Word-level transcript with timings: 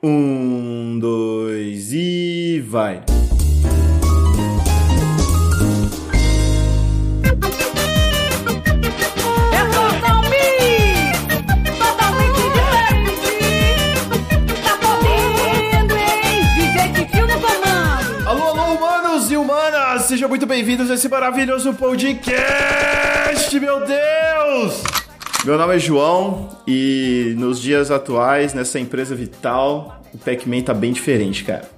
Um, 0.00 1.00
dois 1.00 1.92
e 1.92 2.60
vai. 2.60 3.02
Sejam 20.06 20.28
muito 20.28 20.46
bem-vindos 20.46 20.90
a 20.90 20.94
esse 20.94 21.06
maravilhoso 21.06 21.74
podcast, 21.74 23.60
meu 23.60 23.84
Deus! 23.84 24.97
Meu 25.44 25.56
nome 25.56 25.76
é 25.76 25.78
João 25.78 26.48
e 26.66 27.34
nos 27.38 27.60
dias 27.60 27.90
atuais, 27.90 28.52
nessa 28.54 28.78
empresa 28.78 29.14
vital, 29.14 30.02
o 30.12 30.18
Pac-Man 30.18 30.62
tá 30.62 30.74
bem 30.74 30.92
diferente, 30.92 31.44
cara. 31.44 31.68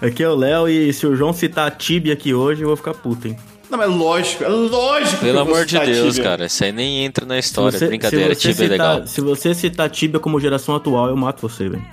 Aqui 0.00 0.22
é 0.22 0.28
o 0.28 0.34
Léo 0.34 0.68
e 0.68 0.92
se 0.92 1.06
o 1.06 1.16
João 1.16 1.32
citar 1.32 1.70
Tibia 1.76 2.12
aqui 2.12 2.34
hoje, 2.34 2.62
eu 2.62 2.68
vou 2.68 2.76
ficar 2.76 2.92
puto, 2.94 3.28
hein? 3.28 3.36
Não, 3.70 3.78
mas 3.78 3.90
lógico, 3.90 4.44
é 4.44 4.48
lógico 4.48 5.16
que 5.18 5.24
Pelo 5.24 5.40
amor 5.40 5.64
de 5.64 5.78
Deus, 5.80 6.14
Tibia. 6.14 6.22
cara. 6.30 6.46
Isso 6.46 6.62
aí 6.62 6.70
nem 6.70 7.04
entra 7.04 7.24
na 7.26 7.38
história. 7.38 7.76
você- 7.76 7.86
Brincadeira, 7.88 8.34
Tibia 8.34 8.66
é 8.66 8.68
legal. 8.68 9.06
Se 9.06 9.20
você 9.20 9.54
citar 9.54 9.90
Tibia 9.90 10.20
como 10.20 10.38
geração 10.38 10.76
atual, 10.76 11.08
eu 11.08 11.16
mato 11.16 11.40
você, 11.48 11.68
velho. 11.68 11.84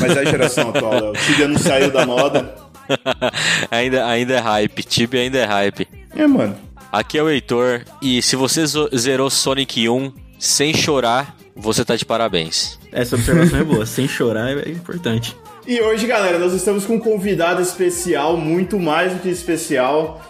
Mas 0.00 0.16
é 0.16 0.20
a 0.20 0.24
geração 0.24 0.68
atual, 0.68 0.92
Léo. 0.92 1.12
Tibia 1.26 1.48
não 1.48 1.58
saiu 1.58 1.90
da 1.90 2.06
moda. 2.06 2.54
ainda, 3.70 4.06
ainda 4.06 4.34
é 4.34 4.38
hype. 4.38 4.82
Tibia 4.84 5.20
ainda 5.22 5.38
é 5.38 5.44
hype. 5.44 5.88
É, 6.14 6.26
mano. 6.26 6.54
Aqui 6.90 7.18
é 7.18 7.22
o 7.22 7.28
Heitor. 7.28 7.82
E 8.00 8.22
se 8.22 8.36
você 8.36 8.64
zerou 8.96 9.28
Sonic 9.30 9.88
1 9.88 10.12
sem 10.38 10.74
chorar, 10.74 11.36
você 11.54 11.84
tá 11.84 11.96
de 11.96 12.04
parabéns. 12.04 12.78
Essa 12.92 13.16
observação 13.16 13.58
é 13.58 13.64
boa. 13.64 13.84
Sem 13.86 14.08
chorar 14.08 14.56
é 14.56 14.70
importante. 14.70 15.36
E 15.66 15.80
hoje, 15.80 16.06
galera, 16.06 16.38
nós 16.38 16.54
estamos 16.54 16.86
com 16.86 16.94
um 16.94 17.00
convidado 17.00 17.60
especial, 17.60 18.36
muito 18.36 18.78
mais 18.78 19.12
do 19.12 19.18
que 19.18 19.28
especial. 19.28 20.22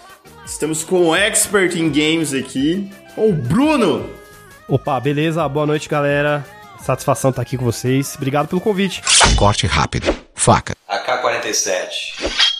Estamos 0.44 0.82
com 0.82 1.08
o 1.08 1.14
expert 1.14 1.76
em 1.76 1.88
games 1.90 2.32
aqui, 2.34 2.90
o 3.16 3.32
Bruno. 3.32 4.10
Opa, 4.66 4.98
beleza? 4.98 5.46
Boa 5.48 5.66
noite, 5.66 5.88
galera. 5.88 6.44
Satisfação 6.80 7.30
estar 7.30 7.42
aqui 7.42 7.56
com 7.56 7.64
vocês. 7.64 8.14
Obrigado 8.16 8.48
pelo 8.48 8.60
convite. 8.60 9.02
Corte 9.36 9.66
rápido. 9.66 10.12
Faca. 10.34 10.74
AK-47. 10.88 12.57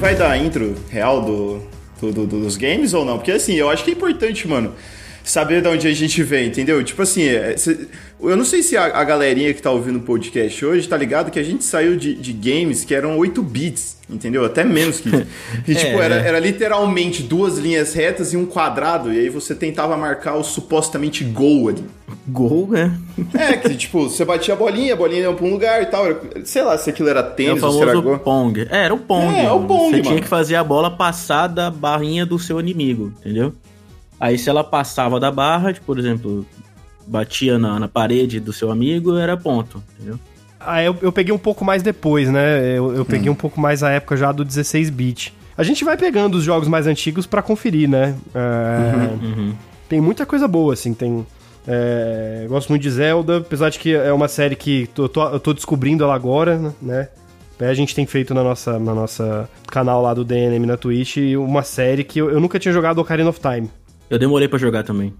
Vai 0.00 0.14
dar 0.16 0.30
a 0.30 0.38
intro 0.38 0.74
real 0.90 1.20
do, 1.22 1.62
do- 2.00 2.12
do- 2.12 2.26
dos 2.26 2.56
games 2.56 2.94
ou 2.94 3.04
não? 3.04 3.18
Porque 3.18 3.32
assim, 3.32 3.54
eu 3.54 3.68
acho 3.68 3.84
que 3.84 3.90
é 3.90 3.94
importante, 3.94 4.46
mano, 4.48 4.74
saber 5.24 5.62
de 5.62 5.68
onde 5.68 5.86
a 5.86 5.92
gente 5.94 6.22
vem, 6.22 6.48
entendeu? 6.48 6.82
Tipo 6.82 7.02
assim, 7.02 7.24
é, 7.24 7.54
eu 8.20 8.36
não 8.36 8.44
sei 8.44 8.62
se 8.62 8.76
a, 8.76 8.84
a 8.84 9.04
galerinha 9.04 9.52
que 9.54 9.62
tá 9.62 9.70
ouvindo 9.70 9.98
o 9.98 10.02
podcast 10.02 10.64
hoje 10.64 10.88
tá 10.88 10.96
ligado 10.96 11.30
que 11.30 11.38
a 11.38 11.42
gente 11.42 11.64
saiu 11.64 11.96
de, 11.96 12.14
de 12.14 12.32
games 12.32 12.84
que 12.84 12.94
eram 12.94 13.16
8 13.18 13.42
bits, 13.42 13.96
entendeu? 14.08 14.44
Até 14.44 14.64
menos 14.64 15.00
que 15.00 15.08
isso. 15.14 15.26
E 15.68 15.74
tipo, 15.74 15.98
É, 16.00 16.04
era, 16.04 16.20
né? 16.22 16.28
era 16.28 16.38
literalmente 16.38 17.22
duas 17.22 17.58
linhas 17.58 17.94
retas 17.94 18.32
e 18.32 18.36
um 18.36 18.44
quadrado, 18.46 19.12
e 19.12 19.18
aí 19.18 19.28
você 19.28 19.54
tentava 19.54 19.96
marcar 19.96 20.34
o 20.36 20.42
supostamente 20.44 21.22
gol 21.24 21.68
ali. 21.68 21.84
Gol, 22.26 22.68
né? 22.70 22.92
É, 23.34 23.56
que 23.56 23.74
tipo, 23.76 24.08
você 24.08 24.24
batia 24.24 24.54
a 24.54 24.56
bolinha, 24.56 24.94
a 24.94 24.96
bolinha 24.96 25.20
ia 25.22 25.32
pra 25.32 25.46
um 25.46 25.50
lugar 25.52 25.80
e 25.82 25.86
tal. 25.86 26.06
era- 26.06 26.20
sei 26.44 26.62
lá 26.62 26.76
se 26.76 26.90
aquilo 26.90 27.08
era 27.08 27.20
É 27.20 27.22
tênis 27.22 27.62
ou 27.62 27.72
se 27.72 27.82
era 27.82 27.94
gol. 28.00 28.18
Pong. 28.18 28.66
É, 28.70 28.84
era 28.84 28.94
o 28.94 28.98
Pong. 28.98 29.32
É, 29.34 29.44
é 29.44 29.52
o. 29.52 29.60
Pong, 29.60 29.84
Você 29.90 29.90
mano. 29.98 30.02
tinha 30.02 30.20
que 30.20 30.28
fazer 30.28 30.56
a 30.56 30.64
bola 30.64 30.90
passar 30.90 31.46
da 31.46 31.70
barrinha 31.70 32.26
do 32.26 32.38
seu 32.38 32.58
inimigo, 32.58 33.12
entendeu? 33.20 33.54
Aí 34.20 34.36
se 34.38 34.48
ela 34.50 34.62
passava 34.62 35.18
da 35.18 35.30
barra, 35.32 35.72
tipo, 35.72 35.86
por 35.86 35.98
exemplo, 35.98 36.44
batia 37.06 37.58
na, 37.58 37.78
na 37.80 37.88
parede 37.88 38.38
do 38.38 38.52
seu 38.52 38.70
amigo, 38.70 39.16
era 39.16 39.36
ponto, 39.36 39.82
entendeu? 39.96 40.20
Ah, 40.60 40.82
eu, 40.82 40.94
eu 41.00 41.10
peguei 41.10 41.32
um 41.32 41.38
pouco 41.38 41.64
mais 41.64 41.82
depois, 41.82 42.28
né? 42.28 42.76
Eu, 42.76 42.94
eu 42.94 43.04
peguei 43.06 43.30
um 43.30 43.34
pouco 43.34 43.58
mais 43.58 43.82
a 43.82 43.88
época 43.90 44.14
já 44.18 44.30
do 44.30 44.44
16-bit. 44.44 45.32
A 45.56 45.62
gente 45.62 45.84
vai 45.86 45.96
pegando 45.96 46.36
os 46.36 46.44
jogos 46.44 46.68
mais 46.68 46.86
antigos 46.86 47.26
pra 47.26 47.40
conferir, 47.40 47.88
né? 47.88 48.14
É, 48.34 49.54
Tem 49.88 50.00
muita 50.02 50.26
coisa 50.26 50.46
boa, 50.46 50.74
assim. 50.74 50.92
Tem. 50.92 51.26
é, 51.66 52.44
gosto 52.48 52.68
muito 52.68 52.82
de 52.82 52.90
Zelda, 52.90 53.38
apesar 53.38 53.70
de 53.70 53.78
que 53.78 53.94
é 53.94 54.12
uma 54.12 54.28
série 54.28 54.54
que 54.54 54.86
tô- 54.94 55.08
tô- 55.08 55.28
eu 55.28 55.40
tô 55.40 55.52
descobrindo 55.54 56.04
ela 56.04 56.14
agora, 56.14 56.74
né? 56.80 57.08
É, 57.58 57.66
A 57.68 57.74
gente 57.74 57.94
tem 57.94 58.06
feito 58.06 58.32
na 58.32 58.42
nossa, 58.42 58.78
na 58.78 58.94
nossa 58.94 59.48
canal 59.66 60.00
lá 60.02 60.14
do 60.14 60.24
DNM 60.24 60.64
na 60.66 60.76
Twitch 60.78 61.18
uma 61.38 61.62
série 61.62 62.02
que 62.04 62.18
eu, 62.18 62.30
eu 62.30 62.40
nunca 62.40 62.58
tinha 62.58 62.72
jogado 62.72 62.98
Ocarina 62.98 63.28
of 63.28 63.38
Time. 63.40 63.70
Eu 64.10 64.18
demorei 64.18 64.48
pra 64.48 64.58
jogar 64.58 64.82
também. 64.82 65.14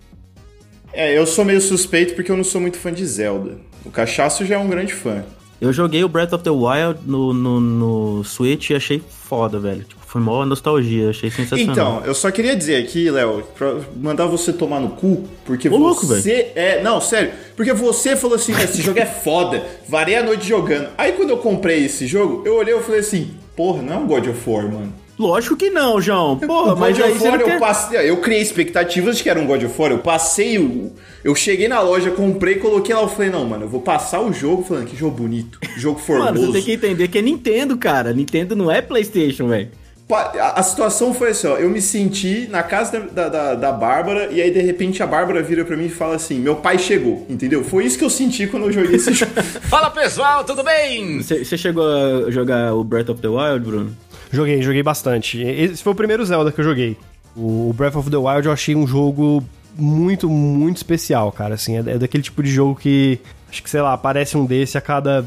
É, 0.93 1.17
eu 1.17 1.25
sou 1.25 1.45
meio 1.45 1.61
suspeito 1.61 2.15
porque 2.15 2.31
eu 2.31 2.37
não 2.37 2.43
sou 2.45 2.61
muito 2.61 2.77
fã 2.77 2.93
de 2.93 3.07
Zelda. 3.07 3.59
O 3.85 3.91
Cachaço 3.91 4.45
já 4.45 4.57
é 4.57 4.59
um 4.59 4.69
grande 4.69 4.93
fã. 4.93 5.25
Eu 5.61 5.73
joguei 5.73 6.03
o 6.03 6.09
Breath 6.09 6.33
of 6.33 6.43
the 6.43 6.51
Wild 6.51 7.01
no, 7.07 7.33
no, 7.33 7.61
no 7.61 8.25
Switch 8.25 8.71
e 8.71 8.75
achei 8.75 9.01
foda, 9.09 9.59
velho. 9.59 9.85
Tipo, 9.85 10.01
foi 10.07 10.21
mó 10.21 10.45
nostalgia, 10.45 11.11
achei 11.11 11.31
sensacional. 11.31 11.73
Então, 11.73 12.03
eu 12.05 12.15
só 12.15 12.31
queria 12.31 12.57
dizer 12.57 12.83
aqui, 12.83 13.11
Léo, 13.11 13.45
pra 13.57 13.77
mandar 13.95 14.27
você 14.27 14.53
tomar 14.53 14.81
no 14.81 14.91
cu, 14.91 15.29
porque 15.45 15.69
Ô, 15.69 15.77
louco, 15.77 16.07
você 16.07 16.51
é. 16.57 16.83
Não, 16.83 17.01
sério, 17.01 17.33
porque 17.55 17.75
você 17.75 18.17
falou 18.17 18.37
assim: 18.37 18.53
esse 18.53 18.81
jogo 18.83 18.99
é 18.99 19.07
foda, 19.07 19.63
varei 19.87 20.17
a 20.17 20.23
noite 20.23 20.49
jogando. 20.49 20.89
Aí 20.97 21.13
quando 21.13 21.31
eu 21.31 21.37
comprei 21.37 21.85
esse 21.85 22.07
jogo, 22.07 22.43
eu 22.47 22.57
olhei 22.57 22.75
e 22.75 22.81
falei 22.81 23.01
assim: 23.01 23.35
porra, 23.55 23.83
não 23.83 23.93
é 23.93 23.97
um 23.99 24.07
God 24.07 24.27
of 24.29 24.51
War, 24.51 24.65
mano. 24.65 24.93
Lógico 25.21 25.55
que 25.55 25.69
não, 25.69 26.01
João. 26.01 26.39
Porra, 26.39 26.75
mas 26.75 26.97
God 26.97 27.07
aí 27.07 27.13
of 27.13 27.21
você 27.21 27.29
eu 27.29 27.39
quer... 27.45 27.61
passei. 27.61 28.09
Eu 28.09 28.17
criei 28.23 28.41
expectativas 28.41 29.19
de 29.19 29.23
que 29.23 29.29
era 29.29 29.39
um 29.39 29.47
God 29.47 29.63
of 29.63 29.75
War. 29.79 29.91
Eu 29.91 29.99
passei 29.99 30.59
o. 30.59 30.93
Eu 31.23 31.35
cheguei 31.35 31.69
na 31.69 31.79
loja, 31.83 32.11
comprei, 32.11 32.55
coloquei 32.55 32.95
lá. 32.95 33.03
Eu 33.03 33.09
falei, 33.09 33.29
não, 33.29 33.45
mano, 33.45 33.65
eu 33.65 33.69
vou 33.69 33.83
passar 33.83 34.23
o 34.23 34.33
jogo 34.33 34.65
falando 34.65 34.87
que 34.87 34.97
jogo 34.97 35.15
bonito, 35.15 35.59
jogo 35.77 35.99
formoso. 35.99 36.33
Mano, 36.33 36.47
você 36.47 36.53
tem 36.53 36.63
que 36.63 36.73
entender 36.73 37.09
que 37.09 37.19
é 37.19 37.23
Nintendo, 37.23 37.77
cara. 37.77 38.15
Nintendo 38.15 38.57
não 38.57 38.71
é 38.71 38.81
Playstation, 38.81 39.49
velho. 39.49 39.69
A, 40.11 40.63
situação 40.63 41.13
foi 41.13 41.31
assim, 41.31 41.47
ó. 41.47 41.57
Eu 41.57 41.69
me 41.69 41.83
senti 41.83 42.49
na 42.51 42.63
casa 42.63 43.01
da, 43.13 43.29
da, 43.29 43.55
da 43.55 43.73
Bárbara 43.73 44.31
e 44.33 44.41
aí 44.41 44.51
de 44.51 44.61
repente 44.61 45.03
a 45.03 45.07
Bárbara 45.07 45.43
vira 45.43 45.65
pra 45.65 45.77
mim 45.77 45.85
e 45.85 45.91
fala 45.91 46.17
assim: 46.17 46.41
Meu 46.41 46.57
pai 46.57 46.79
chegou, 46.79 47.27
entendeu? 47.29 47.63
Foi 47.63 47.85
isso 47.85 47.97
que 47.99 48.05
eu 48.05 48.11
senti 48.11 48.47
quando 48.47 48.65
eu 48.67 48.73
joguei 48.73 48.97
esse 48.97 49.13
jogo. 49.15 49.33
Fala 49.69 49.91
pessoal, 49.91 50.43
tudo 50.43 50.65
bem? 50.65 51.23
Você 51.23 51.57
chegou 51.57 51.85
a 52.27 52.31
jogar 52.31 52.75
o 52.75 52.83
Breath 52.83 53.11
of 53.11 53.21
the 53.21 53.29
Wild, 53.29 53.61
Bruno? 53.61 53.97
Joguei, 54.33 54.63
joguei 54.63 54.83
bastante. 54.83 55.41
Esse 55.43 55.83
foi 55.83 55.93
o 55.93 55.97
primeiro 55.97 56.25
Zelda 56.25 56.53
que 56.53 56.61
eu 56.61 56.65
joguei. 56.65 56.97
O 57.37 57.73
Breath 57.77 57.97
of 57.97 58.11
the 58.11 58.17
Wild 58.17 58.47
eu 58.47 58.53
achei 58.53 58.75
um 58.77 58.87
jogo 58.87 59.43
muito, 59.77 60.29
muito 60.29 60.77
especial, 60.77 61.33
cara. 61.33 61.55
Assim, 61.55 61.77
é, 61.77 61.81
é 61.81 61.99
daquele 61.99 62.23
tipo 62.23 62.43
de 62.43 62.51
jogo 62.51 62.75
que 62.79 63.19
acho 63.51 63.63
que, 63.63 63.71
sei 63.71 63.81
lá, 63.81 63.93
aparece 63.93 64.37
um 64.37 64.45
desse 64.45 64.79
a 64.79 64.81
cada 64.81 65.25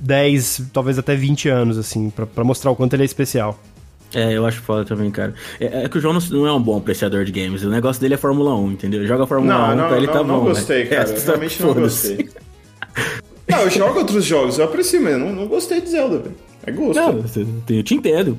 10, 0.00 0.62
talvez 0.72 0.98
até 0.98 1.14
20 1.14 1.48
anos, 1.48 1.78
assim, 1.78 2.10
pra, 2.10 2.26
pra 2.26 2.42
mostrar 2.44 2.70
o 2.70 2.76
quanto 2.76 2.94
ele 2.94 3.02
é 3.02 3.06
especial. 3.06 3.58
É, 4.12 4.32
eu 4.32 4.44
acho 4.44 4.60
foda 4.62 4.84
também, 4.84 5.08
cara. 5.10 5.34
É, 5.60 5.84
é 5.84 5.88
que 5.88 5.98
o 5.98 6.00
João 6.00 6.14
não, 6.14 6.20
não 6.30 6.46
é 6.46 6.52
um 6.52 6.60
bom 6.60 6.78
apreciador 6.78 7.24
de 7.24 7.30
games. 7.30 7.62
O 7.62 7.70
negócio 7.70 8.00
dele 8.02 8.14
é 8.14 8.16
Fórmula 8.16 8.56
1, 8.56 8.72
entendeu? 8.72 9.06
Joga 9.06 9.24
Fórmula 9.26 9.54
Não, 9.56 9.72
1 9.72 9.76
não, 9.76 9.88
pra 9.88 9.96
ele 9.98 10.06
não, 10.08 10.12
tá 10.12 10.22
não 10.24 10.38
bom. 10.40 10.44
gostei, 10.46 10.78
velho. 10.84 10.90
cara. 10.90 11.02
Essa, 11.12 11.26
Realmente 11.26 11.62
não 11.62 11.74
gostei. 11.74 12.28
Não, 13.48 13.58
eu 13.60 13.70
jogo 13.70 13.98
outros 13.98 14.24
jogos, 14.24 14.58
eu 14.58 14.64
aprecio, 14.64 15.00
mas 15.02 15.12
eu 15.12 15.18
não, 15.18 15.32
não 15.32 15.46
gostei 15.46 15.80
de 15.80 15.90
Zelda, 15.90 16.18
velho. 16.18 16.34
É 16.66 16.70
gosto. 16.72 16.94
Não, 17.00 17.24
eu 17.68 17.82
te 17.82 17.94
entendo. 17.94 18.36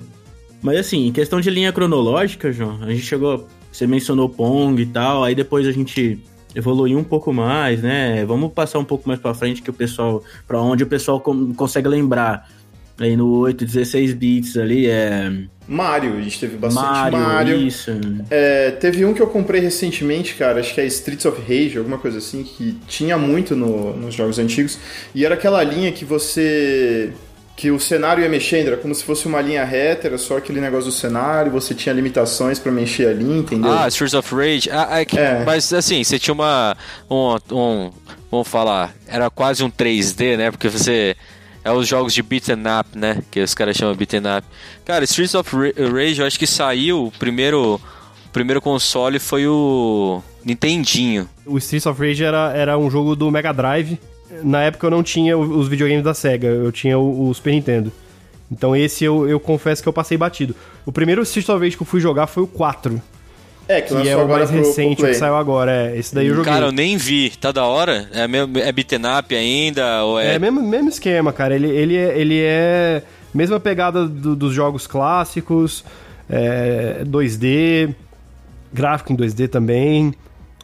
Mas 0.61 0.77
assim, 0.77 1.07
em 1.07 1.11
questão 1.11 1.41
de 1.41 1.49
linha 1.49 1.71
cronológica, 1.73 2.51
João, 2.51 2.79
a 2.83 2.89
gente 2.89 3.01
chegou. 3.03 3.47
Você 3.71 3.87
mencionou 3.87 4.27
Pong 4.29 4.81
e 4.81 4.85
tal, 4.85 5.23
aí 5.23 5.33
depois 5.33 5.65
a 5.65 5.71
gente 5.71 6.19
evoluiu 6.53 6.99
um 6.99 7.03
pouco 7.03 7.31
mais, 7.33 7.81
né? 7.81 8.25
Vamos 8.25 8.51
passar 8.51 8.79
um 8.79 8.83
pouco 8.83 9.07
mais 9.07 9.19
pra 9.19 9.33
frente 9.33 9.61
que 9.61 9.69
o 9.69 9.73
pessoal. 9.73 10.21
para 10.47 10.59
onde 10.61 10.83
o 10.83 10.87
pessoal 10.87 11.19
consegue 11.21 11.87
lembrar. 11.87 12.49
Aí 12.99 13.15
no 13.15 13.39
8, 13.39 13.65
16 13.65 14.13
bits 14.13 14.57
ali 14.57 14.85
é. 14.87 15.31
Mario, 15.67 16.17
a 16.17 16.21
gente 16.21 16.39
teve 16.39 16.57
bastante 16.57 16.85
Mario, 16.85 17.17
Mario. 17.19 17.57
isso. 17.57 17.89
É, 18.29 18.71
teve 18.71 19.03
um 19.05 19.13
que 19.13 19.21
eu 19.21 19.27
comprei 19.27 19.61
recentemente, 19.61 20.35
cara, 20.35 20.59
acho 20.59 20.75
que 20.75 20.81
é 20.81 20.85
Streets 20.85 21.25
of 21.25 21.39
Rage, 21.41 21.77
alguma 21.77 21.97
coisa 21.97 22.17
assim, 22.19 22.43
que 22.43 22.77
tinha 22.87 23.17
muito 23.17 23.55
no- 23.55 23.95
nos 23.97 24.13
jogos 24.13 24.37
antigos. 24.37 24.77
E 25.15 25.25
era 25.25 25.33
aquela 25.33 25.63
linha 25.63 25.91
que 25.91 26.03
você. 26.05 27.11
Que 27.55 27.69
o 27.71 27.79
cenário 27.79 28.23
ia 28.23 28.29
mexendo, 28.29 28.67
era 28.69 28.77
como 28.77 28.93
se 28.95 29.03
fosse 29.03 29.27
uma 29.27 29.39
linha 29.41 29.63
reta, 29.63 30.07
era 30.07 30.17
só 30.17 30.37
aquele 30.37 30.59
negócio 30.59 30.85
do 30.85 30.91
cenário, 30.91 31.51
você 31.51 31.73
tinha 31.75 31.93
limitações 31.93 32.57
pra 32.57 32.71
mexer 32.71 33.07
ali, 33.09 33.23
entendeu? 33.39 33.71
Ah, 33.71 33.87
Streets 33.87 34.13
of 34.13 34.33
Rage. 34.33 34.69
Ah, 34.71 34.99
é 34.99 35.05
que- 35.05 35.17
É. 35.19 35.43
Mas 35.45 35.71
assim, 35.73 36.03
você 36.03 36.17
tinha 36.17 36.33
uma. 36.33 36.75
Um, 37.09 37.37
um. 37.51 37.91
Vamos 38.31 38.47
falar. 38.47 38.93
Era 39.07 39.29
quase 39.29 39.63
um 39.63 39.69
3D, 39.69 40.37
né? 40.37 40.49
Porque 40.51 40.69
você. 40.69 41.15
É 41.63 41.71
os 41.71 41.87
jogos 41.87 42.11
de 42.13 42.23
beat'em 42.23 42.55
up, 42.79 42.97
né? 42.97 43.21
Que 43.29 43.41
os 43.41 43.53
caras 43.53 43.77
chamam 43.77 43.93
beat'em 43.93 44.21
up. 44.21 44.47
Cara, 44.83 45.03
Streets 45.03 45.35
of 45.35 45.55
Ra- 45.55 45.91
Rage, 45.93 46.19
eu 46.19 46.25
acho 46.25 46.39
que 46.39 46.47
saiu. 46.47 47.05
O 47.05 47.11
primeiro, 47.11 47.75
o 48.25 48.29
primeiro 48.33 48.59
console 48.59 49.19
foi 49.19 49.45
o. 49.45 50.23
Nintendinho. 50.43 51.29
O 51.45 51.57
Streets 51.59 51.85
of 51.85 52.01
Rage 52.01 52.23
era, 52.23 52.51
era 52.55 52.77
um 52.79 52.89
jogo 52.89 53.15
do 53.15 53.29
Mega 53.29 53.51
Drive. 53.53 53.99
Na 54.43 54.61
época 54.63 54.87
eu 54.87 54.91
não 54.91 55.03
tinha 55.03 55.37
os 55.37 55.67
videogames 55.67 56.03
da 56.03 56.13
SEGA, 56.13 56.47
eu 56.47 56.71
tinha 56.71 56.97
o, 56.97 57.29
o 57.29 57.33
Super 57.33 57.51
Nintendo. 57.53 57.91
Então 58.51 58.75
esse 58.75 59.03
eu, 59.03 59.27
eu 59.29 59.39
confesso 59.39 59.81
que 59.81 59.87
eu 59.89 59.93
passei 59.93 60.17
batido. 60.17 60.55
O 60.85 60.91
primeiro 60.91 61.21
Streets 61.23 61.49
of 61.49 61.63
Rage 61.63 61.75
que 61.77 61.83
eu 61.83 61.87
fui 61.87 61.99
jogar 62.01 62.27
foi 62.27 62.43
o 62.43 62.47
4. 62.47 63.01
É, 63.67 63.79
que, 63.79 63.95
Que 64.01 64.09
é 64.09 64.17
o 64.17 64.27
mais 64.27 64.49
pro- 64.49 64.59
pro 64.59 64.67
recente 64.67 64.97
Play. 64.97 65.11
que 65.13 65.17
saiu 65.17 65.35
agora. 65.35 65.71
É, 65.71 65.97
esse 65.97 66.13
daí 66.13 66.27
eu 66.27 66.35
joguei. 66.35 66.51
Cara, 66.51 66.65
eu 66.65 66.71
nem 66.71 66.97
vi. 66.97 67.29
Tá 67.39 67.51
da 67.53 67.63
hora? 67.65 68.09
É, 68.11 68.27
mesmo, 68.27 68.57
é 68.57 68.69
beaten 68.71 68.99
up 69.17 69.33
ainda? 69.33 70.03
Ou 70.03 70.19
é... 70.19 70.35
É, 70.35 70.39
mesmo, 70.39 70.61
mesmo 70.61 70.89
esquema, 70.89 71.31
cara. 71.31 71.55
Ele, 71.55 71.67
ele, 71.69 71.95
é, 71.95 72.17
ele 72.19 72.39
é. 72.41 73.01
Mesma 73.33 73.59
pegada 73.61 74.05
do- 74.07 74.35
dos 74.35 74.53
jogos 74.53 74.87
clássicos, 74.87 75.85
é, 76.29 77.03
2D, 77.05 77.93
gráfico 78.73 79.13
em 79.13 79.15
2D 79.15 79.47
também. 79.47 80.13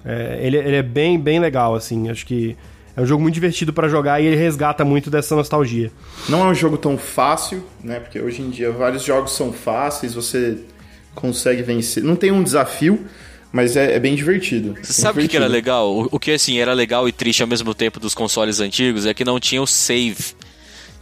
É, 0.04 0.40
ele, 0.42 0.58
ele 0.58 0.75
é 0.75 0.84
bem, 0.84 1.18
bem 1.18 1.40
legal, 1.40 1.75
assim. 1.75 2.10
Acho 2.10 2.25
que 2.25 2.58
é 2.98 3.02
um 3.02 3.06
jogo 3.06 3.22
muito 3.22 3.36
divertido 3.36 3.72
pra 3.72 3.88
jogar 3.88 4.20
e 4.20 4.26
ele 4.26 4.36
resgata 4.36 4.84
muito 4.84 5.10
dessa 5.10 5.36
nostalgia. 5.36 5.92
Não 6.28 6.46
é 6.46 6.50
um 6.50 6.56
jogo 6.56 6.78
tão 6.78 6.98
fácil, 6.98 7.64
né? 7.84 8.00
Porque 8.00 8.20
hoje 8.20 8.42
em 8.42 8.50
dia 8.50 8.72
vários 8.72 9.04
jogos 9.04 9.32
são 9.34 9.54
fáceis, 9.54 10.14
você 10.16 10.58
consegue 11.16 11.62
vencer. 11.62 12.04
Não 12.04 12.16
tem 12.16 12.32
um 12.32 12.44
desafio, 12.44 13.06
mas 13.52 13.76
é, 13.78 13.94
é 13.96 14.00
bem 14.00 14.16
divertido. 14.16 14.76
Você 14.82 15.00
sabe 15.02 15.20
o 15.20 15.22
que, 15.22 15.28
que 15.30 15.38
era 15.38 15.48
legal? 15.48 15.96
O, 15.96 16.08
o 16.12 16.20
que 16.20 16.32
assim 16.32 16.58
era 16.60 16.74
legal 16.74 17.08
e 17.08 17.12
triste 17.12 17.42
ao 17.42 17.48
mesmo 17.48 17.74
tempo 17.74 18.00
dos 18.00 18.14
consoles 18.16 18.60
antigos 18.60 19.06
é 19.06 19.14
que 19.14 19.24
não 19.24 19.40
tinha 19.40 19.62
o 19.62 19.68
save. 19.68 20.34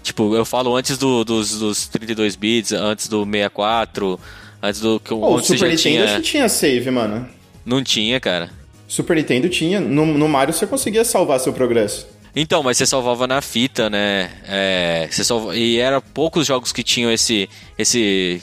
Tipo, 0.03 0.35
eu 0.35 0.45
falo 0.45 0.75
antes 0.75 0.97
do- 0.97 1.23
dos, 1.23 1.57
dos 1.57 1.87
32 1.87 2.35
bits, 2.35 2.71
antes 2.73 3.07
do 3.07 3.23
64, 3.25 4.19
antes 4.61 4.79
do 4.79 4.99
que 4.99 5.11
o 5.13 5.39
Super 5.41 5.57
já 5.57 5.67
Nintendo 5.67 5.77
tinha. 5.81 6.03
acho 6.05 6.15
que 6.17 6.21
tinha 6.21 6.47
save, 6.49 6.91
mano. 6.91 7.27
Não 7.65 7.83
tinha, 7.83 8.19
cara. 8.19 8.51
Super 8.95 9.15
Nintendo 9.17 9.49
tinha. 9.49 9.79
No, 9.79 10.05
no 10.05 10.27
Mario 10.29 10.53
você 10.53 10.65
conseguia 10.65 11.03
salvar 11.03 11.39
seu 11.39 11.51
progresso. 11.53 12.07
Então, 12.35 12.61
mas 12.63 12.77
você 12.77 12.85
salvava 12.85 13.27
na 13.27 13.41
fita, 13.41 13.89
né? 13.89 14.29
É, 14.47 15.07
você 15.09 15.23
salva... 15.23 15.55
E 15.55 15.77
era 15.79 16.01
poucos 16.01 16.45
jogos 16.45 16.71
que 16.73 16.83
tinham 16.83 17.09
esse, 17.11 17.49
esse 17.77 18.41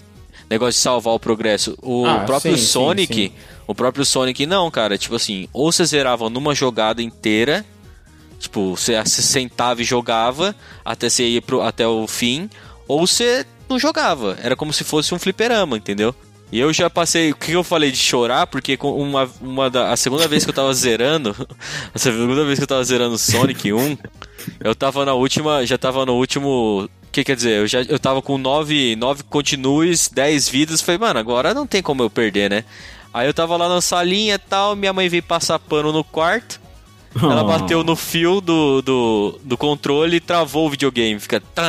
negócio 0.48 0.72
de 0.72 0.78
salvar 0.82 1.12
o 1.14 1.20
progresso. 1.20 1.76
O 1.82 2.06
Ah, 2.06 2.20
próprio 2.20 2.52
sim, 2.56 2.58
sim, 2.62 2.66
Sonic, 2.68 3.14
sim. 3.14 3.32
o 3.66 3.74
próprio 3.74 4.04
Sonic 4.04 4.46
não, 4.46 4.70
cara. 4.70 4.96
Tipo 4.96 5.16
assim, 5.16 5.46
ou 5.52 5.70
você 5.70 5.84
zerava 5.84 6.30
numa 6.30 6.54
jogada 6.54 7.02
inteira, 7.02 7.64
tipo, 8.38 8.74
você 8.76 8.94
se 9.04 9.22
sentava 9.22 9.82
e 9.82 9.84
jogava 9.84 10.54
até 10.84 11.10
você 11.10 11.24
ir 11.24 11.42
pro, 11.42 11.60
até 11.60 11.86
o 11.86 12.06
fim, 12.06 12.48
ou 12.88 13.06
você 13.06 13.44
não 13.68 13.78
jogava. 13.78 14.38
Era 14.42 14.56
como 14.56 14.72
se 14.72 14.84
fosse 14.84 15.14
um 15.14 15.18
fliperama, 15.18 15.76
entendeu? 15.76 16.14
E 16.52 16.60
eu 16.60 16.70
já 16.70 16.90
passei. 16.90 17.32
O 17.32 17.34
que 17.34 17.52
eu 17.52 17.64
falei 17.64 17.90
de 17.90 17.96
chorar? 17.96 18.46
Porque 18.46 18.78
uma, 18.82 19.28
uma 19.40 19.70
da, 19.70 19.90
a 19.90 19.96
segunda 19.96 20.28
vez 20.28 20.44
que 20.44 20.50
eu 20.50 20.54
tava 20.54 20.72
zerando. 20.74 21.34
A 21.94 21.98
segunda 21.98 22.44
vez 22.44 22.58
que 22.58 22.64
eu 22.64 22.68
tava 22.68 22.84
zerando 22.84 23.16
Sonic 23.16 23.72
1, 23.72 23.96
eu 24.62 24.74
tava 24.74 25.06
na 25.06 25.14
última. 25.14 25.64
Já 25.64 25.78
tava 25.78 26.04
no 26.04 26.14
último. 26.14 26.84
O 26.84 26.88
que 27.10 27.24
quer 27.24 27.36
dizer? 27.36 27.60
Eu, 27.60 27.66
já, 27.66 27.80
eu 27.82 27.98
tava 27.98 28.20
com 28.20 28.36
9, 28.36 28.96
nove 28.96 29.22
continues, 29.22 30.10
10 30.12 30.48
vidas. 30.50 30.82
Falei, 30.82 30.98
mano, 30.98 31.18
agora 31.18 31.54
não 31.54 31.66
tem 31.66 31.82
como 31.82 32.02
eu 32.02 32.10
perder, 32.10 32.50
né? 32.50 32.64
Aí 33.14 33.26
eu 33.26 33.34
tava 33.34 33.56
lá 33.56 33.68
na 33.68 33.80
salinha 33.80 34.34
e 34.34 34.38
tal. 34.38 34.76
Minha 34.76 34.92
mãe 34.92 35.08
veio 35.08 35.22
passar 35.22 35.58
pano 35.58 35.90
no 35.90 36.04
quarto. 36.04 36.60
Ela 37.14 37.42
Oh. 37.42 37.46
bateu 37.46 37.84
no 37.84 37.94
fio 37.96 38.40
do, 38.40 38.80
do, 38.80 39.38
do 39.42 39.56
controle 39.56 40.16
e 40.16 40.20
travou 40.20 40.66
o 40.66 40.70
videogame. 40.70 41.20
Fica. 41.20 41.40
Tá 41.40 41.62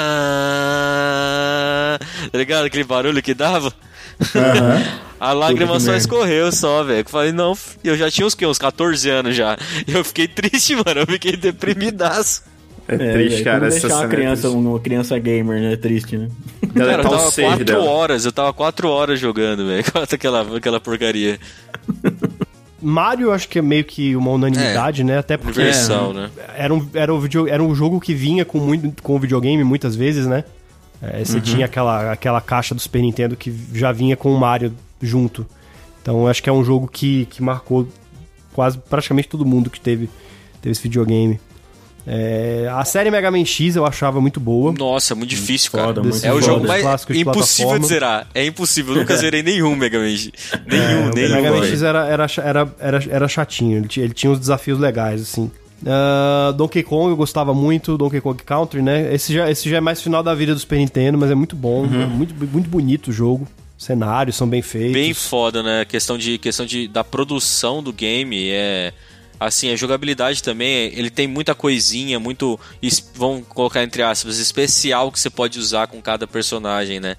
ligado? 2.34 2.66
Aquele 2.66 2.84
barulho 2.84 3.22
que 3.22 3.34
dava. 3.34 3.74
A 5.24 5.32
lágrima 5.32 5.76
que 5.78 5.84
só 5.84 5.96
escorreu 5.96 6.52
só, 6.52 6.84
velho. 6.84 7.00
Eu 7.00 7.06
Falei, 7.06 7.32
não, 7.32 7.58
eu 7.82 7.96
já 7.96 8.12
tinha 8.12 8.28
uns, 8.28 8.36
quê? 8.36 8.46
uns 8.46 8.58
14 8.58 9.10
anos 9.10 9.34
já. 9.34 9.58
E 9.88 9.94
eu 9.96 10.04
fiquei 10.04 10.28
triste, 10.28 10.76
mano. 10.76 11.00
Eu 11.00 11.08
fiquei 11.08 11.38
deprimidaço. 11.38 12.44
É, 12.90 12.96
É, 12.96 13.14
triste, 13.14 13.42
cara. 13.42 13.68
Essa 13.68 13.80
deixar 13.80 13.96
uma 13.96 14.06
é 14.06 14.08
criança, 14.10 14.42
triste. 14.42 14.58
uma 14.58 14.80
criança 14.82 15.20
gamer, 15.20 15.62
né? 15.62 15.78
Triste, 15.78 16.18
né? 16.18 16.28
Cara, 16.76 16.92
eu 16.92 17.00
o 17.00 17.04
tava 17.04 17.32
save 17.32 17.48
4 17.48 17.66
dela. 17.66 17.86
horas, 17.86 18.26
eu 18.26 18.32
tava 18.34 18.52
4 18.52 18.90
horas 18.90 19.20
jogando, 19.20 19.66
velho. 19.66 19.86
aquela, 20.12 20.58
aquela 20.58 20.80
porcaria. 20.82 21.40
Mario, 22.82 23.32
acho 23.32 23.48
que 23.48 23.60
é 23.60 23.62
meio 23.62 23.86
que 23.86 24.16
uma 24.18 24.32
unanimidade, 24.32 25.04
né? 25.06 25.20
Até 25.20 25.38
porque 25.38 25.62
Universal, 25.62 26.14
né? 26.14 26.30
era 26.58 26.74
um, 26.74 26.90
era, 26.94 27.14
um 27.14 27.20
video, 27.20 27.48
era 27.48 27.64
um 27.64 27.74
jogo 27.74 28.00
que 28.02 28.14
vinha 28.14 28.44
com, 28.44 28.58
muito, 28.60 29.02
com 29.02 29.16
o 29.16 29.20
videogame 29.20 29.64
muitas 29.64 29.96
vezes, 29.96 30.28
né? 30.28 30.44
É, 31.04 31.24
você 31.24 31.42
tinha 31.42 31.66
aquela, 31.66 32.12
aquela 32.14 32.40
caixa 32.40 32.74
do 32.74 32.80
Super 32.80 33.02
Nintendo 33.02 33.36
que 33.36 33.54
já 33.74 33.92
vinha 33.92 34.16
com 34.16 34.34
o 34.34 34.40
Mario 34.40 34.74
junto. 35.02 35.46
Então 36.02 36.28
acho 36.28 36.42
que 36.42 36.50
é 36.50 36.54
um 36.54 36.64
jogo 36.64 36.88
que, 36.88 37.26
que 37.26 37.42
marcou 37.44 37.88
quase 38.54 38.78
praticamente 38.78 39.28
todo 39.28 39.46
mundo 39.46 39.70
que 39.70 39.80
teve, 39.80 40.10
teve 40.62 40.72
esse 40.72 40.82
videogame. 40.82 41.40
É, 42.06 42.70
a 42.70 42.84
série 42.84 43.10
Mega 43.10 43.32
Man 43.32 43.46
X 43.46 43.76
eu 43.78 43.86
achava 43.86 44.20
muito 44.20 44.40
boa. 44.40 44.74
Nossa, 44.74 45.16
muito 45.16 45.30
difícil, 45.30 45.72
foda, 45.72 45.86
cara. 45.86 46.04
muito 46.04 46.26
é 46.26 46.34
o 46.34 46.42
jogo 46.42 46.68
mais 46.68 46.82
Clássico 46.82 47.14
de 47.14 47.22
impossível 47.22 47.70
plataforma. 47.72 47.80
de 47.80 47.88
zerar. 47.88 48.28
É 48.34 48.46
impossível. 48.46 48.94
Eu 48.94 49.00
nunca 49.02 49.16
zerei 49.16 49.42
nenhum 49.42 49.76
Mega 49.76 49.98
Man. 49.98 50.06
Nenhum, 50.08 50.32
É, 50.84 51.10
o 51.10 51.14
nenhum. 51.14 51.36
Mega 51.36 51.52
Man. 51.52 51.66
X 51.66 51.82
era, 51.82 52.06
era, 52.08 52.28
era, 52.38 52.76
era, 52.80 53.04
era 53.10 53.28
chatinho, 53.28 53.78
ele 53.78 53.88
tinha, 53.88 54.06
ele 54.06 54.14
tinha 54.14 54.32
uns 54.32 54.40
desafios 54.40 54.80
legais, 54.80 55.22
assim. 55.22 55.50
Ah, 55.86 56.54
Donkey 56.56 56.84
Kong 56.84 57.10
eu 57.12 57.16
gostava 57.18 57.54
muito, 57.54 57.98
Donkey 57.98 58.22
Kong 58.22 58.42
Country, 58.44 58.82
né? 58.82 59.14
Esse 59.14 59.34
já, 59.34 59.50
esse 59.50 59.70
já 59.70 59.78
é 59.78 59.82
mais 59.82 60.02
final 60.02 60.24
da 60.24 60.34
vida 60.34 60.54
do 60.54 60.60
Super 60.60 60.78
Nintendo, 60.78 61.18
mas 61.18 61.30
é 61.32 61.36
muito 61.36 61.56
bom, 61.56 61.84
Uhum. 61.84 62.02
é 62.02 62.06
muito, 62.06 62.34
muito 62.48 62.70
bonito 62.70 63.10
o 63.10 63.14
jogo. 63.14 63.48
Cenários 63.78 64.36
são 64.36 64.48
bem 64.48 64.62
feitos. 64.62 64.94
Bem 64.94 65.14
foda, 65.14 65.62
né? 65.62 65.84
Questão 65.84 66.18
de 66.18 66.38
questão 66.38 66.66
de 66.66 66.88
da 66.88 67.04
produção 67.04 67.84
do 67.84 67.92
game 67.92 68.50
é 68.50 68.94
assim, 69.40 69.72
a 69.72 69.76
jogabilidade 69.76 70.42
também, 70.42 70.94
ele 70.96 71.10
tem 71.10 71.28
muita 71.28 71.54
coisinha, 71.54 72.18
muito 72.18 72.58
vamos 73.14 73.46
colocar 73.50 73.84
entre 73.84 74.02
aspas, 74.02 74.38
especial 74.38 75.12
que 75.12 75.20
você 75.20 75.30
pode 75.30 75.60
usar 75.60 75.88
com 75.88 76.02
cada 76.02 76.26
personagem, 76.26 77.02
né? 77.02 77.18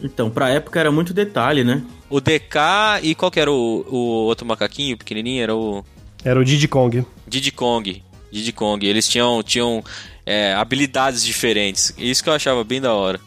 Então, 0.00 0.30
pra 0.30 0.50
época 0.50 0.78
era 0.78 0.92
muito 0.92 1.12
detalhe, 1.12 1.64
né? 1.64 1.82
O 2.08 2.20
DK 2.20 3.00
e 3.02 3.14
qual 3.16 3.30
que 3.30 3.40
era 3.40 3.50
o, 3.50 3.84
o 3.88 3.96
outro 4.26 4.46
macaquinho 4.46 4.96
pequenininho? 4.96 5.42
Era 5.42 5.56
o 5.56 5.84
Era 6.24 6.38
o 6.38 6.44
Diddy 6.44 6.68
Kong. 6.68 7.04
Diddy 7.32 7.50
Kong. 7.50 8.02
Diddy 8.30 8.52
Kong. 8.52 8.86
Eles 8.86 9.08
tinham, 9.08 9.42
tinham 9.42 9.82
é, 10.26 10.52
habilidades 10.52 11.24
diferentes. 11.24 11.94
Isso 11.96 12.22
que 12.22 12.28
eu 12.28 12.34
achava 12.34 12.62
bem 12.62 12.78
da 12.80 12.92
hora. 12.92 13.18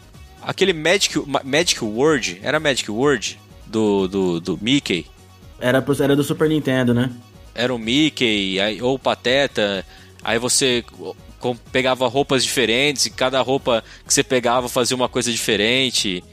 Aquele 0.43 0.73
Magic, 0.73 1.17
Ma- 1.27 1.41
Magic 1.43 1.83
World, 1.83 2.39
era 2.43 2.59
Magic 2.59 2.89
World 2.91 3.39
do, 3.65 4.07
do, 4.07 4.39
do 4.39 4.59
Mickey? 4.61 5.07
Era, 5.59 5.83
era 5.99 6.15
do 6.15 6.23
Super 6.23 6.47
Nintendo, 6.47 6.93
né? 6.93 7.11
Era 7.55 7.73
o 7.73 7.79
Mickey 7.79 8.59
aí- 8.59 8.79
ou 8.79 8.93
o 8.95 8.99
Pateta. 8.99 9.83
Aí 10.23 10.37
você 10.37 10.83
pegava 11.71 12.07
roupas 12.07 12.43
diferentes 12.43 13.07
e 13.07 13.09
cada 13.09 13.41
roupa 13.41 13.83
que 14.05 14.13
você 14.13 14.23
pegava 14.23 14.69
fazia 14.69 14.95
uma 14.95 15.09
coisa 15.09 15.31
diferente. 15.31 16.23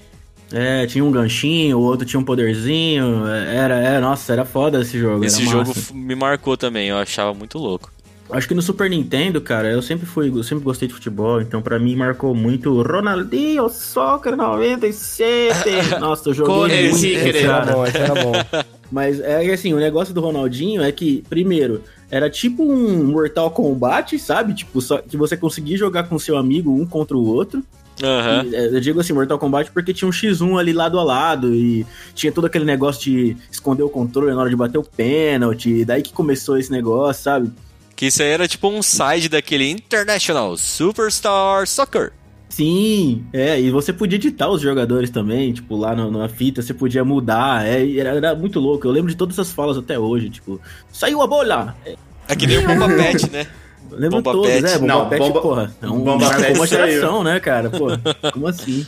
É, 0.53 0.87
tinha 0.87 1.05
um 1.05 1.11
ganchinho, 1.11 1.79
o 1.79 1.83
outro 1.83 2.07
tinha 2.07 2.21
um 2.21 2.25
poderzinho. 2.25 3.27
é, 3.27 3.57
Era, 3.57 3.75
é, 3.77 4.01
nossa, 4.01 4.33
era 4.33 4.45
foda 4.45 4.81
esse 4.81 4.99
jogo. 4.99 5.25
Esse 5.25 5.43
era 5.43 5.51
jogo 5.51 5.73
me 5.95 6.15
marcou 6.15 6.57
também, 6.57 6.89
eu 6.89 6.99
achava 6.99 7.33
muito 7.33 7.59
louco. 7.59 7.91
Acho 8.31 8.49
que 8.49 8.55
no 8.55 8.63
Super 8.63 8.89
Nintendo, 8.89 9.43
cara, 9.43 9.69
eu 9.69 9.83
sempre 9.83 10.07
fui, 10.07 10.31
eu 10.31 10.43
sempre 10.43 10.65
gostei 10.65 10.89
de 10.89 10.95
futebol, 10.95 11.43
então 11.43 11.61
pra 11.61 11.79
mim 11.79 11.95
marcou 11.95 12.35
muito 12.35 12.81
Ronaldinho 12.81 13.69
Soccer 13.69 14.35
97. 14.35 15.55
Nossa, 16.01 16.31
eu 16.31 16.35
joguei 16.35 16.55
Corre, 16.55 16.83
muito, 16.85 16.97
sim, 16.97 17.11
esse. 17.11 17.45
Era 17.45 17.61
bom, 17.67 17.87
esse 17.87 17.99
era 17.99 18.15
bom. 18.15 18.33
Mas 18.91 19.21
é 19.21 19.43
que, 19.43 19.51
assim, 19.51 19.73
o 19.73 19.79
negócio 19.79 20.15
do 20.15 20.21
Ronaldinho 20.21 20.83
é 20.83 20.91
que, 20.93 21.25
primeiro, 21.29 21.83
era 22.11 22.29
tipo 22.29 22.63
um 22.63 23.05
Mortal 23.05 23.51
Kombat, 23.51 24.19
sabe? 24.19 24.55
Tipo, 24.55 24.81
só 24.81 24.99
que 24.99 25.17
você 25.17 25.37
conseguia 25.37 25.77
jogar 25.77 26.05
com 26.05 26.19
seu 26.19 26.37
amigo 26.37 26.71
um 26.71 26.87
contra 26.87 27.17
o 27.17 27.27
outro. 27.27 27.63
Aham. 28.03 28.45
E, 28.47 28.55
é, 28.57 28.67
eu 28.67 28.81
digo 28.81 29.01
assim, 29.01 29.13
Mortal 29.13 29.39
Kombat 29.39 29.71
porque 29.71 29.95
tinha 29.95 30.09
um 30.09 30.13
X1 30.13 30.59
ali 30.59 30.73
lado 30.73 30.99
a 30.99 31.05
lado 31.05 31.55
e 31.55 31.87
tinha 32.15 32.33
todo 32.33 32.47
aquele 32.47 32.65
negócio 32.65 33.03
de 33.03 33.37
esconder 33.51 33.83
o 33.85 33.89
controle 33.89 34.33
na 34.33 34.41
hora 34.41 34.51
de 34.51 34.57
bater 34.57 34.79
o 34.79 34.83
pênalti. 34.83 35.85
Daí 35.85 36.03
que 36.03 36.13
começou 36.13 36.59
esse 36.59 36.71
negócio, 36.71 37.23
sabe? 37.23 37.53
Que 37.95 38.07
isso 38.07 38.23
aí 38.23 38.31
era 38.31 38.49
tipo 38.49 38.69
um 38.69 38.83
side 38.83 39.29
daquele 39.29 39.71
International 39.71 40.57
Superstar 40.57 41.67
Soccer. 41.67 42.13
Sim, 42.49 43.25
é, 43.33 43.59
e 43.59 43.71
você 43.71 43.95
podia 43.95 44.17
editar 44.17 44.49
os 44.51 44.61
jogadores 44.61 45.09
também, 45.09 45.55
tipo, 45.55 45.75
lá 45.75 45.97
no- 45.97 46.11
na 46.11 46.29
fita, 46.29 46.61
você 46.61 46.75
podia 46.75 47.03
mudar, 47.03 47.67
é, 47.67 47.97
era, 47.99 48.11
era 48.11 48.35
muito 48.35 48.61
louco. 48.61 48.87
Eu 48.87 48.91
lembro 48.93 49.11
de 49.11 49.17
todas 49.17 49.39
essas 49.39 49.51
falas 49.53 49.79
até 49.79 49.99
hoje, 49.99 50.29
tipo, 50.29 50.61
saiu 50.93 51.23
a 51.23 51.27
bola! 51.27 51.75
É, 51.87 51.95
É 52.29 52.37
que 52.37 52.47
nem 52.47 52.59
o 52.59 52.67
Bomba 52.67 52.89
Pet, 52.89 53.29
né? 53.33 53.47
Lembro 53.93 54.23
Bomba 54.23 54.33
todas, 54.33 54.53
Pet. 54.63 54.67
é, 54.75 54.79
Bomba 54.79 54.87
Não, 54.95 55.09
Pet, 55.09 55.19
Bomba- 55.21 55.41
porra, 55.41 55.75
é 55.83 55.87
um 55.87 55.99
Bomba 56.01 56.25
marcou 56.27 56.43
Pet 56.45 56.59
uma 56.59 56.67
geração, 56.67 57.23
né, 57.25 57.41
cara, 57.41 57.71
pô, 57.71 57.87
como 58.33 58.47
assim? 58.49 58.87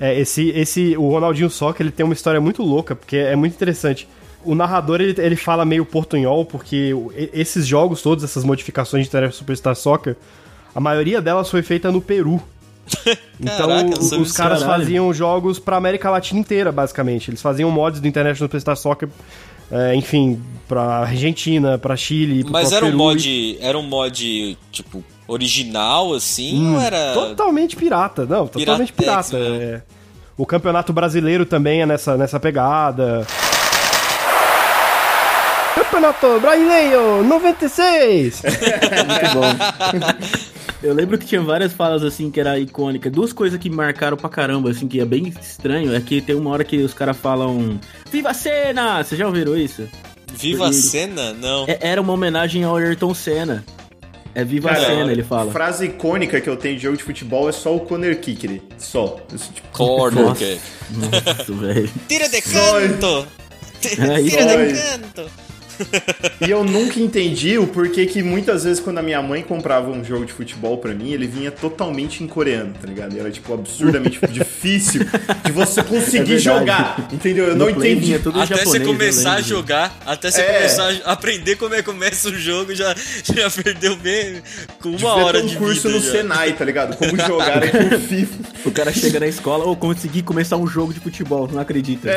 É, 0.00 0.18
esse, 0.18 0.48
esse, 0.50 0.96
o 0.96 1.08
Ronaldinho 1.10 1.48
Soccer, 1.50 1.84
ele 1.86 1.92
tem 1.92 2.04
uma 2.04 2.14
história 2.14 2.40
muito 2.40 2.62
louca, 2.62 2.94
porque 2.96 3.16
é 3.16 3.36
muito 3.36 3.54
interessante. 3.54 4.08
O 4.44 4.54
narrador, 4.54 5.00
ele, 5.00 5.14
ele 5.20 5.36
fala 5.36 5.64
meio 5.64 5.84
portunhol, 5.86 6.44
porque 6.44 6.92
esses 7.32 7.66
jogos 7.66 8.02
todos, 8.02 8.24
essas 8.24 8.42
modificações 8.42 9.04
de 9.04 9.08
Internet 9.08 9.34
Superstar 9.36 9.76
Soccer, 9.76 10.16
a 10.74 10.80
maioria 10.80 11.20
delas 11.22 11.48
foi 11.48 11.62
feita 11.62 11.90
no 11.92 12.00
Peru. 12.00 12.42
Então, 13.40 13.66
Caraca, 13.68 13.98
os 14.00 14.32
caras 14.32 14.60
caralho. 14.62 14.82
faziam 14.82 15.12
jogos 15.12 15.58
pra 15.58 15.76
América 15.76 16.08
Latina 16.10 16.38
inteira, 16.38 16.70
basicamente. 16.70 17.28
Eles 17.30 17.42
faziam 17.42 17.68
mods 17.72 18.00
do 18.00 18.06
Internet 18.06 18.38
Superstar 18.38 18.76
Soccer, 18.76 19.08
é, 19.72 19.94
enfim, 19.94 20.38
pra 20.68 20.98
Argentina, 20.98 21.78
pra 21.78 21.96
Chile, 21.96 22.44
pro 22.44 22.52
Mas 22.52 22.70
era 22.72 22.84
um 22.84 22.88
Peru 22.88 22.98
mod. 22.98 23.58
Era 23.60 23.78
um 23.78 23.82
mod, 23.82 24.58
tipo, 24.70 25.02
original, 25.26 26.12
assim, 26.14 26.74
ou 26.74 26.80
era. 26.80 27.14
Totalmente 27.14 27.74
pirata, 27.74 28.26
não, 28.26 28.46
totalmente 28.46 28.92
Piratex 28.92 29.30
pirata. 29.30 29.50
mesmo. 29.50 29.62
é. 29.62 29.82
O 30.36 30.44
campeonato 30.44 30.92
brasileiro 30.92 31.46
também 31.46 31.82
é 31.82 31.86
nessa, 31.86 32.16
nessa 32.16 32.38
pegada. 32.38 33.26
Campeonato 35.74 36.40
Brasileiro 36.40 37.24
96! 37.24 38.42
Muito 38.42 39.34
bom. 39.34 39.42
Eu 40.82 40.94
lembro 40.94 41.16
que 41.16 41.24
tinha 41.26 41.40
várias 41.40 41.72
falas 41.72 42.02
assim 42.02 42.30
que 42.30 42.40
era 42.40 42.58
icônica. 42.58 43.08
Duas 43.10 43.32
coisas 43.32 43.58
que 43.58 43.70
marcaram 43.70 44.16
pra 44.16 44.28
caramba, 44.28 44.70
assim, 44.70 44.88
que 44.88 45.00
é 45.00 45.04
bem 45.04 45.28
estranho. 45.40 45.94
É 45.94 46.00
que 46.00 46.20
tem 46.20 46.34
uma 46.34 46.50
hora 46.50 46.64
que 46.64 46.76
os 46.78 46.92
caras 46.92 47.16
falam 47.16 47.78
Viva 48.10 48.30
a 48.30 48.34
cena! 48.34 49.02
Vocês 49.02 49.18
já 49.18 49.26
ouviram 49.26 49.56
isso? 49.56 49.88
Viva 50.34 50.68
a 50.68 50.72
cena? 50.72 51.32
Não. 51.34 51.64
É- 51.68 51.78
era 51.80 52.00
uma 52.00 52.12
homenagem 52.12 52.64
ao 52.64 52.76
Ayrton 52.76 53.14
Senna. 53.14 53.64
É 54.34 54.42
Viva 54.44 54.70
a 54.70 54.74
Cara, 54.74 54.86
cena, 54.86 55.12
ele 55.12 55.22
fala. 55.22 55.52
Frase 55.52 55.84
icônica 55.86 56.40
que 56.40 56.48
eu 56.48 56.56
tenho 56.56 56.74
de 56.76 56.82
jogo 56.82 56.96
de 56.96 57.02
futebol 57.04 57.48
é 57.48 57.52
só 57.52 57.76
o 57.76 57.80
corner 57.80 58.18
kick. 58.18 58.62
Só. 58.78 59.18
Isso, 59.32 59.52
tipo, 59.52 59.68
Corner, 59.72 60.24
Nossa. 60.24 60.42
que- 60.44 60.58
Nossa, 60.90 61.52
velho. 61.52 61.90
Tira 62.08 62.28
de 62.28 62.40
canto! 62.40 63.26
É 63.84 64.22
Tira 64.22 64.66
de 64.66 64.72
canto! 64.80 65.30
E 66.46 66.50
eu 66.50 66.64
nunca 66.64 66.98
entendi 67.00 67.58
o 67.58 67.66
porquê 67.66 68.06
que 68.06 68.22
muitas 68.22 68.64
vezes 68.64 68.80
quando 68.80 68.98
a 68.98 69.02
minha 69.02 69.22
mãe 69.22 69.42
comprava 69.42 69.90
um 69.90 70.02
jogo 70.04 70.24
de 70.24 70.32
futebol 70.32 70.78
pra 70.78 70.92
mim, 70.94 71.12
ele 71.12 71.26
vinha 71.26 71.50
totalmente 71.50 72.22
em 72.24 72.26
coreano, 72.26 72.74
tá 72.80 72.86
ligado? 72.86 73.14
E 73.16 73.20
era 73.20 73.30
tipo 73.30 73.52
absurdamente 73.54 74.18
difícil 74.28 75.06
de 75.44 75.52
você 75.52 75.82
conseguir 75.82 76.34
É 76.34 76.38
jogar, 76.38 77.08
entendeu? 77.12 77.44
Eu 77.46 77.52
No 77.56 77.64
não 77.66 77.70
entendi. 77.70 78.06
vinha 78.06 78.18
tudo 78.18 78.38
em 78.38 78.42
Até 78.42 78.56
japonês, 78.56 78.82
você 78.82 78.88
eu 78.88 78.92
começar 78.92 79.34
a 79.34 79.40
jogar, 79.40 79.96
até 80.06 80.30
você 80.30 80.40
É. 80.40 80.52
começar 80.54 80.92
a 81.04 81.12
aprender 81.12 81.56
como 81.56 81.74
é 81.74 81.78
que 81.78 81.82
começa 81.84 82.28
o 82.28 82.34
jogo, 82.34 82.74
já, 82.74 82.94
já 83.24 83.50
perdeu 83.50 83.96
bem 83.96 84.42
com 84.80 84.88
uma 84.90 84.96
Devia 84.98 85.08
hora 85.14 85.38
ter 85.38 85.44
um 85.44 85.48
de 85.48 85.56
curso 85.56 85.88
vida. 85.88 85.98
no 85.98 86.00
já. 86.04 86.12
Senai, 86.12 86.52
tá 86.54 86.64
ligado? 86.64 86.96
Como 86.96 87.16
jogar 87.26 87.62
aqui 87.62 87.78
no 87.84 88.00
FIFA. 88.00 88.38
O 88.64 88.70
cara 88.70 88.92
chega 88.92 89.20
na 89.20 89.26
escola, 89.26 89.64
ou 89.64 89.76
consegui 89.76 90.22
começar 90.22 90.56
um 90.56 90.66
jogo 90.66 90.92
de 90.94 91.00
futebol, 91.00 91.48
não 91.52 91.60
acredita. 91.60 92.08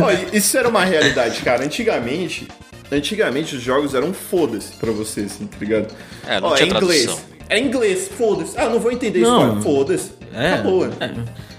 Ó, 0.00 0.10
e 0.10 0.36
isso 0.38 0.56
era 0.56 0.68
uma 0.68 0.84
realidade, 0.84 1.40
cara. 1.42 1.64
Antigamente, 1.64 2.46
antigamente 2.90 3.56
os 3.56 3.62
jogos 3.62 3.94
eram 3.94 4.12
foda-se 4.12 4.72
pra 4.76 4.90
você, 4.92 5.22
assim, 5.22 5.46
tá 5.46 5.56
ligado? 5.60 5.94
É, 6.26 6.40
não 6.40 6.48
Ó, 6.48 6.54
tinha 6.54 6.68
é 6.72 6.76
inglês. 6.76 7.04
tradução. 7.04 7.28
É 7.50 7.58
inglês, 7.58 8.08
foda-se. 8.16 8.58
Ah, 8.58 8.68
não 8.68 8.78
vou 8.78 8.92
entender 8.92 9.20
história, 9.20 9.60
foda-se. 9.62 10.12
É, 10.34 10.52
Acabou. 10.54 10.84
é, 10.86 11.14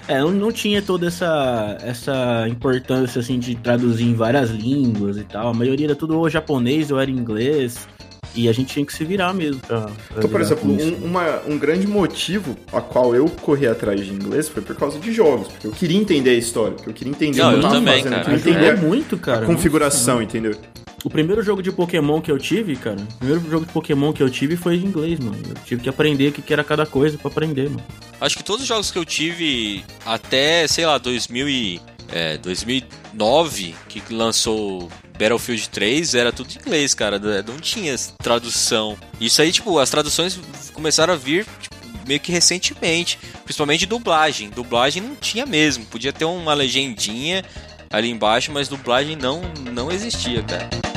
é, 0.08 0.20
não, 0.22 0.52
tinha 0.52 0.82
toda 0.82 1.08
essa, 1.08 1.78
essa 1.82 2.46
importância 2.48 3.20
assim 3.20 3.40
de 3.40 3.56
traduzir 3.56 4.04
em 4.06 4.14
várias 4.14 4.50
línguas 4.52 5.18
e 5.18 5.24
tal. 5.24 5.48
A 5.50 5.54
maioria 5.54 5.88
era 5.88 5.96
tudo 5.96 6.18
ou 6.18 6.30
japonês 6.30 6.92
ou 6.92 7.00
era 7.00 7.10
inglês. 7.10 7.88
E 8.36 8.48
a 8.48 8.52
gente 8.52 8.72
tinha 8.72 8.86
que 8.86 8.94
se 8.94 9.04
virar 9.04 9.34
mesmo 9.34 9.60
pra. 9.62 9.82
pra 9.82 9.92
Então, 10.20 10.30
por 10.30 10.40
exemplo, 10.40 10.76
isso. 10.76 10.94
um, 11.02 11.06
uma- 11.08 11.42
um 11.48 11.58
grande 11.58 11.88
motivo 11.88 12.56
a 12.72 12.80
qual 12.80 13.16
eu 13.16 13.26
corri 13.42 13.66
atrás 13.68 14.06
de 14.06 14.14
inglês 14.14 14.48
foi 14.48 14.62
por 14.62 14.76
causa 14.76 15.00
de 15.00 15.12
jogos. 15.12 15.48
Porque 15.48 15.66
eu 15.66 15.72
queria 15.72 15.98
entender 16.00 16.30
a 16.30 16.34
história, 16.36 16.74
porque 16.74 16.92
eu 16.92 16.94
queria 16.94 17.12
entender 17.12 17.40
Não, 17.40 17.48
o 17.48 17.52
que 17.54 17.58
eu 17.58 17.62
tava 17.64 17.74
também, 17.76 18.04
fazendo, 18.04 18.12
cara. 18.24 18.32
eu 18.32 18.38
queria 18.38 18.52
entender 18.54 18.70
a- 18.70 18.78
muito, 18.78 19.18
cara. 19.18 19.44
a 19.44 19.46
configuração, 19.48 20.22
entendeu? 20.22 20.54
O 21.04 21.10
primeiro 21.10 21.42
jogo 21.42 21.62
de 21.64 21.72
Pokémon 21.72 22.20
que 22.20 22.32
eu 22.32 22.38
tive, 22.38 22.76
cara, 22.76 22.98
o 23.00 23.18
primeiro 23.18 23.50
jogo 23.50 23.66
de 23.66 23.72
Pokémon 23.72 24.12
que 24.12 24.22
eu 24.22 24.30
tive 24.30 24.58
foi 24.58 24.76
em 24.76 24.86
inglês, 24.86 25.20
mano. 25.20 25.38
Eu 25.48 25.56
tive 25.64 25.82
que 25.82 25.90
aprender 25.90 26.30
o 26.30 26.32
que 26.34 26.52
era 26.52 26.64
cada 26.64 26.86
coisa 26.86 27.18
pra 27.18 27.30
aprender, 27.30 27.70
mano. 27.70 27.84
Acho 28.20 28.38
que 28.38 28.44
todos 28.44 28.64
os 28.64 28.68
jogos 28.68 28.92
que 28.92 28.98
eu 28.98 29.06
tive 29.06 29.84
até, 30.06 30.68
sei 30.68 30.86
lá, 30.86 30.98
2000 30.98 31.48
e, 31.48 31.82
é, 32.12 32.38
2009, 32.38 33.76
que 33.88 34.14
lançou 34.14 34.90
Battlefield 35.18 35.70
3, 35.70 36.16
era 36.16 36.34
tudo 36.34 36.52
em 36.52 36.60
inglês, 36.60 36.94
cara. 36.94 37.18
Não 37.18 37.58
tinha 37.60 37.96
tradução. 38.22 38.98
Isso 39.22 39.42
aí, 39.42 39.54
tipo, 39.54 39.80
as 39.80 39.90
traduções 39.90 40.38
começaram 40.74 41.14
a 41.14 41.18
vir 41.18 41.46
tipo, 41.62 41.76
meio 42.06 42.20
que 42.20 42.32
recentemente. 42.32 43.18
Principalmente 43.46 43.86
dublagem. 43.86 44.50
Dublagem 44.50 45.02
não 45.02 45.16
tinha 45.16 45.46
mesmo. 45.46 45.86
Podia 45.86 46.12
ter 46.12 46.26
uma 46.26 46.54
legendinha 46.54 47.46
ali 47.90 48.10
embaixo, 48.10 48.52
mas 48.52 48.68
dublagem 48.68 49.16
não, 49.16 49.42
não 49.74 49.92
existia, 49.92 50.44
cara. 50.44 50.89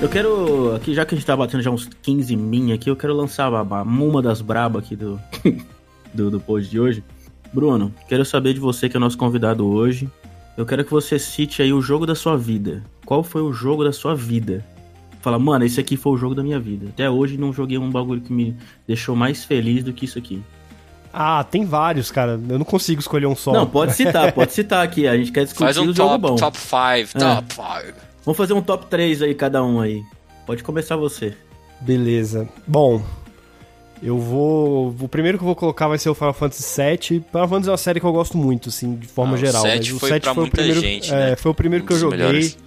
Eu 0.00 0.08
quero, 0.08 0.74
aqui 0.76 0.94
já 0.94 1.04
que 1.04 1.14
a 1.14 1.18
gente 1.18 1.26
tá 1.26 1.36
batendo 1.36 1.60
já 1.62 1.70
uns 1.70 1.88
15 2.02 2.36
min 2.36 2.72
aqui, 2.72 2.88
eu 2.88 2.94
quero 2.94 3.14
lançar 3.14 3.52
a, 3.52 3.58
a 3.60 3.82
uma 3.82 4.22
das 4.22 4.40
braba 4.40 4.78
aqui 4.78 4.94
do, 4.94 5.20
do, 6.14 6.30
do 6.30 6.40
post 6.40 6.70
de 6.70 6.78
hoje. 6.78 7.02
Bruno, 7.52 7.92
quero 8.08 8.24
saber 8.24 8.54
de 8.54 8.60
você 8.60 8.88
que 8.88 8.96
é 8.96 9.00
nosso 9.00 9.18
convidado 9.18 9.66
hoje. 9.66 10.08
Eu 10.56 10.64
quero 10.64 10.84
que 10.84 10.90
você 10.90 11.18
cite 11.18 11.62
aí 11.62 11.72
o 11.72 11.80
jogo 11.80 12.06
da 12.06 12.14
sua 12.14 12.36
vida. 12.36 12.82
Qual 13.04 13.22
foi 13.24 13.42
o 13.42 13.52
jogo 13.52 13.82
da 13.82 13.92
sua 13.92 14.14
vida? 14.14 14.64
Fala, 15.20 15.38
mano, 15.38 15.64
esse 15.64 15.80
aqui 15.80 15.96
foi 15.96 16.12
o 16.12 16.16
jogo 16.16 16.34
da 16.34 16.42
minha 16.44 16.60
vida. 16.60 16.86
Até 16.90 17.10
hoje 17.10 17.36
não 17.36 17.52
joguei 17.52 17.76
um 17.76 17.90
bagulho 17.90 18.20
que 18.20 18.32
me 18.32 18.56
deixou 18.86 19.16
mais 19.16 19.44
feliz 19.44 19.82
do 19.82 19.92
que 19.92 20.04
isso 20.04 20.18
aqui. 20.18 20.40
Ah, 21.12 21.42
tem 21.42 21.64
vários, 21.64 22.10
cara. 22.10 22.40
Eu 22.48 22.58
não 22.58 22.64
consigo 22.64 23.00
escolher 23.00 23.26
um 23.26 23.34
só. 23.34 23.52
Não, 23.52 23.66
pode 23.66 23.94
citar, 23.94 24.30
pode 24.32 24.52
citar 24.52 24.84
aqui. 24.84 25.08
A 25.08 25.16
gente 25.16 25.32
quer 25.32 25.42
discutir 25.44 25.64
Faz 25.64 25.76
um 25.78 25.86
o 25.90 25.94
jogo 25.94 26.10
top, 26.10 26.20
bom. 26.20 26.36
top 26.36 26.56
5, 26.56 26.76
É. 26.78 27.34
top 27.34 27.54
5. 27.54 28.07
Vamos 28.28 28.36
fazer 28.36 28.52
um 28.52 28.60
top 28.60 28.84
3 28.90 29.22
aí, 29.22 29.34
cada 29.34 29.64
um 29.64 29.80
aí. 29.80 30.02
Pode 30.44 30.62
começar 30.62 30.96
você. 30.96 31.32
Beleza. 31.80 32.46
Bom, 32.66 33.02
eu 34.02 34.18
vou. 34.18 34.94
O 35.00 35.08
primeiro 35.08 35.38
que 35.38 35.44
eu 35.44 35.46
vou 35.46 35.56
colocar 35.56 35.88
vai 35.88 35.96
ser 35.96 36.10
o 36.10 36.14
Final 36.14 36.34
Fantasy 36.34 36.78
VII. 36.78 37.24
Final 37.32 37.48
Fantasy 37.48 37.68
é 37.68 37.72
uma 37.72 37.78
série 37.78 38.00
que 38.00 38.04
eu 38.04 38.12
gosto 38.12 38.36
muito, 38.36 38.68
assim, 38.68 38.96
de 38.96 39.06
forma 39.06 39.32
Ah, 39.32 39.34
o 39.34 39.38
geral. 39.38 39.62
7 39.62 39.92
mas 39.92 40.00
foi 40.00 40.10
o 40.10 40.12
7 40.12 40.22
pra 40.22 40.34
foi 40.34 40.42
o 40.42 40.44
muita 40.44 40.56
primeiro. 40.58 40.78
gente, 40.82 41.10
é, 41.10 41.30
né? 41.30 41.36
Foi 41.36 41.50
o 41.50 41.54
primeiro 41.54 41.84
Um 41.84 41.88
que 41.88 41.94
eu 41.94 41.98
joguei. 41.98 42.18
melhores. 42.18 42.58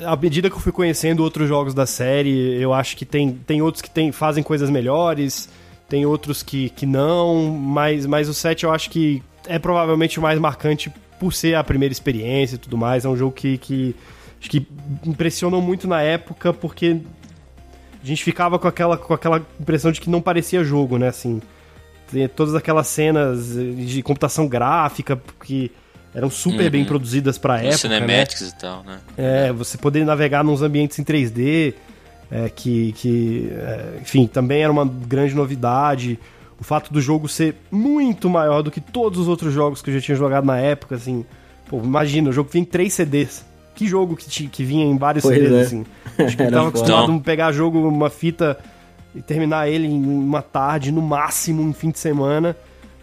À 0.00 0.16
medida 0.16 0.48
que 0.48 0.56
eu 0.56 0.60
fui 0.60 0.72
conhecendo 0.72 1.22
outros 1.22 1.46
jogos 1.50 1.74
da 1.74 1.84
série, 1.84 2.58
eu 2.58 2.72
acho 2.72 2.96
que 2.96 3.04
tem, 3.04 3.30
tem 3.46 3.60
outros 3.60 3.82
que 3.82 3.90
tem, 3.90 4.10
fazem 4.10 4.42
coisas 4.42 4.70
melhores, 4.70 5.50
tem 5.86 6.06
outros 6.06 6.42
que, 6.42 6.70
que 6.70 6.86
não, 6.86 7.50
mas, 7.50 8.06
mas 8.06 8.26
o 8.26 8.32
7 8.32 8.64
eu 8.64 8.72
acho 8.72 8.88
que 8.88 9.22
é 9.46 9.58
provavelmente 9.58 10.18
o 10.18 10.22
mais 10.22 10.38
marcante 10.38 10.90
por 11.20 11.34
ser 11.34 11.56
a 11.56 11.62
primeira 11.62 11.92
experiência 11.92 12.54
e 12.54 12.58
tudo 12.58 12.78
mais. 12.78 13.04
É 13.04 13.08
um 13.10 13.16
jogo 13.18 13.32
que, 13.32 13.58
que 13.58 13.94
acho 14.44 14.50
que 14.50 14.66
impressionou 15.06 15.62
muito 15.62 15.88
na 15.88 16.02
época, 16.02 16.52
porque 16.52 17.00
a 18.02 18.06
gente 18.06 18.22
ficava 18.22 18.58
com 18.58 18.68
aquela, 18.68 18.98
com 18.98 19.14
aquela 19.14 19.42
impressão 19.58 19.90
de 19.90 20.00
que 20.02 20.10
não 20.10 20.20
parecia 20.20 20.62
jogo, 20.62 20.98
né? 20.98 21.08
Assim, 21.08 21.40
tem 22.12 22.28
todas 22.28 22.54
aquelas 22.54 22.86
cenas 22.86 23.54
de 23.54 24.02
computação 24.02 24.46
gráfica 24.46 25.18
que 25.42 25.72
eram 26.14 26.28
super 26.28 26.66
Uhum. 26.66 26.70
bem 26.70 26.84
produzidas 26.84 27.38
Os 27.58 27.64
época, 27.64 27.88
né? 27.88 27.96
cinematics 28.00 28.50
e 28.50 28.58
tal, 28.58 28.84
né? 28.84 28.98
É, 29.16 29.50
você 29.50 29.78
poder 29.78 30.04
navegar 30.04 30.44
nos 30.44 30.60
ambientes 30.60 30.98
em 30.98 31.04
3D, 31.04 31.72
é, 32.30 32.50
que, 32.50 32.92
que 32.92 33.48
é, 33.50 33.98
enfim, 34.02 34.26
também 34.26 34.62
era 34.62 34.70
uma 34.70 34.84
grande 34.84 35.34
novidade. 35.34 36.18
O 36.60 36.64
fato 36.64 36.92
do 36.92 37.00
jogo 37.00 37.28
ser 37.28 37.56
muito 37.70 38.28
maior 38.28 38.62
do 38.62 38.70
que 38.70 38.80
todos 38.80 39.18
os 39.20 39.26
outros 39.26 39.54
jogos 39.54 39.80
que 39.80 39.88
eu 39.88 39.94
já 39.94 40.00
tinha 40.02 40.16
jogado 40.16 40.44
na 40.44 40.58
época, 40.58 40.96
assim. 40.96 41.24
Pô, 41.66 41.78
imagina, 41.82 42.28
o 42.28 42.32
jogo 42.32 42.50
vinha 42.52 42.62
em 42.62 42.66
três 42.66 42.92
CDs. 42.92 43.53
Que 43.74 43.86
jogo 43.86 44.14
que, 44.16 44.28
ti- 44.28 44.48
que 44.48 44.62
vinha 44.64 44.84
em 44.84 44.96
vários 44.96 45.22
Pois 45.24 45.36
CDs, 45.36 45.52
é. 45.52 45.60
assim? 45.62 45.84
Acho 46.18 46.36
que 46.36 46.42
eu 46.42 46.50
tava 46.50 46.68
acostumado 46.68 47.12
a 47.12 47.20
pegar 47.20 47.50
jogo, 47.52 47.80
uma 47.88 48.08
fita 48.10 48.56
e 49.14 49.20
terminar 49.22 49.68
ele 49.68 49.86
em 49.86 50.04
uma 50.06 50.42
tarde, 50.42 50.92
no 50.92 51.02
máximo 51.02 51.62
um 51.62 51.72
fim 51.72 51.90
de 51.90 51.98
semana. 51.98 52.56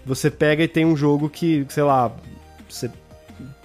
Você 0.06 0.30
pega 0.32 0.64
e 0.64 0.68
tem 0.68 0.86
um 0.86 0.96
jogo 0.96 1.30
que, 1.30 1.66
sei 1.70 1.84
lá, 1.84 2.12
você 2.70 2.90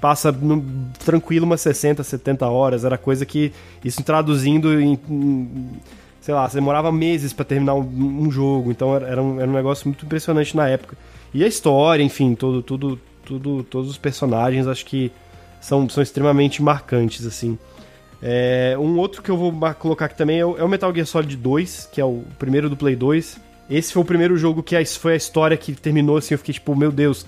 passa 0.01 0.31
no- 0.33 0.65
tranquilo 1.05 1.47
umas 1.47 1.61
60, 1.61 2.03
70 2.03 2.47
horas. 2.47 2.85
Era 2.85 2.99
coisa 2.99 3.25
que, 3.25 3.53
isso 3.85 4.03
traduzindo 4.03 4.81
em. 4.81 4.99
em- 5.09 5.71
sei 6.21 6.35
lá, 6.35 6.49
você 6.49 6.57
demorava 6.57 6.91
meses 6.91 7.33
pra 7.33 7.45
terminar 7.45 7.75
um, 7.75 7.83
um 8.25 8.31
jogo. 8.33 8.71
Então 8.73 8.95
era, 8.97 9.07
era 9.07 9.23
um, 9.23 9.41
era 9.41 9.49
um 9.49 9.55
negócio 9.55 9.87
muito 9.89 10.05
impressionante 10.05 10.57
na 10.57 10.69
época. 10.69 10.97
E 11.33 11.45
a 11.45 11.47
história, 11.47 12.03
enfim, 12.03 12.35
todo, 12.35 12.63
tudo, 12.63 12.99
tudo, 13.25 13.63
todos 13.63 13.89
os 13.91 13.97
personagens 13.99 14.67
acho 14.67 14.85
que 14.85 15.13
são, 15.67 15.89
são 15.89 16.03
extremamente 16.03 16.63
marcantes, 16.63 17.27
assim. 17.27 17.59
É, 18.23 18.75
um 18.79 18.97
outro 18.99 19.23
que 19.23 19.31
eu 19.31 19.37
vou 19.37 19.53
colocar 19.79 20.07
aqui 20.07 20.17
também 20.17 20.39
é 20.41 20.47
o, 20.47 20.57
é 20.57 20.65
o 20.65 20.69
Metal 20.69 20.93
Gear 20.95 21.07
Solid 21.07 21.37
2, 21.37 21.89
que 21.93 22.01
é 22.01 22.05
o 22.05 22.23
primeiro 22.39 22.71
do 22.71 22.77
Play 22.77 22.97
2. 22.97 23.39
Esse 23.69 23.93
foi 23.93 24.03
o 24.03 24.07
primeiro 24.07 24.37
jogo 24.37 24.63
que 24.63 24.77
a- 24.77 24.87
foi 24.87 25.15
a 25.15 25.17
história 25.17 25.57
que 25.57 25.73
terminou 25.73 26.17
assim. 26.17 26.35
Eu 26.35 26.39
fiquei 26.39 26.55
tipo, 26.55 26.75
meu 26.77 26.93
Deus, 26.93 27.27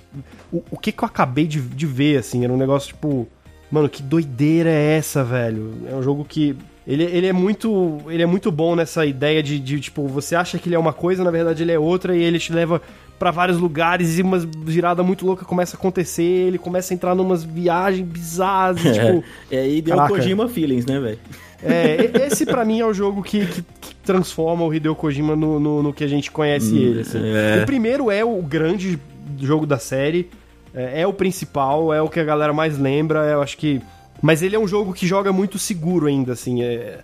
o, 0.52 0.62
o 0.70 0.78
que 0.78 0.92
que 0.92 1.02
eu 1.02 1.06
acabei 1.06 1.46
de, 1.46 1.60
de 1.60 1.84
ver, 1.86 2.18
assim? 2.18 2.44
Era 2.44 2.52
um 2.52 2.56
negócio 2.56 2.88
tipo, 2.88 3.28
mano, 3.70 3.88
que 3.88 4.02
doideira 4.02 4.70
é 4.70 4.96
essa, 4.96 5.22
velho? 5.24 5.74
É 5.90 5.94
um 5.94 6.02
jogo 6.02 6.24
que. 6.24 6.56
Ele, 6.88 7.04
ele 7.04 7.26
é 7.26 7.32
muito 7.34 7.98
ele 8.08 8.22
é 8.22 8.26
muito 8.26 8.50
bom 8.50 8.74
nessa 8.74 9.04
ideia 9.04 9.42
de, 9.42 9.60
de, 9.60 9.78
tipo, 9.78 10.08
você 10.08 10.34
acha 10.34 10.58
que 10.58 10.68
ele 10.70 10.74
é 10.74 10.78
uma 10.78 10.92
coisa, 10.94 11.22
na 11.22 11.30
verdade 11.30 11.62
ele 11.62 11.70
é 11.72 11.78
outra, 11.78 12.16
e 12.16 12.22
ele 12.22 12.38
te 12.38 12.50
leva 12.50 12.80
pra 13.18 13.30
vários 13.30 13.58
lugares 13.58 14.18
e 14.18 14.22
uma 14.22 14.38
virada 14.38 15.02
muito 15.02 15.26
louca 15.26 15.44
começa 15.44 15.76
a 15.76 15.78
acontecer, 15.78 16.22
ele 16.22 16.56
começa 16.56 16.92
a 16.92 16.94
entrar 16.94 17.14
numas 17.14 17.44
viagens 17.44 18.06
bizarras, 18.08 18.82
e, 18.82 18.90
tipo. 18.94 19.24
É, 19.50 19.68
e 19.68 19.82
deu 19.82 19.96
Caraca. 19.96 20.14
Kojima 20.14 20.48
Feelings, 20.48 20.86
né, 20.86 20.98
velho? 20.98 21.18
É, 21.62 22.26
esse 22.26 22.46
pra 22.46 22.64
mim 22.64 22.80
é 22.80 22.86
o 22.86 22.94
jogo 22.94 23.22
que, 23.22 23.44
que- 23.44 23.62
que 23.80 23.94
transforma 24.04 24.64
o 24.64 24.72
Hideo 24.72 24.94
Kojima 24.94 25.34
no, 25.36 25.58
no, 25.60 25.82
no 25.82 25.92
que 25.92 26.04
a 26.04 26.08
gente 26.08 26.30
conhece 26.30 26.72
Hum, 26.72 26.78
ele. 26.78 27.00
assim. 27.00 27.18
é. 27.22 27.60
O 27.62 27.66
primeiro 27.66 28.10
é 28.10 28.24
o 28.24 28.40
grande 28.40 28.98
jogo 29.38 29.66
da 29.66 29.78
série, 29.78 30.30
é, 30.72 31.02
é 31.02 31.06
o 31.06 31.12
principal, 31.12 31.92
é 31.92 32.00
o 32.00 32.08
que 32.08 32.18
a 32.20 32.24
galera 32.24 32.52
mais 32.54 32.78
lembra, 32.78 33.26
eu 33.26 33.42
acho 33.42 33.58
que... 33.58 33.82
Mas 34.20 34.42
ele 34.42 34.56
é 34.56 34.58
um 34.58 34.66
jogo 34.66 34.92
que 34.92 35.06
joga 35.06 35.32
muito 35.32 35.58
seguro 35.58 36.06
ainda, 36.06 36.32
assim, 36.32 36.62
é- 36.62 37.00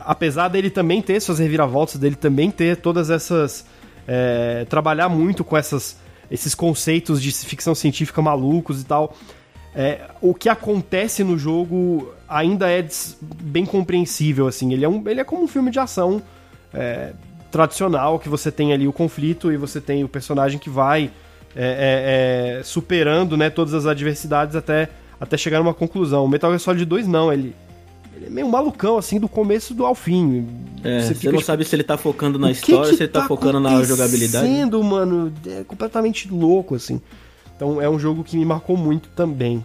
apesar 0.00 0.48
dele 0.48 0.70
também 0.70 1.02
ter 1.02 1.20
suas 1.20 1.38
reviravoltas, 1.38 1.96
dele 1.96 2.16
também 2.16 2.50
ter 2.50 2.76
todas 2.76 3.10
essas... 3.10 3.64
é, 4.06 4.64
trabalhar 4.68 5.08
muito 5.08 5.42
com 5.44 5.56
essas, 5.56 5.96
esses 6.30 6.54
conceitos 6.54 7.20
de 7.22 7.32
ficção 7.32 7.74
científica 7.74 8.20
malucos 8.20 8.80
e 8.80 8.84
tal. 8.84 9.16
É, 9.74 10.02
o 10.20 10.34
que 10.34 10.48
acontece 10.48 11.24
no 11.24 11.38
jogo 11.38 12.12
ainda 12.28 12.70
é 12.70 12.86
bem 13.40 13.64
compreensível, 13.64 14.46
assim. 14.46 14.72
Ele 14.72 14.84
é, 14.84 14.88
um, 14.88 15.02
ele 15.08 15.20
é 15.20 15.24
como 15.24 15.42
um 15.42 15.48
filme 15.48 15.70
de 15.70 15.78
ação 15.78 16.22
é, 16.74 17.12
tradicional, 17.50 18.18
que 18.18 18.28
você 18.28 18.50
tem 18.50 18.72
ali 18.72 18.86
o 18.86 18.92
conflito 18.92 19.50
e 19.50 19.56
você 19.56 19.80
tem 19.80 20.04
o 20.04 20.08
personagem 20.08 20.58
que 20.58 20.70
vai 20.70 21.10
é, 21.54 22.58
é, 22.58 22.62
superando 22.62 23.36
né, 23.36 23.50
todas 23.50 23.74
as 23.74 23.86
adversidades 23.86 24.56
até, 24.56 24.88
até 25.22 25.36
chegar 25.36 25.58
numa 25.60 25.72
conclusão. 25.72 26.24
O 26.24 26.28
Metal 26.28 26.50
Gear 26.50 26.58
Solid 26.60 26.84
2 26.84 27.06
não, 27.06 27.32
ele, 27.32 27.54
ele 28.16 28.26
é 28.26 28.30
meio 28.30 28.48
malucão, 28.48 28.98
assim, 28.98 29.20
do 29.20 29.28
começo 29.28 29.72
do 29.72 29.86
ao 29.86 29.94
fim. 29.94 30.46
É, 30.82 31.00
você, 31.02 31.14
fica, 31.14 31.30
não 31.30 31.38
tipo, 31.38 31.46
sabe 31.46 31.64
se 31.64 31.76
ele 31.76 31.84
tá 31.84 31.96
focando 31.96 32.38
na 32.40 32.48
o 32.48 32.50
que 32.50 32.56
história, 32.56 32.90
que 32.90 32.96
se 32.96 33.02
ele 33.04 33.12
tá, 33.12 33.26
focando 33.28 33.60
na 33.60 33.82
jogabilidade. 33.84 34.44
acontecendo, 34.44 34.82
mano, 34.82 35.32
é 35.46 35.62
completamente 35.62 36.28
louco, 36.28 36.74
assim. 36.74 37.00
Então 37.54 37.80
é 37.80 37.88
um 37.88 37.98
jogo 37.98 38.24
que 38.24 38.36
me 38.36 38.44
marcou 38.44 38.76
muito 38.76 39.08
também. 39.10 39.64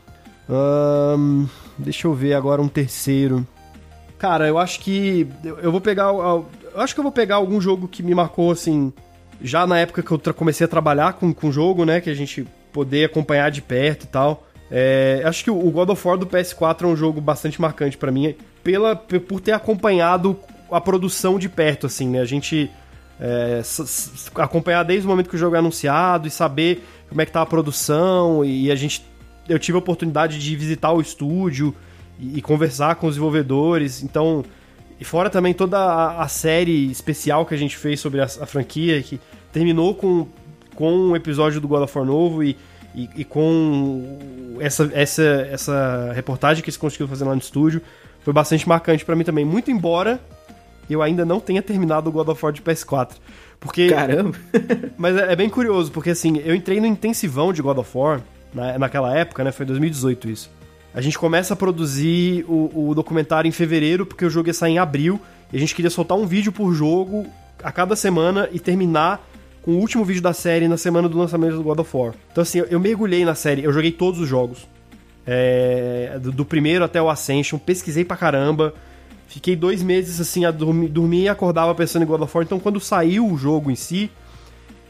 Deixa 1.78 2.08
eu 2.08 2.14
ver 2.14 2.34
agora 2.34 2.62
um 2.62 2.68
terceiro. 2.68 3.46
Cara, 4.18 4.48
eu 4.48 4.58
acho 4.58 4.80
que 4.80 5.28
eu 5.62 5.72
vou 5.72 5.82
pegar, 5.82 6.12
o- 6.12 6.46
eu 6.74 6.82
acho 6.82 6.94
que 6.94 7.00
eu 7.00 7.04
vou 7.04 7.12
pegar 7.12 7.36
algum 7.36 7.62
jogo 7.62 7.88
que 7.88 8.02
me 8.02 8.16
marcou 8.16 8.52
assim, 8.52 8.92
já 9.42 9.68
na 9.68 9.78
época 9.80 10.02
que 10.02 10.12
eu 10.12 10.34
comecei 10.34 10.66
a 10.66 10.68
trabalhar 10.68 11.14
com 11.14 11.32
com 11.34 11.50
o 11.50 11.52
jogo, 11.52 11.86
né, 11.86 12.02
que 12.02 12.10
a 12.10 12.14
gente 12.16 12.48
poder 12.72 13.06
acompanhar 13.06 13.52
de 13.52 13.62
perto 13.62 14.04
e 14.04 14.08
tal. 14.08 14.47
É, 14.70 15.22
acho 15.26 15.44
que 15.44 15.52
o 15.52 15.72
God 15.72 15.90
of 15.90 16.08
War 16.08 16.18
do 16.18 16.28
PS4 16.28 16.84
é 16.84 16.88
um 16.88 16.96
jogo 16.96 17.22
bastante 17.22 17.60
marcante 17.62 17.98
pra 17.98 18.12
mim, 18.12 18.36
pela 18.64 18.96
por 18.96 19.40
ter 19.40 19.54
acompanhado 19.54 20.38
a 20.70 20.82
produção 20.82 21.40
de 21.40 21.48
perto, 21.48 21.88
assim, 21.88 22.10
né? 22.10 22.20
A 22.20 22.26
gente 22.26 22.70
é, 23.20 23.62
acompanhar 24.36 24.84
desde 24.84 25.08
o 25.08 25.10
momento 25.10 25.30
que 25.30 25.36
o 25.36 25.40
jogo 25.40 25.56
é 25.56 25.60
anunciado 25.60 26.28
e 26.28 26.32
saber 26.32 26.84
como 27.10 27.22
é 27.22 27.26
que 27.26 27.32
tá 27.32 27.42
a 27.42 27.46
produção 27.46 28.44
e 28.44 28.72
a 28.72 28.76
gente 28.76 29.04
eu 29.50 29.58
tive 29.58 29.78
a 29.78 29.80
oportunidade 29.80 30.38
de 30.38 30.56
visitar 30.56 30.92
o 30.92 31.00
estúdio 31.00 31.74
e, 32.20 32.38
e 32.38 32.42
conversar 32.42 32.96
com 32.96 33.08
os 33.08 33.16
desenvolvedores 33.16 34.04
então 34.04 34.44
e 35.00 35.06
fora 35.06 35.30
também 35.30 35.54
toda 35.54 35.80
a, 35.80 36.22
a 36.22 36.28
série 36.28 36.92
especial 36.92 37.46
que 37.46 37.56
a 37.56 37.58
gente 37.58 37.78
fez 37.78 38.00
sobre 38.00 38.22
a, 38.22 38.26
a 38.26 38.46
franquia 38.46 39.02
que 39.02 39.20
terminou 39.52 39.96
com 39.96 40.28
com 40.76 40.94
um 40.94 41.16
episódio 41.16 41.60
do 41.60 41.68
God 41.68 41.82
of 41.82 41.98
War 41.98 42.06
novo 42.06 42.44
e, 42.44 42.56
e, 42.98 43.10
e 43.18 43.24
com 43.24 44.58
essa, 44.60 44.90
essa, 44.94 45.24
essa 45.52 46.12
reportagem 46.14 46.64
que 46.64 46.70
eles 46.70 46.78
conseguiram 46.78 47.08
fazer 47.08 47.24
lá 47.24 47.34
no 47.34 47.40
estúdio 47.40 47.82
foi 48.22 48.34
bastante 48.34 48.68
marcante 48.68 49.06
pra 49.06 49.16
mim 49.16 49.24
também 49.24 49.46
muito 49.46 49.72
embora 49.72 50.20
eu 50.90 51.02
ainda 51.02 51.24
não 51.24 51.40
tenha 51.40 51.62
terminado 51.62 52.10
o 52.10 52.14
God 52.14 52.30
of 52.30 52.44
War 52.44 52.52
de 52.52 52.62
PS4 52.62 53.12
porque 53.60 53.90
Caramba. 53.90 54.38
mas 54.98 55.16
é, 55.16 55.34
é 55.34 55.36
bem 55.36 55.50
curioso, 55.50 55.92
porque 55.92 56.12
assim, 56.12 56.38
eu 56.46 56.56
entrei 56.56 56.80
no 56.80 56.86
intensivão 56.86 57.52
de 57.52 57.62
God 57.62 57.78
of 57.80 57.98
War, 57.98 58.22
na, 58.54 58.78
naquela 58.78 59.16
época, 59.16 59.44
né? 59.44 59.52
Foi 59.52 59.66
em 59.66 59.68
2018 59.68 60.30
isso. 60.30 60.52
A 60.94 61.02
gente 61.02 61.18
começa 61.18 61.54
a 61.54 61.58
produzir 61.58 62.46
o, 62.48 62.90
o 62.90 62.96
documentário 62.96 63.48
em 63.48 63.52
fevereiro, 63.52 64.06
porque 64.06 64.26
o 64.26 64.30
jogo 64.30 64.50
ia 64.50 64.54
sair 64.54 64.74
em 64.74 64.80
abril, 64.80 65.20
e 65.52 65.58
a 65.58 65.60
gente 65.60 65.76
queria 65.76 65.92
soltar 65.92 66.18
um 66.18 66.26
vídeo 66.26 66.52
por 66.52 66.74
jogo 66.74 67.26
a 67.64 67.72
cada 67.72 67.96
semana 67.96 68.48
e 68.52 68.60
terminar 68.60 69.28
com 69.68 69.74
o 69.74 69.80
último 69.80 70.06
vídeo 70.06 70.22
da 70.22 70.32
série 70.32 70.66
na 70.66 70.78
semana 70.78 71.10
do 71.10 71.18
lançamento 71.18 71.58
do 71.58 71.62
God 71.62 71.80
of 71.80 71.98
War. 71.98 72.14
Então 72.32 72.42
assim, 72.42 72.60
eu, 72.60 72.68
eu 72.68 72.80
mergulhei 72.80 73.26
na 73.26 73.36
série, 73.36 73.66
eu 73.66 73.74
joguei 73.74 73.92
todos 73.92 74.18
os 74.22 74.26
jogos. 74.26 74.66
É, 75.26 76.18
do, 76.22 76.32
do 76.32 76.46
primeiro 76.46 76.86
até 76.86 77.02
o 77.02 77.10
Ascension, 77.10 77.60
pesquisei 77.60 78.06
pra 78.06 78.16
caramba. 78.16 78.74
Fiquei 79.28 79.58
dois 79.58 79.84
meses 79.84 80.22
assim, 80.22 80.46
a 80.46 80.52
dormir, 80.52 80.88
dormia 80.88 81.24
e 81.24 81.28
acordava 81.28 81.76
pensando 81.76 82.04
em 82.04 82.06
God 82.06 82.22
of 82.22 82.32
War. 82.34 82.46
Então, 82.46 82.62
quando 82.62 82.80
saiu 82.80 83.28
o 83.30 83.38
jogo 83.38 83.70
em 83.70 83.76
si, 83.76 84.10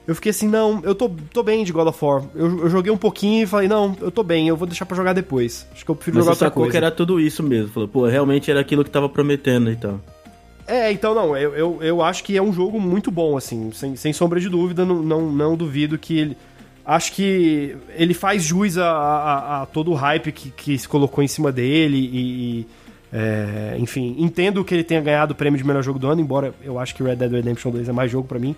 eu 0.05 0.13
fiquei 0.13 0.29
assim, 0.29 0.47
não, 0.47 0.79
eu 0.83 0.93
tô, 0.93 1.09
tô 1.33 1.41
bem 1.41 1.63
de 1.63 1.71
God 1.71 1.87
of 1.87 2.05
War. 2.05 2.23
Eu, 2.35 2.59
eu 2.59 2.69
joguei 2.69 2.91
um 2.91 2.97
pouquinho 2.97 3.45
e 3.45 3.47
falei, 3.47 3.67
não, 3.67 3.97
eu 3.99 4.11
tô 4.11 4.21
bem, 4.21 4.47
eu 4.47 4.55
vou 4.55 4.67
deixar 4.67 4.85
pra 4.85 4.95
jogar 4.95 5.13
depois. 5.13 5.65
Acho 5.73 5.83
que 5.83 5.89
eu 5.89 5.95
prefiro 5.95 6.17
Mas 6.17 6.25
jogar 6.25 6.35
você 6.35 6.43
outra 6.43 6.49
sacou 6.49 6.63
coisa. 6.65 6.71
que 6.71 6.77
era 6.77 6.91
tudo 6.91 7.19
isso 7.19 7.41
mesmo. 7.41 7.69
Falou, 7.69 7.89
pô, 7.89 8.05
realmente 8.05 8.51
era 8.51 8.59
aquilo 8.59 8.83
que 8.83 8.91
tava 8.91 9.09
prometendo 9.09 9.71
então. 9.71 9.95
e 9.95 10.07
tal. 10.07 10.16
É, 10.67 10.91
então 10.91 11.15
não, 11.15 11.35
eu, 11.37 11.55
eu, 11.55 11.77
eu 11.81 12.01
acho 12.01 12.23
que 12.23 12.35
é 12.35 12.41
um 12.41 12.51
jogo 12.51 12.79
muito 12.79 13.09
bom, 13.09 13.37
assim, 13.37 13.71
sem, 13.71 13.95
sem 13.95 14.11
sombra 14.11 14.37
de 14.39 14.49
dúvida, 14.49 14.85
não, 14.85 15.01
não, 15.01 15.31
não 15.31 15.55
duvido 15.55 15.97
que 15.97 16.17
ele. 16.19 16.37
Acho 16.85 17.11
que 17.13 17.75
ele 17.95 18.13
faz 18.13 18.43
jus 18.43 18.77
a, 18.77 18.89
a, 18.89 19.61
a 19.61 19.65
todo 19.65 19.91
o 19.91 19.93
hype 19.93 20.31
que, 20.31 20.51
que 20.51 20.77
se 20.77 20.87
colocou 20.87 21.23
em 21.23 21.27
cima 21.27 21.51
dele 21.51 21.97
e. 21.97 22.59
e, 22.61 22.67
é, 23.13 23.75
enfim, 23.79 24.15
entendo 24.19 24.63
que 24.65 24.73
ele 24.73 24.83
tenha 24.83 24.99
ganhado 24.99 25.31
o 25.31 25.35
prêmio 25.35 25.57
de 25.57 25.65
melhor 25.65 25.81
jogo 25.81 25.97
do 25.97 26.07
ano, 26.07 26.19
embora 26.19 26.53
eu 26.61 26.77
acho 26.77 26.93
que 26.93 27.01
Red 27.01 27.15
Dead 27.15 27.31
Redemption 27.31 27.71
2 27.71 27.87
é 27.87 27.93
mais 27.93 28.11
jogo 28.11 28.27
pra 28.27 28.37
mim. 28.37 28.53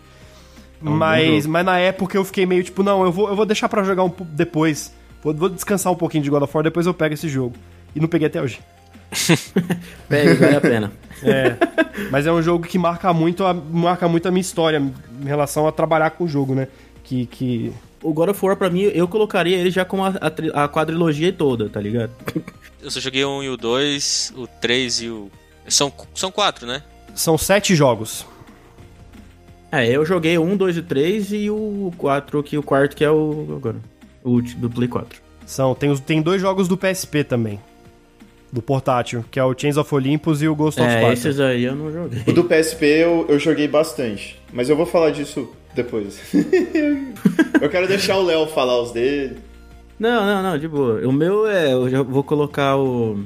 um 0.81 0.85
bom 0.85 0.95
mas, 0.95 1.45
mas 1.45 1.65
na 1.65 1.77
época 1.77 2.17
eu 2.17 2.25
fiquei 2.25 2.45
meio 2.47 2.63
tipo, 2.63 2.81
não, 2.81 3.03
eu 3.03 3.11
vou, 3.11 3.29
eu 3.29 3.35
vou 3.35 3.45
deixar 3.45 3.69
pra 3.69 3.83
jogar 3.83 4.03
um, 4.03 4.09
po- 4.09 4.25
depois. 4.25 4.91
Vou, 5.21 5.33
vou 5.35 5.49
descansar 5.49 5.93
um 5.93 5.95
pouquinho 5.95 6.23
de 6.23 6.29
God 6.31 6.41
of 6.41 6.51
War, 6.55 6.63
depois 6.63 6.87
eu 6.87 6.93
pego 6.93 7.13
esse 7.13 7.29
jogo. 7.29 7.55
E 7.95 7.99
não 7.99 8.07
peguei 8.07 8.27
até 8.27 8.41
hoje. 8.41 8.59
Pega, 10.07 10.35
vale 10.35 10.55
a 10.55 10.61
pena. 10.61 10.91
É, 11.21 11.57
mas 12.11 12.25
é 12.25 12.31
um 12.31 12.41
jogo 12.41 12.65
que 12.65 12.77
marca 12.77 13.13
muito, 13.13 13.43
a, 13.43 13.53
marca 13.53 14.07
muito 14.07 14.27
a 14.27 14.31
minha 14.31 14.41
história 14.41 14.77
em 15.21 15.25
relação 15.25 15.67
a 15.67 15.71
trabalhar 15.71 16.11
com 16.11 16.23
o 16.23 16.27
jogo, 16.27 16.55
né? 16.55 16.67
Que, 17.03 17.25
que 17.25 17.73
O 18.01 18.13
God 18.13 18.29
of 18.29 18.45
War, 18.45 18.55
pra 18.55 18.69
mim, 18.69 18.83
eu 18.83 19.07
colocaria 19.07 19.57
ele 19.57 19.69
já 19.71 19.83
com 19.83 20.03
a, 20.05 20.09
a, 20.53 20.63
a 20.63 20.69
quadrilogia 20.69 21.33
toda, 21.33 21.67
tá 21.69 21.81
ligado? 21.81 22.11
Eu 22.81 22.89
só 22.89 22.99
joguei 22.99 23.25
o 23.25 23.39
1 23.39 23.43
e 23.43 23.49
o 23.49 23.57
2, 23.57 24.33
o 24.37 24.47
3 24.47 25.01
e 25.01 25.09
o. 25.09 25.29
São, 25.67 25.91
são 26.15 26.31
quatro, 26.31 26.65
né? 26.65 26.81
são 27.13 27.37
sete 27.37 27.75
jogos. 27.75 28.25
É, 29.71 29.85
eu 29.87 30.05
joguei 30.05 30.37
o 30.37 30.43
1, 30.43 30.55
2 30.57 30.77
e 30.77 30.81
3 30.81 31.33
e 31.33 31.49
o 31.49 31.91
4, 31.97 32.41
que 32.41 32.57
o 32.57 32.63
quarto 32.63 32.95
que 32.95 33.03
é 33.03 33.11
o 33.11 33.55
agora. 33.57 33.77
O 34.23 34.31
último 34.31 34.61
do 34.61 34.69
Play 34.69 34.87
4. 34.87 35.21
São, 35.45 35.75
tem, 35.75 35.89
os- 35.89 35.99
tem 35.99 36.21
dois 36.21 36.41
jogos 36.41 36.67
do 36.67 36.77
PSP 36.77 37.23
também. 37.23 37.59
Do 38.51 38.61
portátil, 38.61 39.23
que 39.29 39.39
é 39.39 39.43
o 39.43 39.53
Chains 39.57 39.77
of 39.77 39.93
Olympus 39.93 40.41
e 40.41 40.47
o 40.47 40.55
Ghost 40.55 40.79
of 40.81 40.89
É, 40.89 40.97
Sparta. 40.97 41.13
esses 41.13 41.39
aí 41.39 41.63
eu 41.65 41.75
não 41.75 41.91
joguei. 41.91 42.23
O 42.27 42.31
do 42.33 42.43
PSP 42.45 42.85
eu, 42.85 43.25
eu 43.29 43.37
joguei 43.37 43.67
bastante, 43.67 44.39
mas 44.51 44.69
eu 44.69 44.75
vou 44.75 44.85
falar 44.87 45.11
disso 45.11 45.49
depois. 45.75 46.19
eu 47.61 47.69
quero 47.69 47.87
deixar 47.87 48.17
o 48.17 48.23
Léo 48.23 48.47
falar 48.47 48.81
os 48.81 48.91
dele. 48.91 49.37
Não, 49.99 50.25
não, 50.25 50.41
não, 50.43 50.57
de 50.57 50.67
boa. 50.67 51.05
O 51.07 51.11
meu 51.11 51.45
é. 51.47 51.73
Eu 51.73 51.89
já 51.89 52.01
vou 52.01 52.23
colocar 52.23 52.75
o. 52.77 53.19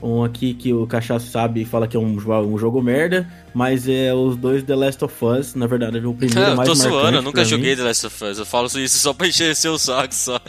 Um 0.00 0.22
aqui 0.22 0.54
que 0.54 0.72
o 0.72 0.86
Cachaço 0.86 1.28
sabe 1.28 1.62
e 1.62 1.64
fala 1.64 1.88
que 1.88 1.96
é 1.96 2.00
um, 2.00 2.16
um 2.16 2.58
jogo 2.58 2.80
merda, 2.80 3.28
mas 3.52 3.88
é 3.88 4.14
os 4.14 4.36
dois 4.36 4.62
The 4.62 4.76
Last 4.76 5.04
of 5.04 5.24
Us. 5.24 5.56
Na 5.56 5.66
verdade, 5.66 5.98
o 6.06 6.14
primeiro 6.14 6.40
é 6.40 6.44
Ah, 6.44 6.50
eu 6.50 6.56
mais 6.56 6.68
tô 6.68 6.74
marcante 6.76 6.94
zoando, 7.00 7.16
eu 7.18 7.22
nunca 7.22 7.44
joguei 7.44 7.70
mim. 7.70 7.76
The 7.76 7.82
Last 7.82 8.06
of 8.06 8.24
Us. 8.24 8.38
Eu 8.38 8.46
falo 8.46 8.66
isso 8.66 8.98
só 8.98 9.12
pra 9.12 9.26
encher 9.26 9.56
seu 9.56 9.76
saco 9.76 10.14
só. 10.14 10.40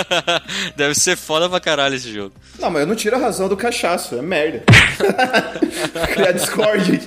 Deve 0.76 0.94
ser 0.94 1.16
foda 1.16 1.48
pra 1.48 1.58
caralho 1.58 1.94
esse 1.94 2.12
jogo. 2.12 2.34
Não, 2.60 2.70
mas 2.70 2.82
eu 2.82 2.86
não 2.86 2.94
tiro 2.94 3.16
a 3.16 3.18
razão 3.18 3.48
do 3.48 3.56
cachaço, 3.56 4.14
é 4.14 4.20
merda. 4.20 4.62
Criar 6.12 6.32
Discord. 6.32 7.00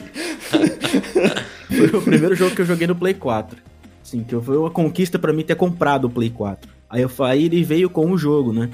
Foi 1.70 2.00
o 2.00 2.02
primeiro 2.02 2.36
jogo 2.36 2.56
que 2.56 2.62
eu 2.62 2.66
joguei 2.66 2.88
no 2.88 2.96
Play 2.96 3.14
4. 3.14 3.58
Sim, 4.04 4.24
que 4.24 4.40
foi 4.40 4.58
uma 4.58 4.72
conquista 4.72 5.20
pra 5.20 5.32
mim 5.32 5.44
ter 5.44 5.56
comprado 5.56 6.06
o 6.06 6.10
Play 6.10 6.32
4. 6.32 6.68
Aí, 6.90 7.04
eu, 7.04 7.12
aí 7.20 7.46
ele 7.46 7.64
veio 7.64 7.90
com 7.90 8.10
o 8.12 8.18
jogo, 8.18 8.52
né? 8.54 8.70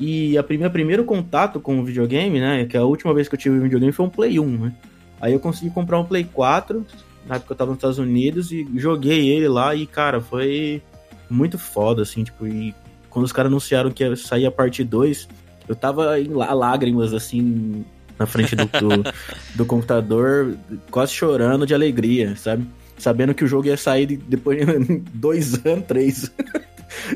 E 0.00 0.38
a 0.38 0.42
primeira 0.42 0.70
primeiro 0.70 1.04
contato 1.04 1.60
com 1.60 1.80
o 1.80 1.84
videogame, 1.84 2.40
né? 2.40 2.64
Que 2.66 2.76
a 2.76 2.84
última 2.84 3.12
vez 3.12 3.28
que 3.28 3.34
eu 3.34 3.38
tive 3.38 3.58
um 3.58 3.62
videogame 3.62 3.92
foi 3.92 4.06
um 4.06 4.10
Play 4.10 4.38
1, 4.38 4.46
né? 4.46 4.72
Aí 5.20 5.32
eu 5.32 5.40
consegui 5.40 5.70
comprar 5.70 5.98
um 5.98 6.04
Play 6.04 6.24
4, 6.24 6.86
na 7.26 7.36
época 7.36 7.52
eu 7.52 7.56
tava 7.56 7.70
nos 7.70 7.78
Estados 7.78 7.98
Unidos, 7.98 8.52
e 8.52 8.66
joguei 8.76 9.28
ele 9.28 9.48
lá 9.48 9.74
e, 9.74 9.86
cara, 9.86 10.20
foi 10.20 10.80
muito 11.28 11.58
foda, 11.58 12.02
assim, 12.02 12.24
tipo, 12.24 12.46
e 12.46 12.74
quando 13.10 13.24
os 13.24 13.32
caras 13.32 13.50
anunciaram 13.50 13.90
que 13.90 14.04
ia 14.04 14.14
sair 14.16 14.46
a 14.46 14.50
parte 14.50 14.84
2, 14.84 15.28
eu 15.68 15.74
tava 15.74 16.18
em 16.20 16.28
lá- 16.28 16.52
lágrimas, 16.54 17.12
assim, 17.12 17.84
na 18.18 18.26
frente 18.26 18.54
do, 18.54 18.64
do, 18.64 19.12
do 19.56 19.66
computador, 19.66 20.56
quase 20.90 21.12
chorando 21.12 21.66
de 21.66 21.74
alegria, 21.74 22.36
sabe? 22.36 22.64
Sabendo 22.98 23.34
que 23.34 23.44
o 23.44 23.46
jogo 23.46 23.66
ia 23.68 23.76
sair 23.76 24.06
de- 24.06 24.16
depois 24.16 24.58
de 24.58 24.98
dois 25.14 25.64
anos, 25.66 25.86
três. 25.86 26.30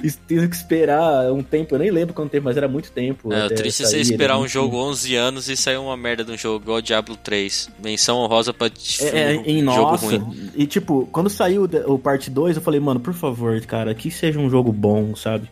E 0.05 0.11
tendo 0.11 0.49
que 0.51 0.55
esperar 0.55 1.33
um 1.33 1.43
tempo, 1.43 1.75
eu 1.75 1.79
nem 1.79 1.91
lembro 1.91 2.13
quanto 2.15 2.31
tempo, 2.31 2.45
mas 2.45 2.59
era 2.59 2.69
muito 2.69 2.93
tempo. 2.93 3.33
É, 3.33 3.49
triste 3.49 3.83
é 3.83 3.87
você 3.87 3.95
era 3.97 4.03
esperar 4.03 4.39
um 4.39 4.47
jogo 4.47 4.77
11 4.77 5.17
anos 5.17 5.49
e 5.49 5.57
sair 5.57 5.79
uma 5.79 5.97
merda 5.97 6.23
de 6.23 6.31
um 6.31 6.37
jogo 6.37 6.63
igual 6.63 6.77
o 6.77 6.83
Diablo 6.83 7.17
3. 7.17 7.71
Menção 7.83 8.19
honrosa 8.19 8.53
pra 8.53 8.67
É, 9.01 9.07
é, 9.19 9.35
em 9.37 9.65
jogo 9.65 9.93
nossa. 9.93 10.19
ruim. 10.19 10.51
E 10.55 10.67
tipo, 10.67 11.09
quando 11.11 11.31
saiu 11.31 11.65
o 11.87 11.99
parte 11.99 12.29
2, 12.31 12.57
eu 12.57 12.63
falei, 12.63 12.81
mano, 12.81 13.01
por 13.01 13.15
favor, 13.15 13.59
cara, 13.63 13.95
que 13.95 14.11
seja 14.11 14.39
um 14.39 14.51
jogo 14.51 14.71
bom, 14.73 15.17
sabe? 15.17 15.51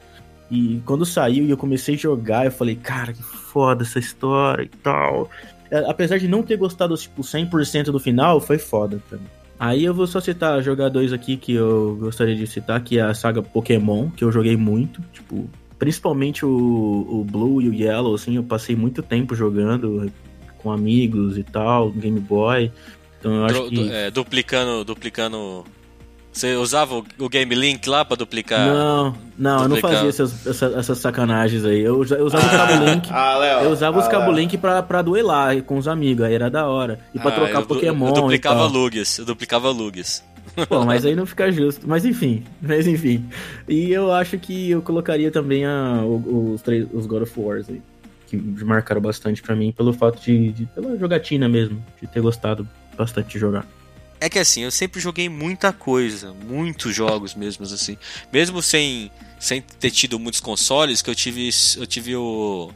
E 0.50 0.82
quando 0.84 1.06
saiu 1.06 1.46
e 1.46 1.50
eu 1.50 1.56
comecei 1.56 1.94
a 1.94 1.98
jogar, 1.98 2.44
eu 2.44 2.52
falei, 2.52 2.74
cara, 2.76 3.14
que 3.14 3.22
foda 3.22 3.84
essa 3.84 3.98
história 3.98 4.64
e 4.64 4.68
tal. 4.68 5.30
É, 5.70 5.78
Apesar 5.88 6.18
de 6.18 6.28
não 6.28 6.42
ter 6.42 6.58
gostado, 6.58 6.94
tipo, 6.96 7.22
100% 7.22 7.84
do 7.84 7.98
final, 7.98 8.38
foi 8.38 8.58
foda 8.58 9.00
pra 9.08 9.16
mim. 9.16 9.24
Aí 9.60 9.84
eu 9.84 9.92
vou 9.92 10.06
só 10.06 10.20
citar 10.20 10.62
jogadores 10.62 11.12
aqui 11.12 11.36
que 11.36 11.52
eu 11.52 11.94
gostaria 12.00 12.34
de 12.34 12.46
citar, 12.46 12.82
que 12.82 12.98
é 12.98 13.02
a 13.02 13.12
saga 13.12 13.42
Pokémon, 13.42 14.08
que 14.10 14.24
eu 14.24 14.32
joguei 14.32 14.56
muito, 14.56 15.02
tipo, 15.12 15.46
principalmente 15.78 16.46
o, 16.46 17.06
o 17.08 17.22
Blue 17.30 17.60
e 17.60 17.68
o 17.68 17.74
Yellow, 17.74 18.14
assim, 18.14 18.36
eu 18.36 18.42
passei 18.42 18.74
muito 18.74 19.02
tempo 19.02 19.34
jogando 19.34 20.10
com 20.62 20.72
amigos 20.72 21.36
e 21.36 21.42
tal, 21.42 21.90
Game 21.90 22.18
Boy. 22.20 22.72
Então 23.18 23.34
eu 23.34 23.44
acho 23.44 23.54
Dro- 23.54 23.68
que 23.68 23.74
du- 23.74 23.92
é, 23.92 24.10
duplicando, 24.10 24.82
duplicando 24.82 25.62
Você 26.32 26.54
usava 26.54 26.94
o, 26.94 27.04
o 27.18 27.28
Game 27.28 27.52
Link 27.54 27.88
lá 27.88 28.04
pra 28.04 28.16
duplicar? 28.16 28.66
Não, 28.68 29.14
não, 29.36 29.50
eu 29.54 29.58
não 29.62 29.76
duplicar. 29.76 29.90
fazia 29.94 30.08
essas, 30.08 30.46
essa- 30.46 30.78
essas 30.78 30.98
sacanagens 30.98 31.64
aí. 31.64 31.80
Eu, 31.80 32.04
eu 32.04 32.24
usava 32.26 32.46
o 32.46 32.50
cabo 32.50 32.84
link. 32.86 33.08
Ah, 33.10 33.36
Léo. 33.36 33.60
Eu 33.64 33.70
usava 33.72 33.98
os 33.98 34.06
ah, 34.06 34.10
cabo 34.10 34.26
Léo. 34.30 34.34
link 34.40 34.56
pra, 34.56 34.80
pra 34.82 35.02
duelar 35.02 35.60
com 35.62 35.76
os 35.76 35.88
amigos, 35.88 36.24
aí 36.24 36.34
era 36.34 36.48
da 36.48 36.68
hora. 36.68 37.00
E 37.12 37.18
pra 37.18 37.30
Ah, 37.30 37.34
trocar 37.34 37.60
eu 37.60 37.66
Pokémon. 37.66 38.08
Eu 38.08 38.12
duplicava 38.14 38.60
tal. 38.60 38.68
Lugias, 38.68 39.18
eu 39.18 39.24
duplicava 39.24 39.70
Lugias. 39.70 40.22
Pô, 40.68 40.84
mas 40.84 41.04
aí 41.04 41.14
não 41.16 41.26
fica 41.26 41.50
justo. 41.50 41.86
Mas 41.88 42.04
enfim, 42.04 42.44
mas 42.62 42.86
enfim. 42.86 43.24
E 43.68 43.90
eu 43.90 44.12
acho 44.12 44.38
que 44.38 44.70
eu 44.70 44.80
colocaria 44.82 45.32
também 45.32 45.64
a, 45.66 46.00
os, 46.04 46.62
três, 46.62 46.86
os 46.92 47.06
God 47.06 47.22
of 47.22 47.32
Wars 47.40 47.68
aí. 47.68 47.82
Que 48.28 48.36
marcaram 48.64 49.00
bastante 49.00 49.42
pra 49.42 49.56
mim 49.56 49.72
pelo 49.72 49.92
fato 49.92 50.20
de, 50.22 50.52
de- 50.52 50.66
pela 50.66 50.96
jogatina 50.96 51.48
mesmo, 51.48 51.84
de 52.00 52.06
ter 52.06 52.20
gostado 52.20 52.66
bastante 52.96 53.30
de 53.30 53.38
jogar. 53.40 53.66
É 54.20 54.28
que 54.28 54.38
assim, 54.38 54.62
eu 54.62 54.70
sempre 54.70 55.00
joguei 55.00 55.30
muita 55.30 55.72
coisa, 55.72 56.34
muitos 56.34 56.94
jogos 56.94 57.34
mesmo 57.34 57.64
assim. 57.64 57.96
Mesmo 58.30 58.62
sem, 58.62 59.10
sem 59.38 59.62
ter 59.62 59.90
tido 59.90 60.18
muitos 60.18 60.40
consoles, 60.40 61.00
que 61.00 61.08
eu 61.08 61.14
tive, 61.14 61.48
eu 61.78 61.86
tive 61.86 62.14
o, 62.14 62.70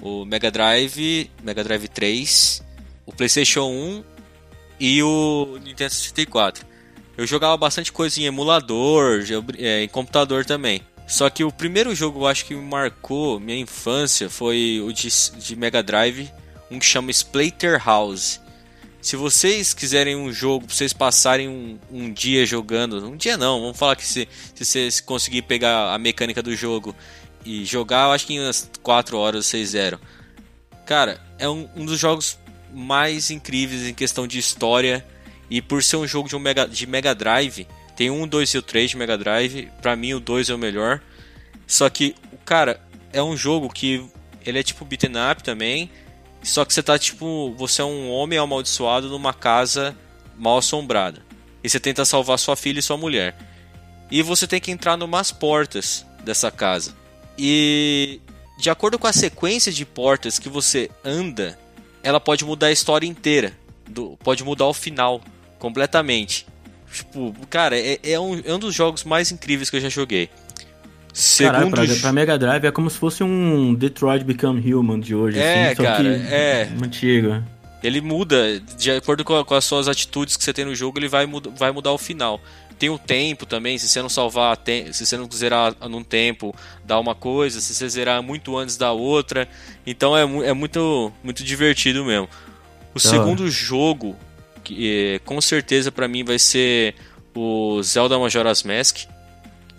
o 0.00 0.24
Mega 0.24 0.50
Drive, 0.50 1.30
Mega 1.42 1.62
Drive 1.62 1.86
3, 1.86 2.62
o 3.04 3.12
PlayStation 3.12 3.66
1 3.68 4.04
e 4.80 5.02
o 5.02 5.58
Nintendo 5.62 5.92
64. 5.92 6.66
Eu 7.16 7.26
jogava 7.26 7.54
bastante 7.58 7.92
coisa 7.92 8.18
em 8.18 8.24
emulador, 8.24 9.22
é, 9.58 9.82
em 9.82 9.88
computador 9.88 10.46
também. 10.46 10.80
Só 11.06 11.28
que 11.28 11.44
o 11.44 11.52
primeiro 11.52 11.94
jogo 11.94 12.20
eu 12.20 12.26
acho 12.26 12.46
que 12.46 12.54
me 12.54 12.62
marcou 12.62 13.38
minha 13.38 13.58
infância 13.58 14.30
foi 14.30 14.80
o 14.82 14.92
de, 14.92 15.08
de 15.36 15.56
Mega 15.56 15.82
Drive, 15.82 16.30
um 16.70 16.78
que 16.78 16.86
chama 16.86 17.10
Splatterhouse. 17.10 18.40
Se 19.00 19.16
vocês 19.16 19.72
quiserem 19.72 20.14
um 20.14 20.30
jogo, 20.32 20.66
vocês 20.68 20.92
passarem 20.92 21.48
um, 21.48 21.78
um 21.90 22.12
dia 22.12 22.44
jogando, 22.44 23.04
um 23.06 23.16
dia 23.16 23.36
não, 23.36 23.60
vamos 23.60 23.78
falar 23.78 23.96
que 23.96 24.04
se, 24.04 24.28
se 24.54 24.64
vocês 24.64 25.00
conseguir 25.00 25.42
pegar 25.42 25.94
a 25.94 25.98
mecânica 25.98 26.42
do 26.42 26.54
jogo 26.54 26.94
e 27.44 27.64
jogar, 27.64 28.08
eu 28.08 28.12
acho 28.12 28.26
que 28.26 28.34
em 28.34 28.40
umas 28.40 28.70
4 28.82 29.16
horas 29.16 29.46
vocês 29.46 29.70
zeram. 29.70 29.98
Cara, 30.84 31.20
é 31.38 31.48
um, 31.48 31.68
um 31.74 31.86
dos 31.86 31.98
jogos 31.98 32.38
mais 32.74 33.30
incríveis 33.30 33.86
em 33.86 33.94
questão 33.94 34.26
de 34.26 34.38
história 34.38 35.04
e 35.48 35.62
por 35.62 35.82
ser 35.82 35.96
um 35.96 36.06
jogo 36.06 36.28
de, 36.28 36.36
um 36.36 36.38
Mega, 36.38 36.68
de 36.68 36.86
Mega 36.86 37.14
Drive, 37.14 37.66
tem 37.96 38.10
um, 38.10 38.26
2 38.28 38.50
e 38.50 38.58
o 38.58 38.62
3 38.62 38.90
de 38.90 38.96
Mega 38.96 39.16
Drive, 39.16 39.68
pra 39.80 39.96
mim 39.96 40.14
o 40.14 40.20
2 40.20 40.50
é 40.50 40.54
o 40.54 40.58
melhor. 40.58 41.00
Só 41.66 41.88
que, 41.88 42.14
cara, 42.44 42.80
é 43.12 43.22
um 43.22 43.36
jogo 43.36 43.68
que 43.68 44.04
ele 44.44 44.58
é 44.58 44.62
tipo 44.62 44.84
beaten 44.84 45.12
up 45.30 45.42
também, 45.42 45.90
só 46.42 46.64
que 46.64 46.72
você 46.72 46.82
tá 46.82 46.98
tipo, 46.98 47.54
você 47.56 47.82
é 47.82 47.84
um 47.84 48.10
homem 48.10 48.38
amaldiçoado 48.38 49.08
numa 49.08 49.32
casa 49.34 49.96
mal 50.36 50.58
assombrada. 50.58 51.22
E 51.62 51.68
você 51.68 51.78
tenta 51.78 52.04
salvar 52.04 52.38
sua 52.38 52.56
filha 52.56 52.78
e 52.78 52.82
sua 52.82 52.96
mulher. 52.96 53.36
E 54.10 54.22
você 54.22 54.46
tem 54.46 54.60
que 54.60 54.70
entrar 54.70 54.96
numas 54.96 55.30
portas 55.30 56.04
dessa 56.24 56.50
casa. 56.50 56.94
E 57.38 58.20
de 58.58 58.70
acordo 58.70 58.98
com 58.98 59.06
a 59.06 59.12
sequência 59.12 59.70
de 59.72 59.84
portas 59.84 60.38
que 60.38 60.48
você 60.48 60.90
anda, 61.04 61.58
ela 62.02 62.18
pode 62.20 62.44
mudar 62.44 62.68
a 62.68 62.72
história 62.72 63.06
inteira. 63.06 63.52
Do- 63.88 64.16
pode 64.22 64.42
mudar 64.42 64.66
o 64.66 64.74
final 64.74 65.20
completamente. 65.58 66.46
Tipo, 66.92 67.34
cara, 67.48 67.78
é, 67.78 67.98
é 68.02 68.18
um, 68.18 68.40
é 68.44 68.54
um 68.54 68.58
dos 68.58 68.74
jogos 68.74 69.04
mais 69.04 69.30
incríveis 69.30 69.70
que 69.70 69.76
eu 69.76 69.80
já 69.80 69.88
joguei. 69.88 70.28
Caralho, 71.12 71.64
Segundo 71.64 71.70
pra, 71.74 71.84
jo- 71.86 72.00
pra 72.00 72.12
Mega 72.12 72.38
Drive 72.38 72.64
é 72.64 72.70
como 72.70 72.88
se 72.88 72.96
fosse 72.96 73.22
um 73.22 73.74
Detroit 73.74 74.24
Become 74.24 74.72
Human 74.74 75.00
de 75.00 75.14
hoje, 75.14 75.38
É, 75.38 75.72
assim, 75.72 75.82
cara, 75.82 76.08
é. 76.08 76.68
antigo. 76.82 77.42
Ele 77.82 78.00
muda, 78.00 78.60
de 78.78 78.90
acordo 78.90 79.24
com, 79.24 79.36
a- 79.36 79.44
com 79.44 79.54
as 79.54 79.64
suas 79.64 79.88
atitudes 79.88 80.36
que 80.36 80.44
você 80.44 80.52
tem 80.52 80.64
no 80.64 80.74
jogo, 80.74 80.98
ele 80.98 81.08
vai, 81.08 81.26
vai 81.56 81.72
mudar 81.72 81.92
o 81.92 81.98
final. 81.98 82.40
Tem 82.78 82.88
o 82.90 82.98
tempo 82.98 83.44
também, 83.44 83.76
se 83.76 83.88
você 83.88 84.00
não 84.00 84.08
salvar, 84.08 84.56
tem- 84.56 84.92
se 84.92 85.04
você 85.04 85.16
não 85.16 85.28
zerar 85.32 85.74
num 85.88 86.02
tempo, 86.04 86.54
dá 86.84 86.98
uma 86.98 87.14
coisa, 87.14 87.60
se 87.60 87.74
você 87.74 87.88
zerar 87.88 88.22
muito 88.22 88.56
antes 88.56 88.76
da 88.76 88.92
outra. 88.92 89.48
Então 89.86 90.16
é, 90.16 90.22
é 90.48 90.52
muito, 90.52 91.12
muito 91.24 91.42
divertido 91.44 92.04
mesmo. 92.04 92.28
O 92.94 92.98
segundo 93.00 93.48
jogo, 93.50 94.16
que 94.64 95.14
eh, 95.16 95.18
com 95.24 95.40
certeza 95.40 95.90
pra 95.92 96.06
mim 96.08 96.22
vai 96.24 96.38
ser 96.38 96.94
o 97.34 97.82
Zelda 97.82 98.18
Majora's 98.18 98.62
Mask. 98.62 99.00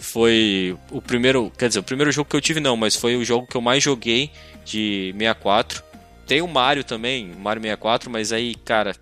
Foi 0.02 0.76
o 0.90 1.00
primeiro, 1.00 1.52
quer 1.56 1.68
dizer, 1.68 1.80
o 1.80 1.84
primeiro 1.84 2.12
jogo 2.12 2.28
que 2.28 2.36
eu 2.36 2.42
tive 2.42 2.60
não, 2.60 2.76
mas 2.76 2.96
foi 2.96 3.16
o 3.16 3.24
jogo 3.24 3.46
que 3.46 3.56
eu 3.56 3.62
mais 3.62 3.84
joguei 3.84 4.32
de 4.66 5.14
64. 5.16 5.84
Tem 6.26 6.42
o 6.42 6.48
Mario 6.48 6.84
também, 6.84 7.32
Mario 7.38 7.62
64, 7.62 8.10
mas 8.10 8.34
aí, 8.34 8.56
cara, 8.56 8.96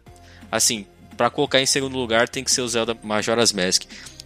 assim, 0.51 0.85
pra 1.15 1.29
colocar 1.29 1.61
em 1.61 1.65
segundo 1.65 1.97
lugar 1.97 2.27
tem 2.27 2.43
que 2.43 2.51
ser 2.51 2.61
o 2.61 2.67
Zelda 2.67 2.97
Majora's 3.01 3.53
Mask, 3.53 3.83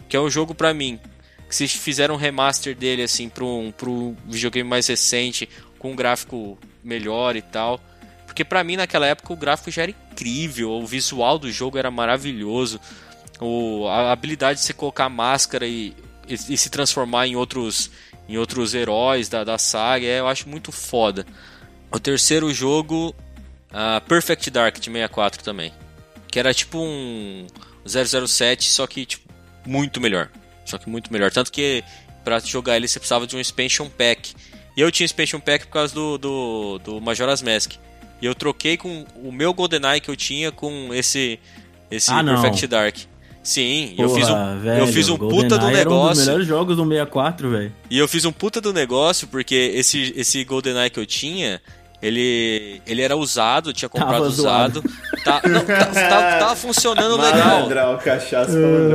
que 0.09 0.17
é 0.17 0.19
um 0.19 0.31
jogo 0.31 0.55
pra 0.55 0.73
mim 0.73 0.99
que 1.47 1.55
se 1.55 1.67
fizeram 1.67 2.15
um 2.15 2.17
remaster 2.17 2.75
dele 2.75 3.03
assim 3.03 3.29
para 3.29 3.45
um 3.45 3.71
pro 3.71 4.15
videogame 4.25 4.67
mais 4.67 4.87
recente, 4.87 5.47
com 5.77 5.91
um 5.91 5.95
gráfico 5.95 6.57
melhor 6.83 7.35
e 7.35 7.41
tal. 7.43 7.79
Porque 8.25 8.43
pra 8.43 8.63
mim 8.63 8.77
naquela 8.77 9.05
época 9.05 9.31
o 9.31 9.37
gráfico 9.37 9.69
já 9.69 9.83
era 9.83 9.91
incrível, 9.91 10.71
o 10.71 10.87
visual 10.87 11.37
do 11.37 11.51
jogo 11.51 11.77
era 11.77 11.91
maravilhoso, 11.91 12.79
o, 13.39 13.87
a 13.87 14.11
habilidade 14.11 14.59
de 14.59 14.65
você 14.65 14.73
colocar 14.73 15.07
máscara 15.07 15.67
e, 15.67 15.93
e, 16.27 16.33
e 16.33 16.57
se 16.57 16.69
transformar 16.69 17.27
em 17.27 17.35
outros 17.35 17.89
em 18.27 18.37
outros 18.37 18.73
heróis 18.73 19.27
da, 19.27 19.43
da 19.43 19.57
saga, 19.57 20.05
é, 20.05 20.19
eu 20.19 20.27
acho 20.27 20.47
muito 20.47 20.71
foda. 20.71 21.25
O 21.91 21.99
terceiro 21.99 22.53
jogo, 22.53 23.13
ah, 23.71 24.01
Perfect 24.07 24.49
Dark 24.49 24.75
de 24.79 24.85
64 24.85 25.43
também. 25.43 25.73
Que 26.27 26.39
era 26.39 26.53
tipo 26.53 26.79
um 26.79 27.45
007, 27.85 28.69
só 28.69 28.87
que 28.87 29.05
tipo, 29.05 29.31
muito 29.65 29.99
melhor. 29.99 30.29
Só 30.65 30.77
que 30.77 30.89
muito 30.89 31.11
melhor. 31.11 31.31
Tanto 31.31 31.51
que 31.51 31.83
pra 32.23 32.39
jogar 32.39 32.77
ele 32.77 32.87
você 32.87 32.99
precisava 32.99 33.27
de 33.27 33.35
um 33.35 33.39
expansion 33.39 33.89
pack. 33.89 34.33
E 34.75 34.81
eu 34.81 34.91
tinha 34.91 35.05
expansion 35.05 35.39
pack 35.39 35.65
por 35.65 35.73
causa 35.73 35.93
do, 35.93 36.17
do, 36.17 36.79
do 36.79 37.01
Majora's 37.01 37.41
Mask. 37.41 37.73
E 38.21 38.25
eu 38.25 38.33
troquei 38.33 38.77
com 38.77 39.05
o 39.15 39.31
meu 39.31 39.53
GoldenEye 39.53 39.99
que 39.99 40.09
eu 40.09 40.15
tinha 40.15 40.51
com 40.51 40.93
esse, 40.93 41.39
esse 41.91 42.09
Ah. 42.11 42.23
Perfect 42.23 42.67
Dark. 42.67 42.95
Sim, 43.43 43.93
eu 43.97 44.07
Porra, 44.07 44.19
fiz 44.19 44.29
um, 44.29 44.59
velho, 44.61 44.79
eu 44.79 44.87
fiz 44.87 45.09
um 45.09 45.17
puta 45.17 45.57
do 45.57 45.65
GoldenEye 45.65 45.79
Era 45.81 45.89
um 45.89 45.93
dos 45.93 46.01
negócio. 46.01 46.25
melhores 46.25 46.47
jogos 46.47 46.75
do 46.77 46.83
64, 46.87 47.49
velho. 47.49 47.73
E 47.89 47.97
eu 47.99 48.07
fiz 48.07 48.23
um 48.23 48.31
puta 48.31 48.61
do 48.61 48.71
negócio 48.71 49.27
porque 49.27 49.73
esse, 49.75 50.13
esse 50.15 50.43
GoldenEye 50.45 50.89
que 50.89 50.99
eu 50.99 51.05
tinha, 51.05 51.61
ele, 52.01 52.81
ele 52.87 53.01
era 53.01 53.15
usado, 53.17 53.69
eu 53.69 53.73
tinha 53.73 53.89
comprado 53.89 54.11
Tava 54.13 54.25
usado. 54.27 54.83
Tá, 55.25 55.41
não, 55.45 55.65
tá- 55.65 55.85
tá- 55.85 56.39
tava 56.39 56.55
funcionando 56.55 57.17
legal. 57.21 57.97
Cachaça. 57.97 58.51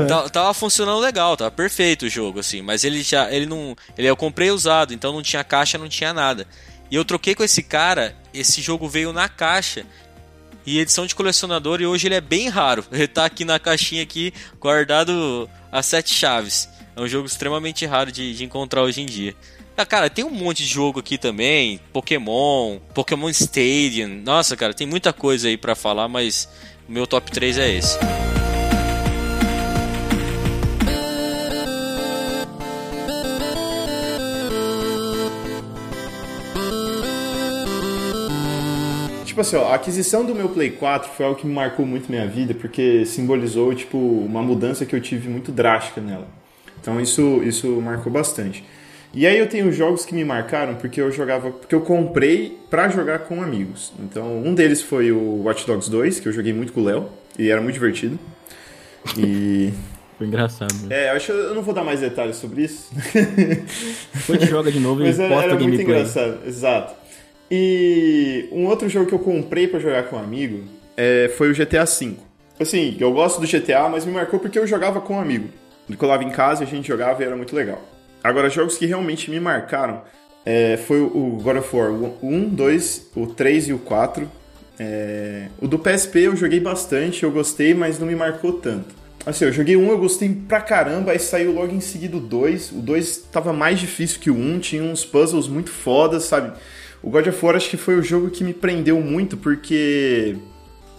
Tá- 0.08 0.28
Tava 0.30 0.54
funcionando 0.54 0.98
legal, 1.00 1.36
tava 1.36 1.50
perfeito 1.50 2.06
o 2.06 2.08
jogo, 2.08 2.40
assim. 2.40 2.60
Mas 2.62 2.84
ele 2.84 3.02
já. 3.02 3.30
Ele 3.32 3.46
não. 3.46 3.74
Ele 3.96 4.08
eu 4.08 4.16
comprei 4.16 4.50
usado, 4.50 4.92
então 4.94 5.12
não 5.12 5.22
tinha 5.22 5.42
caixa, 5.44 5.76
não 5.78 5.88
tinha 5.88 6.12
nada. 6.12 6.46
E 6.90 6.96
eu 6.96 7.04
troquei 7.04 7.34
com 7.34 7.44
esse 7.44 7.62
cara, 7.62 8.14
esse 8.32 8.62
jogo 8.62 8.88
veio 8.88 9.12
na 9.12 9.28
caixa. 9.28 9.84
E 10.68 10.80
edição 10.80 11.06
de 11.06 11.14
colecionador, 11.14 11.80
e 11.80 11.86
hoje 11.86 12.08
ele 12.08 12.14
é 12.14 12.20
bem 12.20 12.50
raro. 12.50 12.84
Ele 12.92 13.08
tá 13.08 13.24
aqui 13.24 13.42
na 13.42 13.58
caixinha 13.58 14.02
aqui, 14.02 14.34
guardado 14.60 15.48
a 15.72 15.82
sete 15.82 16.12
chaves. 16.12 16.68
É 16.94 17.00
um 17.00 17.08
jogo 17.08 17.26
extremamente 17.26 17.86
raro 17.86 18.12
de, 18.12 18.34
de 18.34 18.44
encontrar 18.44 18.82
hoje 18.82 19.00
em 19.00 19.06
dia. 19.06 19.34
Ah, 19.74 19.86
cara, 19.86 20.10
tem 20.10 20.26
um 20.26 20.30
monte 20.30 20.58
de 20.58 20.68
jogo 20.68 21.00
aqui 21.00 21.16
também. 21.16 21.80
Pokémon, 21.90 22.80
Pokémon 22.92 23.30
Stadium. 23.30 24.20
Nossa, 24.22 24.58
cara, 24.58 24.74
tem 24.74 24.86
muita 24.86 25.10
coisa 25.10 25.48
aí 25.48 25.56
pra 25.56 25.74
falar, 25.74 26.06
mas 26.06 26.46
o 26.86 26.92
meu 26.92 27.06
top 27.06 27.30
3 27.30 27.56
é 27.56 27.74
esse. 27.74 27.96
Tipo 39.38 39.46
assim, 39.46 39.56
ó, 39.56 39.68
a 39.68 39.76
aquisição 39.76 40.24
do 40.24 40.34
meu 40.34 40.48
Play 40.48 40.68
4 40.68 41.12
foi 41.12 41.24
algo 41.24 41.38
que 41.38 41.46
me 41.46 41.54
marcou 41.54 41.86
muito 41.86 42.10
minha 42.10 42.26
vida, 42.26 42.54
porque 42.54 43.04
simbolizou, 43.06 43.72
tipo, 43.72 43.96
uma 43.96 44.42
mudança 44.42 44.84
que 44.84 44.96
eu 44.96 45.00
tive 45.00 45.28
muito 45.28 45.52
drástica 45.52 46.00
nela. 46.00 46.26
Então 46.80 47.00
isso, 47.00 47.40
isso 47.44 47.68
marcou 47.80 48.10
bastante. 48.10 48.64
E 49.14 49.28
aí 49.28 49.38
eu 49.38 49.48
tenho 49.48 49.70
jogos 49.70 50.04
que 50.04 50.12
me 50.12 50.24
marcaram 50.24 50.74
porque 50.74 51.00
eu 51.00 51.12
jogava, 51.12 51.52
porque 51.52 51.72
eu 51.72 51.82
comprei 51.82 52.58
pra 52.68 52.88
jogar 52.88 53.20
com 53.20 53.40
amigos. 53.40 53.92
Então, 54.00 54.42
um 54.44 54.52
deles 54.52 54.82
foi 54.82 55.12
o 55.12 55.44
Watch 55.44 55.64
Dogs 55.64 55.88
2, 55.88 56.18
que 56.18 56.26
eu 56.26 56.32
joguei 56.32 56.52
muito 56.52 56.72
com 56.72 56.80
o 56.80 56.84
Léo, 56.84 57.08
e 57.38 57.48
era 57.48 57.60
muito 57.60 57.74
divertido. 57.74 58.18
E 59.16 59.72
Foi 60.18 60.26
engraçado. 60.26 60.74
né? 60.82 60.88
é, 60.90 61.10
eu 61.10 61.14
acho 61.14 61.26
que 61.26 61.32
eu 61.32 61.54
não 61.54 61.62
vou 61.62 61.72
dar 61.72 61.84
mais 61.84 62.00
detalhes 62.00 62.34
sobre 62.34 62.64
isso. 62.64 62.90
Depois 64.12 64.42
joga 64.48 64.72
de 64.72 64.80
novo 64.80 65.00
e 65.00 65.04
Mas 65.06 65.20
era, 65.20 65.32
era 65.32 65.54
muito 65.54 65.60
gameplay. 65.60 65.84
engraçado, 65.84 66.40
exato. 66.44 66.97
E 67.50 68.48
um 68.52 68.66
outro 68.66 68.88
jogo 68.88 69.06
que 69.06 69.14
eu 69.14 69.18
comprei 69.18 69.66
pra 69.66 69.80
jogar 69.80 70.04
com 70.04 70.16
um 70.16 70.18
amigo 70.18 70.64
é, 70.96 71.30
foi 71.36 71.50
o 71.50 71.54
GTA 71.54 71.84
V. 71.84 72.16
Assim, 72.60 72.96
eu 72.98 73.12
gosto 73.12 73.40
do 73.40 73.46
GTA, 73.46 73.88
mas 73.88 74.04
me 74.04 74.12
marcou 74.12 74.38
porque 74.40 74.58
eu 74.58 74.66
jogava 74.66 75.00
com 75.00 75.14
um 75.14 75.20
amigo. 75.20 75.48
Eu 75.88 75.96
colava 75.96 76.24
em 76.24 76.30
casa 76.30 76.64
a 76.64 76.66
gente 76.66 76.88
jogava 76.88 77.22
e 77.22 77.26
era 77.26 77.36
muito 77.36 77.54
legal. 77.54 77.82
Agora, 78.22 78.50
jogos 78.50 78.76
que 78.76 78.84
realmente 78.84 79.30
me 79.30 79.40
marcaram 79.40 80.02
é, 80.44 80.76
foi 80.76 81.00
o 81.00 81.38
God 81.42 81.58
of 81.58 81.76
War 81.76 81.90
1, 82.22 82.48
2, 82.50 83.10
o 83.14 83.26
3 83.26 83.68
e 83.68 83.72
o 83.72 83.78
4. 83.78 84.28
É, 84.78 85.48
o 85.60 85.66
do 85.66 85.78
PSP 85.78 86.20
eu 86.20 86.36
joguei 86.36 86.60
bastante, 86.60 87.22
eu 87.22 87.30
gostei, 87.30 87.74
mas 87.74 87.98
não 87.98 88.06
me 88.06 88.14
marcou 88.14 88.54
tanto. 88.54 88.94
Assim, 89.26 89.44
eu 89.44 89.52
joguei 89.52 89.76
um, 89.76 89.90
eu 89.90 89.98
gostei 89.98 90.28
pra 90.48 90.60
caramba, 90.60 91.12
aí 91.12 91.18
saiu 91.18 91.52
logo 91.52 91.74
em 91.74 91.80
seguida 91.80 92.16
o 92.16 92.20
2. 92.20 92.72
O 92.72 92.76
2 92.76 93.28
tava 93.32 93.52
mais 93.52 93.78
difícil 93.78 94.20
que 94.20 94.30
o 94.30 94.34
1, 94.34 94.54
um, 94.54 94.58
tinha 94.58 94.82
uns 94.82 95.04
puzzles 95.04 95.48
muito 95.48 95.70
fodas, 95.70 96.24
sabe? 96.24 96.56
O 97.02 97.10
God 97.10 97.26
of 97.28 97.44
War 97.44 97.56
acho 97.56 97.70
que 97.70 97.76
foi 97.76 97.96
o 97.96 98.02
jogo 98.02 98.30
que 98.30 98.42
me 98.42 98.54
prendeu 98.54 99.00
muito, 99.00 99.36
porque. 99.36 100.36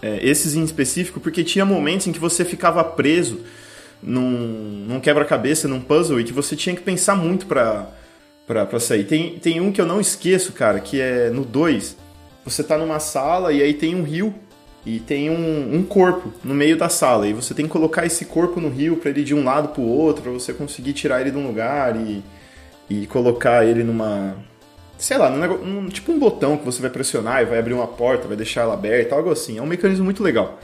É, 0.01 0.19
esses 0.25 0.55
em 0.55 0.63
específico, 0.63 1.19
porque 1.19 1.43
tinha 1.43 1.65
momentos 1.65 2.07
em 2.07 2.13
que 2.13 2.19
você 2.19 2.45
ficava 2.45 2.81
preso 2.85 3.41
num, 4.01 4.85
num 4.87 4.99
quebra-cabeça, 5.01 5.67
num 5.67 5.81
puzzle, 5.81 6.21
e 6.21 6.23
que 6.23 6.31
você 6.31 6.55
tinha 6.55 6.73
que 6.73 6.81
pensar 6.81 7.15
muito 7.15 7.45
pra, 7.45 7.89
pra, 8.47 8.65
pra 8.65 8.79
sair. 8.79 9.03
Tem, 9.03 9.37
tem 9.39 9.59
um 9.59 9.71
que 9.71 9.81
eu 9.81 9.85
não 9.85 9.99
esqueço, 9.99 10.53
cara, 10.53 10.79
que 10.79 11.01
é 11.01 11.29
no 11.29 11.43
2. 11.43 11.97
Você 12.45 12.63
tá 12.63 12.77
numa 12.77 12.99
sala 12.99 13.51
e 13.51 13.61
aí 13.61 13.73
tem 13.73 13.93
um 13.93 14.03
rio 14.03 14.33
e 14.85 14.99
tem 14.99 15.29
um, 15.29 15.75
um, 15.75 15.83
corpo 15.83 16.33
no 16.43 16.55
meio 16.55 16.77
da 16.77 16.87
sala 16.89 17.27
e 17.27 17.33
você 17.33 17.53
tem 17.53 17.65
que 17.65 17.71
colocar 17.71 18.05
esse 18.05 18.25
corpo 18.25 18.61
no 18.61 18.69
rio 18.69 18.95
para 18.95 19.09
ele 19.09 19.21
ir 19.21 19.25
de 19.25 19.35
um 19.35 19.43
lado 19.43 19.69
para 19.69 19.81
o 19.81 19.87
outro, 19.87 20.23
para 20.23 20.31
você 20.31 20.53
conseguir 20.53 20.93
tirar 20.93 21.21
ele 21.21 21.31
de 21.31 21.37
um 21.37 21.45
lugar 21.45 21.95
e, 21.95 22.23
e 22.89 23.05
colocar 23.05 23.65
ele 23.65 23.83
numa 23.83 24.37
sei 24.99 25.17
lá, 25.17 25.31
tipo 25.89 26.11
um 26.11 26.19
botão 26.19 26.57
que 26.57 26.65
você 26.65 26.81
vai 26.81 26.91
pressionar 26.91 27.41
e 27.41 27.45
vai 27.45 27.57
abrir 27.57 27.73
uma 27.73 27.87
porta, 27.87 28.27
vai 28.27 28.37
deixar 28.37 28.61
ela 28.61 28.73
aberta, 28.73 29.15
algo 29.15 29.31
assim. 29.31 29.57
É 29.57 29.61
um 29.61 29.65
mecanismo 29.65 30.03
muito 30.03 30.21
legal. 30.21 30.59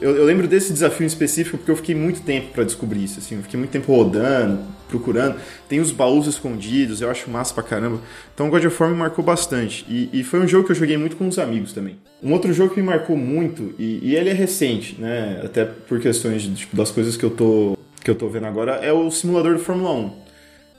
Eu, 0.00 0.14
eu, 0.14 0.24
lembro 0.26 0.46
desse 0.46 0.74
desafio 0.74 1.04
em 1.04 1.06
específico 1.06 1.56
porque 1.56 1.70
eu 1.70 1.76
fiquei 1.76 1.94
muito 1.94 2.20
tempo 2.20 2.52
para 2.52 2.64
descobrir 2.64 3.02
isso, 3.02 3.18
assim, 3.18 3.36
eu 3.36 3.42
fiquei 3.42 3.58
muito 3.58 3.70
tempo 3.70 3.90
rodando, 3.90 4.60
procurando. 4.90 5.40
Tem 5.70 5.80
os 5.80 5.90
baús 5.90 6.26
escondidos, 6.26 7.00
eu 7.00 7.10
acho 7.10 7.30
massa 7.30 7.54
pra 7.54 7.62
caramba. 7.62 7.98
Então 8.34 8.50
God 8.50 8.62
of 8.62 8.82
War 8.82 8.92
me 8.92 8.98
marcou 8.98 9.24
bastante. 9.24 9.86
E, 9.88 10.10
e 10.12 10.22
foi 10.22 10.38
um 10.40 10.46
jogo 10.46 10.66
que 10.66 10.72
eu 10.72 10.76
joguei 10.76 10.98
muito 10.98 11.16
com 11.16 11.26
os 11.26 11.38
amigos 11.38 11.72
também. 11.72 11.96
Um 12.22 12.34
outro 12.34 12.52
jogo 12.52 12.74
que 12.74 12.80
me 12.80 12.86
marcou 12.86 13.16
muito, 13.16 13.74
e, 13.78 14.00
e 14.02 14.14
ele 14.14 14.28
é 14.28 14.34
recente, 14.34 15.00
né? 15.00 15.40
Até 15.42 15.64
por 15.64 15.98
questões 15.98 16.42
de, 16.42 16.54
tipo, 16.54 16.76
das 16.76 16.90
coisas 16.90 17.16
que 17.16 17.24
eu 17.24 17.30
tô 17.30 17.78
que 18.02 18.10
eu 18.10 18.14
tô 18.14 18.28
vendo 18.28 18.46
agora, 18.46 18.76
é 18.76 18.92
o 18.92 19.10
simulador 19.10 19.54
do 19.54 19.60
Fórmula 19.60 19.92
1. 19.92 20.12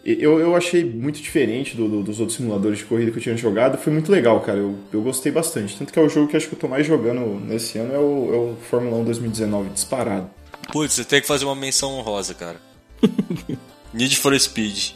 Eu, 0.04 0.40
eu 0.40 0.56
achei 0.56 0.84
muito 0.84 1.22
diferente 1.22 1.78
do, 1.78 1.88
do, 1.88 2.04
dos 2.04 2.20
outros 2.20 2.36
simuladores 2.36 2.80
de 2.80 2.86
corrida 2.86 3.12
que 3.12 3.18
eu 3.18 3.22
tinha 3.22 3.38
jogado. 3.38 3.78
Foi 3.78 3.94
muito 3.94 4.12
legal, 4.12 4.40
cara. 4.42 4.58
Eu, 4.58 4.76
eu 4.92 5.02
gostei 5.02 5.32
bastante. 5.32 5.78
Tanto 5.78 5.94
que 5.94 6.00
é 6.00 6.02
o 6.02 6.10
jogo 6.10 6.28
que 6.28 6.36
acho 6.36 6.48
que 6.48 6.56
eu 6.56 6.60
tô 6.60 6.68
mais 6.68 6.88
jogando 6.88 7.40
nesse 7.40 7.78
ano 7.78 7.94
é 7.94 8.00
o, 8.00 8.34
é 8.34 8.38
o 8.38 8.58
Fórmula 8.70 8.98
1 8.98 9.04
2019, 9.06 9.70
disparado. 9.70 10.30
Putz, 10.72 10.94
você 10.94 11.04
tem 11.04 11.22
que 11.22 11.28
fazer 11.28 11.46
uma 11.46 11.56
menção 11.56 11.92
honrosa, 11.92 12.34
cara. 12.34 12.58
Need 13.94 14.18
for 14.18 14.40
Speed 14.40 14.94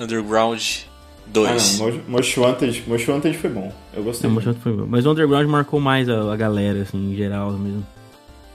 Underground 0.00 0.62
2. 1.26 1.80
Ah, 1.80 1.84
não, 1.84 2.02
Most 2.08 2.40
Wanted, 2.40 2.84
Most 2.86 3.10
Wanted 3.10 3.38
foi 3.38 3.50
bom. 3.50 3.72
Eu 3.94 4.02
gostei. 4.02 4.28
Most 4.28 4.48
Wanted 4.48 4.62
foi 4.62 4.72
bom. 4.72 4.86
Mas 4.88 5.06
o 5.06 5.12
Underground 5.12 5.48
marcou 5.48 5.78
mais 5.78 6.08
a, 6.08 6.32
a 6.32 6.36
galera, 6.36 6.82
assim, 6.82 7.12
em 7.12 7.16
geral 7.16 7.52
mesmo. 7.52 7.86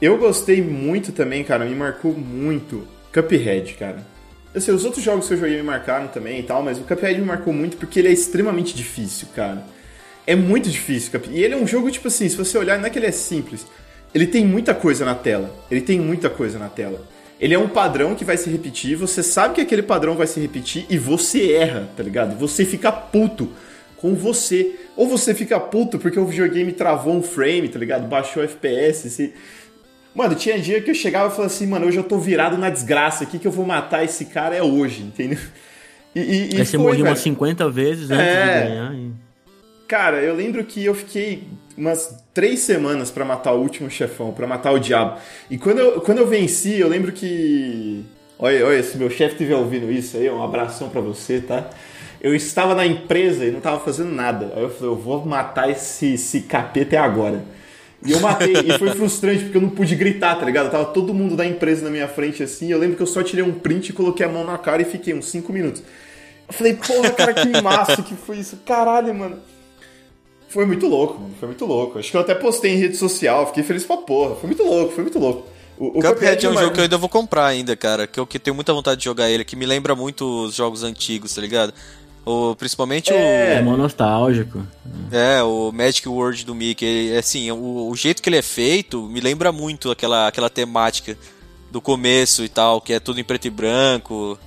Eu 0.02 0.18
gostei 0.18 0.62
muito 0.62 1.12
também, 1.12 1.44
cara. 1.44 1.65
Me 1.65 1.76
marcou 1.76 2.13
muito 2.13 2.88
Cuphead, 3.13 3.74
cara. 3.74 4.06
Assim, 4.53 4.71
os 4.71 4.83
outros 4.83 5.03
jogos 5.03 5.27
que 5.27 5.33
eu 5.33 5.38
joguei 5.38 5.57
me 5.57 5.63
marcaram 5.63 6.07
também 6.07 6.39
e 6.39 6.43
tal, 6.43 6.63
mas 6.63 6.79
o 6.79 6.81
Cuphead 6.81 7.19
me 7.19 7.25
marcou 7.25 7.53
muito 7.53 7.77
porque 7.77 7.99
ele 7.99 8.07
é 8.07 8.12
extremamente 8.12 8.75
difícil, 8.75 9.27
cara. 9.35 9.63
É 10.25 10.35
muito 10.35 10.69
difícil, 10.69 11.19
E 11.31 11.43
ele 11.43 11.53
é 11.53 11.57
um 11.57 11.67
jogo, 11.67 11.89
tipo 11.89 12.07
assim, 12.07 12.27
se 12.27 12.35
você 12.35 12.57
olhar, 12.57 12.77
não 12.77 12.85
é 12.85 12.89
que 12.89 12.99
ele 12.99 13.05
é 13.05 13.12
simples. 13.12 13.65
Ele 14.13 14.25
tem 14.25 14.45
muita 14.45 14.73
coisa 14.73 15.05
na 15.05 15.15
tela. 15.15 15.53
Ele 15.69 15.81
tem 15.81 15.99
muita 15.99 16.29
coisa 16.29 16.57
na 16.57 16.67
tela. 16.67 17.01
Ele 17.39 17.53
é 17.53 17.59
um 17.59 17.69
padrão 17.69 18.15
que 18.15 18.25
vai 18.25 18.35
se 18.35 18.49
repetir, 18.49 18.97
você 18.97 19.23
sabe 19.23 19.55
que 19.55 19.62
aquele 19.62 19.81
padrão 19.81 20.15
vai 20.15 20.27
se 20.27 20.39
repetir 20.41 20.85
e 20.89 20.97
você 20.97 21.53
erra, 21.53 21.89
tá 21.95 22.03
ligado? 22.03 22.38
Você 22.38 22.65
fica 22.65 22.91
puto 22.91 23.49
com 23.95 24.13
você. 24.13 24.75
Ou 24.97 25.07
você 25.07 25.33
fica 25.33 25.57
puto 25.59 25.97
porque 25.97 26.19
o 26.19 26.25
videogame 26.25 26.73
travou 26.73 27.15
um 27.15 27.23
frame, 27.23 27.69
tá 27.69 27.79
ligado? 27.79 28.07
Baixou 28.07 28.43
FPS, 28.43 29.09
você 29.09 29.33
Mano, 30.13 30.36
tinha 30.36 30.60
dia 30.60 30.82
que 30.82 30.89
eu 30.89 30.95
chegava 30.95 31.28
e 31.28 31.32
falava 31.32 31.54
assim, 31.54 31.67
mano, 31.67 31.86
hoje 31.86 31.98
eu 31.98 32.04
tô 32.04 32.17
virado 32.17 32.58
na 32.58 32.69
desgraça 32.69 33.24
aqui 33.24 33.38
que 33.38 33.48
eu 33.48 33.52
vou 33.52 33.65
matar 33.65 34.04
esse 34.04 34.26
cara 34.26 34.56
é 34.56 34.63
hoje, 34.63 35.04
entendeu? 35.04 35.39
E, 36.15 36.22
e, 36.22 36.56
e 36.56 36.58
Aí 36.58 36.65
você 36.65 36.76
morreu 36.76 37.06
umas 37.06 37.19
50 37.19 37.69
vezes 37.69 38.10
antes 38.10 38.26
é... 38.26 38.62
de 38.63 38.67
ganhar. 38.67 38.95
E... 38.95 39.12
Cara, 39.88 40.17
eu 40.17 40.36
lembro 40.36 40.63
que 40.63 40.84
eu 40.84 40.95
fiquei 40.95 41.43
umas 41.78 42.24
três 42.34 42.60
semanas 42.60 43.10
para 43.10 43.24
matar 43.24 43.54
o 43.54 43.60
último 43.60 43.89
chefão, 43.89 44.32
para 44.32 44.45
matar 44.45 44.72
o 44.72 44.80
diabo. 44.80 45.19
E 45.50 45.58
quando 45.58 45.80
eu, 45.80 46.02
quando 46.02 46.17
eu 46.17 46.28
venci, 46.28 46.80
eu 46.80 46.88
lembro 46.88 47.12
que. 47.12 48.04
Olha, 48.38 48.65
olha, 48.65 48.84
se 48.84 48.98
meu 48.98 49.10
chefe 49.10 49.34
estiver 49.34 49.56
ouvindo 49.56 49.91
isso 49.91 50.17
aí, 50.17 50.30
um 50.30 50.43
abração 50.43 50.89
para 50.89 51.02
você, 51.02 51.41
tá? 51.41 51.69
Eu 52.22 52.36
estava 52.36 52.76
na 52.76 52.86
empresa 52.86 53.45
e 53.45 53.52
não 53.52 53.62
tava 53.62 53.80
fazendo 53.80 54.12
nada. 54.12 54.52
Aí 54.56 54.62
eu 54.62 54.69
falei, 54.69 54.91
eu 54.91 54.95
vou 54.95 55.26
matar 55.26 55.69
esse, 55.69 56.13
esse 56.13 56.41
capeta 56.41 57.00
agora. 57.00 57.43
E 58.05 58.12
eu 58.12 58.19
matei. 58.19 58.53
e 58.53 58.77
foi 58.77 58.91
frustrante 58.91 59.43
porque 59.43 59.57
eu 59.57 59.62
não 59.62 59.69
pude 59.69 59.95
gritar, 59.95 60.35
tá 60.35 60.45
ligado? 60.45 60.71
Tava 60.71 60.85
todo 60.85 61.13
mundo 61.13 61.35
da 61.35 61.45
empresa 61.45 61.83
na 61.83 61.89
minha 61.89 62.07
frente 62.07 62.41
assim. 62.43 62.71
Eu 62.71 62.79
lembro 62.79 62.95
que 62.95 63.03
eu 63.03 63.07
só 63.07 63.21
tirei 63.21 63.43
um 63.43 63.53
print 63.53 63.89
e 63.89 63.93
coloquei 63.93 64.25
a 64.25 64.29
mão 64.29 64.43
na 64.45 64.57
cara 64.57 64.81
e 64.81 64.85
fiquei 64.85 65.13
uns 65.13 65.29
5 65.29 65.51
minutos. 65.51 65.83
Eu 66.47 66.53
falei, 66.53 66.73
porra, 66.73 67.12
cara, 67.12 67.33
que 67.33 67.62
massa 67.62 68.01
que 68.01 68.15
foi 68.15 68.38
isso. 68.38 68.57
Caralho, 68.65 69.13
mano. 69.13 69.38
Foi 70.47 70.65
muito 70.65 70.88
louco, 70.88 71.19
mano. 71.19 71.35
Foi 71.39 71.47
muito 71.47 71.65
louco. 71.65 71.99
Acho 71.99 72.09
que 72.09 72.17
eu 72.17 72.21
até 72.21 72.33
postei 72.33 72.73
em 72.73 72.77
rede 72.77 72.97
social. 72.97 73.47
Fiquei 73.47 73.63
feliz 73.63 73.83
pra 73.83 73.97
porra. 73.97 74.35
Foi 74.35 74.47
muito 74.47 74.63
louco, 74.63 74.93
foi 74.93 75.03
muito 75.03 75.19
louco. 75.19 75.47
O, 75.77 75.99
o 75.99 76.01
Cuphead 76.01 76.45
é 76.45 76.49
um 76.49 76.57
jogo 76.57 76.73
que 76.73 76.79
eu 76.79 76.83
ainda 76.83 76.97
vou 76.97 77.07
comprar 77.07 77.45
ainda, 77.45 77.75
cara. 77.75 78.07
Que 78.07 78.19
eu 78.19 78.25
que 78.25 78.39
tenho 78.39 78.55
muita 78.55 78.73
vontade 78.73 78.99
de 78.99 79.05
jogar 79.05 79.29
ele, 79.29 79.45
que 79.45 79.55
me 79.55 79.65
lembra 79.65 79.95
muito 79.95 80.45
os 80.45 80.55
jogos 80.55 80.83
antigos, 80.83 81.33
tá 81.33 81.41
ligado? 81.41 81.73
O, 82.30 82.56
principalmente 82.56 83.12
é. 83.12 83.15
o. 83.15 83.18
É 83.18 83.62
mó 83.63 83.76
nostálgico. 83.76 84.62
É, 85.12 85.42
o 85.42 85.72
Magic 85.72 86.08
World 86.08 86.46
do 86.46 86.54
Mickey. 86.54 87.18
Assim, 87.18 87.50
o, 87.50 87.89
o, 87.89 87.96
jeito 87.96 88.22
que 88.22 88.30
ele 88.30 88.38
é 88.38 88.42
feito 88.44 89.02
me 89.08 89.20
lembra 89.20 89.52
muito 89.52 89.89
aquela, 89.89 90.28
aquela 90.28 90.48
temática 90.48 91.18
do 91.72 91.82
começo 91.82 92.44
e 92.44 92.50
tal, 92.50 92.82
que 92.82 92.94
é 92.94 93.00
tudo 93.00 93.20
em 93.20 93.24
preto 93.24 93.46
e 93.46 93.50
branco. 93.50 94.38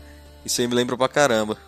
Isso 0.47 0.61
aí 0.61 0.69
me 0.69 0.77
lembra 0.77 0.97
pra 0.97 1.09
caramba. 1.09 1.59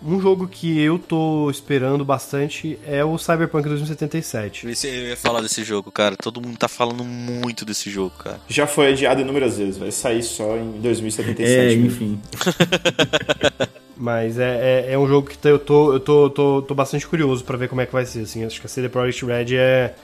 Um 0.00 0.20
jogo 0.20 0.46
que 0.46 0.78
eu 0.78 0.96
tô 0.96 1.50
esperando 1.50 2.04
bastante 2.04 2.78
é 2.86 3.04
o 3.04 3.18
Cyberpunk 3.18 3.68
2077. 3.68 4.66
Eu 4.66 5.08
ia 5.08 5.16
falar 5.16 5.40
desse 5.40 5.64
jogo, 5.64 5.90
cara. 5.90 6.14
Todo 6.14 6.40
mundo 6.40 6.56
tá 6.56 6.68
falando 6.68 7.02
muito 7.02 7.64
desse 7.64 7.90
jogo, 7.90 8.14
cara. 8.16 8.38
Já 8.48 8.68
foi 8.68 8.92
adiado 8.92 9.22
inúmeras 9.22 9.58
vezes, 9.58 9.76
vai 9.76 9.90
sair 9.90 10.22
só 10.22 10.56
em 10.56 10.80
2077. 10.80 11.48
É, 11.48 11.72
enfim. 11.74 12.20
Mas 13.96 14.38
é, 14.38 14.86
é, 14.88 14.92
é, 14.92 14.98
um 14.98 15.06
jogo 15.06 15.28
que 15.28 15.36
eu 15.46 15.58
tô, 15.58 15.92
eu 15.92 16.00
tô, 16.00 16.30
tô, 16.30 16.62
tô 16.62 16.74
bastante 16.74 17.06
curioso 17.06 17.44
para 17.44 17.56
ver 17.56 17.68
como 17.68 17.80
é 17.80 17.86
que 17.86 17.92
vai 17.92 18.04
ser. 18.04 18.22
Assim, 18.22 18.44
acho 18.44 18.60
que 18.60 18.66
a 18.66 18.68
CD 18.68 18.88
Projekt 18.88 19.24
Red 19.24 19.56
é, 19.56 19.94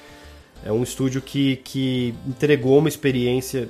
é 0.64 0.70
um 0.70 0.82
estúdio 0.82 1.20
que, 1.20 1.56
que 1.56 2.14
entregou 2.26 2.78
uma 2.78 2.88
experiência 2.88 3.68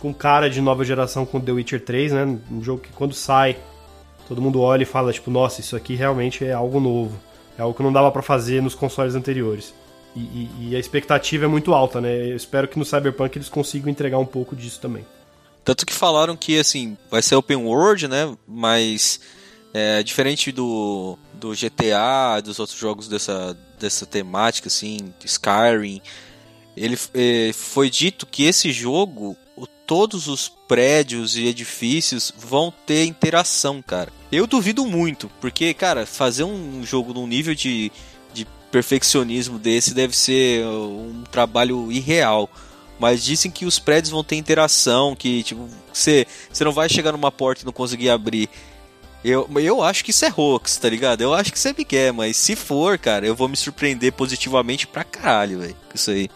com 0.00 0.12
cara 0.12 0.50
de 0.50 0.60
nova 0.60 0.84
geração 0.84 1.24
com 1.24 1.40
The 1.40 1.52
Witcher 1.52 1.80
3, 1.80 2.12
né? 2.12 2.38
Um 2.50 2.62
jogo 2.62 2.82
que 2.82 2.92
quando 2.92 3.14
sai, 3.14 3.56
todo 4.28 4.42
mundo 4.42 4.60
olha 4.60 4.82
e 4.82 4.86
fala, 4.86 5.12
tipo, 5.12 5.30
nossa, 5.30 5.60
isso 5.60 5.76
aqui 5.76 5.94
realmente 5.94 6.44
é 6.44 6.52
algo 6.52 6.78
novo. 6.78 7.18
É 7.56 7.62
algo 7.62 7.74
que 7.74 7.82
não 7.82 7.92
dava 7.92 8.10
para 8.10 8.22
fazer 8.22 8.60
nos 8.60 8.74
consoles 8.74 9.14
anteriores. 9.14 9.72
E, 10.14 10.20
e, 10.20 10.50
e, 10.60 10.76
a 10.76 10.78
expectativa 10.78 11.46
é 11.46 11.48
muito 11.48 11.72
alta, 11.72 12.00
né? 12.00 12.30
Eu 12.30 12.36
espero 12.36 12.68
que 12.68 12.78
no 12.78 12.84
Cyberpunk 12.84 13.38
eles 13.38 13.48
consigam 13.48 13.88
entregar 13.88 14.18
um 14.18 14.26
pouco 14.26 14.54
disso 14.54 14.78
também. 14.78 15.06
Tanto 15.64 15.86
que 15.86 15.92
falaram 15.92 16.36
que, 16.36 16.58
assim, 16.58 16.96
vai 17.10 17.22
ser 17.22 17.36
open 17.36 17.58
world, 17.58 18.08
né? 18.08 18.36
Mas 18.46 19.20
é, 19.72 20.02
diferente 20.02 20.52
do, 20.52 21.16
do 21.34 21.52
GTA, 21.52 22.40
dos 22.42 22.58
outros 22.58 22.78
jogos 22.78 23.08
dessa, 23.08 23.56
dessa 23.78 24.04
temática, 24.04 24.68
assim, 24.68 25.12
Skyrim, 25.24 26.02
ele 26.76 26.98
é, 27.14 27.52
foi 27.52 27.88
dito 27.88 28.26
que 28.26 28.44
esse 28.44 28.72
jogo, 28.72 29.36
todos 29.86 30.26
os 30.26 30.48
prédios 30.48 31.36
e 31.36 31.46
edifícios 31.46 32.32
vão 32.36 32.72
ter 32.86 33.04
interação, 33.04 33.82
cara. 33.82 34.12
Eu 34.30 34.46
duvido 34.46 34.86
muito, 34.86 35.30
porque, 35.40 35.74
cara, 35.74 36.06
fazer 36.06 36.44
um 36.44 36.84
jogo 36.84 37.12
num 37.12 37.26
nível 37.26 37.54
de, 37.54 37.92
de 38.32 38.46
perfeccionismo 38.70 39.58
desse 39.58 39.92
deve 39.92 40.16
ser 40.16 40.64
um 40.66 41.24
trabalho 41.30 41.92
irreal 41.92 42.48
mas 42.98 43.24
dizem 43.24 43.50
que 43.50 43.66
os 43.66 43.78
prédios 43.78 44.10
vão 44.10 44.22
ter 44.22 44.36
interação, 44.36 45.16
que 45.16 45.42
tipo, 45.42 45.68
você, 45.92 46.26
você 46.50 46.64
não 46.64 46.72
vai 46.72 46.88
chegar 46.88 47.12
numa 47.12 47.32
porta 47.32 47.62
e 47.62 47.66
não 47.66 47.72
conseguir 47.72 48.10
abrir. 48.10 48.48
Eu, 49.24 49.48
eu 49.56 49.82
acho 49.82 50.04
que 50.04 50.10
isso 50.10 50.24
é 50.24 50.32
hoax, 50.36 50.76
tá 50.76 50.88
ligado? 50.88 51.20
Eu 51.20 51.32
acho 51.32 51.52
que 51.52 51.58
isso 51.58 51.68
é 51.68 51.74
Miguel, 51.76 52.14
mas 52.14 52.36
se 52.36 52.56
for, 52.56 52.98
cara, 52.98 53.24
eu 53.24 53.34
vou 53.34 53.48
me 53.48 53.56
surpreender 53.56 54.12
positivamente 54.12 54.86
pra 54.86 55.04
caralho, 55.04 55.60
velho, 55.60 55.76
com 55.88 55.94
isso 55.94 56.10
aí. 56.10 56.28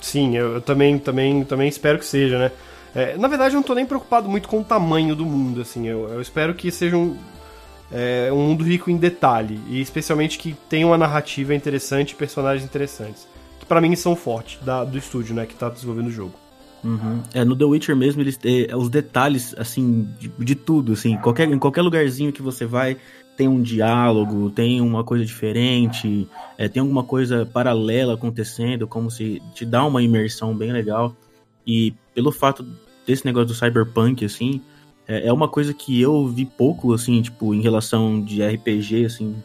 Sim, 0.00 0.36
eu, 0.36 0.54
eu, 0.54 0.60
também, 0.60 0.98
também, 0.98 1.44
também 1.44 1.68
espero 1.68 1.98
que 1.98 2.06
seja, 2.06 2.38
né? 2.38 2.52
É, 2.94 3.16
na 3.16 3.28
verdade, 3.28 3.54
eu 3.54 3.58
não 3.58 3.62
tô 3.62 3.74
nem 3.74 3.84
preocupado 3.84 4.28
muito 4.28 4.48
com 4.48 4.60
o 4.60 4.64
tamanho 4.64 5.14
do 5.14 5.26
mundo, 5.26 5.60
assim. 5.60 5.86
Eu, 5.86 6.08
eu 6.08 6.20
espero 6.20 6.54
que 6.54 6.70
seja 6.70 6.96
um, 6.96 7.16
é, 7.92 8.30
um 8.32 8.38
mundo 8.38 8.64
rico 8.64 8.90
em 8.90 8.96
detalhe, 8.96 9.60
e 9.68 9.80
especialmente 9.80 10.38
que 10.38 10.56
tenha 10.68 10.86
uma 10.86 10.96
narrativa 10.98 11.54
interessante 11.54 12.12
e 12.12 12.14
personagens 12.14 12.64
interessantes 12.64 13.27
para 13.68 13.80
mim 13.80 13.94
são 13.94 14.16
fortes 14.16 14.58
da, 14.64 14.84
do 14.84 14.96
estúdio, 14.96 15.34
né, 15.34 15.46
que 15.46 15.54
tá 15.54 15.68
desenvolvendo 15.68 16.08
o 16.08 16.12
jogo. 16.12 16.34
Uhum. 16.82 17.22
É, 17.34 17.44
no 17.44 17.56
The 17.56 17.64
Witcher 17.64 17.96
mesmo, 17.96 18.22
eles 18.22 18.38
é, 18.44 18.74
os 18.76 18.88
detalhes, 18.88 19.54
assim, 19.58 20.08
de, 20.18 20.28
de, 20.28 20.54
tudo, 20.54 20.92
assim, 20.92 21.16
qualquer, 21.18 21.48
em 21.48 21.58
qualquer 21.58 21.82
lugarzinho 21.82 22.32
que 22.32 22.40
você 22.40 22.64
vai, 22.64 22.96
tem 23.36 23.48
um 23.48 23.60
diálogo, 23.60 24.50
tem 24.50 24.80
uma 24.80 25.04
coisa 25.04 25.24
diferente, 25.24 26.28
é, 26.56 26.68
tem 26.68 26.80
alguma 26.80 27.04
coisa 27.04 27.46
paralela 27.46 28.14
acontecendo, 28.14 28.86
como 28.86 29.10
se 29.10 29.42
te 29.54 29.64
dá 29.64 29.84
uma 29.84 30.02
imersão 30.02 30.56
bem 30.56 30.72
legal. 30.72 31.14
E 31.66 31.94
pelo 32.14 32.32
fato 32.32 32.66
desse 33.06 33.24
negócio 33.24 33.48
do 33.48 33.54
cyberpunk, 33.54 34.24
assim, 34.24 34.60
é, 35.06 35.28
é 35.28 35.32
uma 35.32 35.48
coisa 35.48 35.72
que 35.74 36.00
eu 36.00 36.26
vi 36.26 36.44
pouco, 36.44 36.92
assim, 36.92 37.20
tipo, 37.22 37.54
em 37.54 37.60
relação 37.60 38.20
de 38.20 38.42
RPG, 38.42 39.04
assim, 39.06 39.36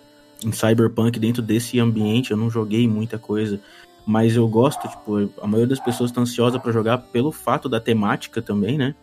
em 0.44 0.52
cyberpunk, 0.52 1.20
dentro 1.20 1.42
desse 1.42 1.80
ambiente, 1.80 2.32
eu 2.32 2.38
não 2.38 2.50
joguei 2.50 2.88
muita 2.88 3.18
coisa. 3.18 3.60
Mas 4.06 4.36
eu 4.36 4.48
gosto, 4.48 4.88
tipo, 4.88 5.30
a 5.42 5.48
maioria 5.48 5.68
das 5.70 5.80
pessoas 5.80 6.12
tá 6.12 6.20
ansiosa 6.22 6.60
pra 6.60 6.72
jogar 6.72 6.98
pelo 6.98 7.32
fato 7.32 7.70
da 7.70 7.80
temática 7.80 8.42
também, 8.42 8.78
né? 8.78 8.94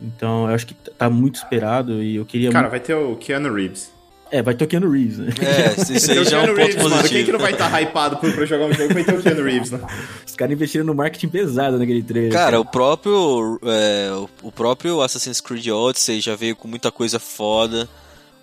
Então, 0.00 0.48
eu 0.48 0.54
acho 0.54 0.66
que 0.66 0.74
tá 0.74 1.08
muito 1.10 1.36
esperado 1.36 2.02
e 2.02 2.16
eu 2.16 2.24
queria 2.24 2.50
Cara, 2.50 2.62
muito... 2.68 2.70
vai 2.72 2.80
ter 2.80 2.94
o 2.94 3.16
Keanu 3.16 3.52
Reeves. 3.52 3.90
É, 4.30 4.42
vai 4.42 4.54
ter 4.54 4.64
o 4.64 4.68
Keanu 4.68 4.90
Reeves, 4.90 5.16
né? 5.18 5.28
É, 5.40 5.80
isso 5.96 6.10
aí 6.12 6.18
o 6.18 6.24
já 6.28 6.38
é 6.38 6.42
um 6.42 6.46
ponto 6.48 6.56
Reeves, 6.58 6.76
mano. 6.82 6.90
Quem 6.96 7.02
que 7.02 7.08
positivo. 7.08 7.32
não 7.32 7.38
vai 7.40 7.52
estar 7.52 7.80
hypado 7.82 8.16
por- 8.18 8.32
pra 8.32 8.44
jogar 8.44 8.66
um 8.66 8.72
jogo 8.74 8.92
vai 8.92 9.02
ter 9.02 9.14
o 9.18 9.22
Keanu 9.22 9.42
Reeves, 9.42 9.70
né? 9.70 9.80
Os 10.26 10.36
caras 10.36 10.52
investiram 10.52 10.84
no 10.84 10.94
marketing 10.94 11.28
pesado 11.28 11.78
naquele 11.78 12.02
trailer. 12.02 12.30
Cara, 12.32 12.60
o 12.60 12.64
próprio, 12.64 13.58
é, 13.64 14.10
o- 14.12 14.28
o 14.48 14.52
próprio 14.52 15.00
Assassin's 15.00 15.40
Creed 15.40 15.66
Odyssey 15.68 16.20
já 16.20 16.36
veio 16.36 16.54
com 16.54 16.68
muita 16.68 16.92
coisa 16.92 17.18
foda. 17.18 17.88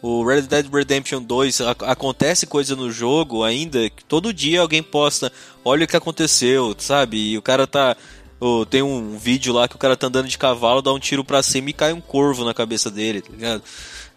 O 0.08 0.24
Red 0.24 0.44
Dead 0.44 0.68
Redemption 0.72 1.20
2, 1.24 1.62
a- 1.62 1.72
acontece 1.88 2.46
coisa 2.46 2.76
no 2.76 2.92
jogo 2.92 3.44
ainda, 3.44 3.90
que 3.90 4.04
todo 4.06 4.32
dia 4.32 4.62
alguém 4.62 4.84
posta, 4.84 5.32
olha 5.64 5.86
o 5.86 5.88
que 5.88 5.98
aconteceu, 5.98 6.76
sabe? 6.78 7.32
E 7.32 7.38
o 7.38 7.42
cara 7.42 7.66
tá... 7.66 7.98
ô, 8.40 8.64
tem 8.68 8.84
um 8.84 9.18
vídeo 9.18 9.52
lá 9.52 9.68
que 9.68 9.76
o 9.76 9.80
cara 9.80 9.98
tá 9.98 10.06
andando 10.06 10.28
de 10.28 10.38
cavalo, 10.38 10.82
dá 10.84 10.94
um 10.94 11.00
tiro 11.00 11.24
pra 11.24 11.42
cima 11.42 11.72
e 11.72 11.74
cai 11.74 11.92
um 11.92 12.00
corvo 12.02 12.46
na 12.46 12.54
cabeça 12.54 12.92
dele, 12.92 13.20
tá 13.22 13.32
ligado? 13.32 13.64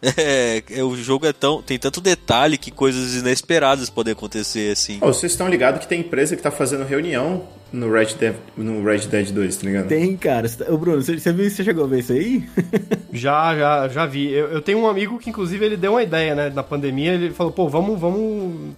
É, 0.17 0.63
o 0.85 0.97
jogo 0.97 1.27
é 1.27 1.33
tão, 1.33 1.61
tem 1.61 1.77
tanto 1.79 2.01
detalhe 2.01 2.57
que 2.57 2.71
coisas 2.71 3.15
inesperadas 3.17 3.91
podem 3.91 4.13
acontecer, 4.13 4.71
assim. 4.73 4.99
Ô, 5.01 5.07
vocês 5.13 5.33
estão 5.33 5.49
ligados 5.49 5.81
que 5.81 5.89
tem 5.89 6.01
empresa 6.01 6.37
que 6.37 6.43
tá 6.43 6.51
fazendo 6.53 6.85
reunião 6.85 7.43
no 7.73 7.91
Red 7.93 8.15
Dead, 8.19 8.35
no 8.57 8.85
Red 8.85 9.01
Dead 9.09 9.31
2, 9.33 9.57
tá 9.57 9.67
ligado? 9.67 9.89
Tem, 9.89 10.17
cara. 10.17 10.49
Ô, 10.69 10.77
Bruno, 10.79 11.03
você, 11.03 11.19
você 11.19 11.33
viu, 11.33 11.51
você 11.51 11.65
chegou 11.65 11.85
a 11.85 11.89
ver 11.89 11.99
isso 11.99 12.13
aí? 12.13 12.45
Já, 13.13 13.57
já, 13.57 13.89
já 13.89 14.07
vi. 14.07 14.31
Eu, 14.31 14.49
eu 14.53 14.61
tenho 14.63 14.79
um 14.79 14.87
amigo 14.87 15.19
que, 15.19 15.31
inclusive, 15.31 15.65
ele 15.65 15.77
deu 15.77 15.93
uma 15.93 16.03
ideia, 16.03 16.35
né? 16.35 16.53
Na 16.55 16.63
pandemia, 16.63 17.15
ele 17.15 17.31
falou, 17.31 17.51
pô, 17.53 17.69
vamos, 17.69 17.99
vamos 17.99 18.75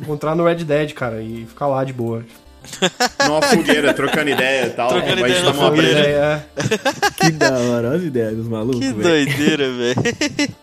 encontrar 0.00 0.34
no 0.36 0.44
Red 0.46 0.64
Dead, 0.64 0.92
cara, 0.94 1.20
e 1.20 1.44
ficar 1.46 1.66
lá 1.66 1.84
de 1.84 1.92
boa. 1.92 2.24
Numa 3.26 3.42
fogueira, 3.42 3.92
trocando 3.92 4.30
ideia 4.30 4.66
e 4.66 4.70
tal. 4.70 4.88
Trocando 4.88 5.20
vai 5.20 5.30
ideia 5.30 5.44
uma 5.44 5.52
fogueira. 5.54 5.92
breja. 6.00 6.08
É, 6.08 6.42
que 7.26 7.30
da 7.32 7.58
hora, 7.58 7.88
olha 7.88 7.96
as 7.98 8.02
ideias 8.04 8.36
dos 8.36 8.46
malucos, 8.48 8.78
Que 8.80 8.92
velho. 8.92 9.02
doideira, 9.02 9.72
velho. 9.72 10.54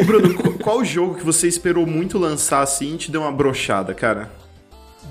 Ô, 0.00 0.04
Bruno, 0.04 0.34
qu- 0.34 0.58
qual 0.58 0.84
jogo 0.84 1.14
que 1.16 1.24
você 1.24 1.46
esperou 1.46 1.86
muito 1.86 2.18
lançar 2.18 2.62
assim 2.62 2.94
e 2.94 2.98
te 2.98 3.10
deu 3.10 3.20
uma 3.22 3.32
brochada, 3.32 3.92
cara? 3.94 4.30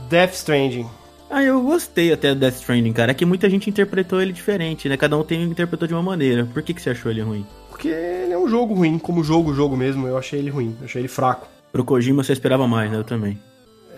Death 0.10 0.34
Stranding. 0.34 0.88
Ah, 1.30 1.44
eu 1.44 1.62
gostei 1.62 2.12
até 2.14 2.34
do 2.34 2.40
Death 2.40 2.56
Stranding, 2.56 2.94
cara. 2.94 3.12
É 3.12 3.16
que 3.16 3.26
muita 3.26 3.50
gente 3.50 3.70
interpretou 3.70 4.22
ele 4.22 4.32
diferente, 4.32 4.88
né? 4.90 4.96
Cada 4.98 5.18
um 5.18 5.24
tem 5.24 5.44
interpretou 5.44 5.88
de 5.88 5.94
uma 5.94 6.04
maneira. 6.04 6.46
Por 6.46 6.62
que, 6.64 6.74
que 6.74 6.82
você 6.82 6.92
achou 6.92 7.12
ele 7.12 7.22
ruim? 7.22 7.46
Porque 7.70 7.88
ele 7.90 8.32
é 8.34 8.38
um 8.38 8.48
jogo 8.48 8.74
ruim, 8.74 8.98
como 8.98 9.24
jogo, 9.24 9.54
jogo 9.54 9.76
mesmo, 9.76 10.08
eu 10.08 10.18
achei 10.18 10.40
ele 10.40 10.50
ruim, 10.50 10.76
eu 10.80 10.86
achei 10.86 11.02
ele 11.02 11.08
fraco. 11.08 11.48
Pro 11.72 11.84
Kojima 11.84 12.24
você 12.24 12.34
esperava 12.34 12.68
mais, 12.68 12.90
né? 12.92 12.98
Eu 12.98 13.04
também. 13.04 13.38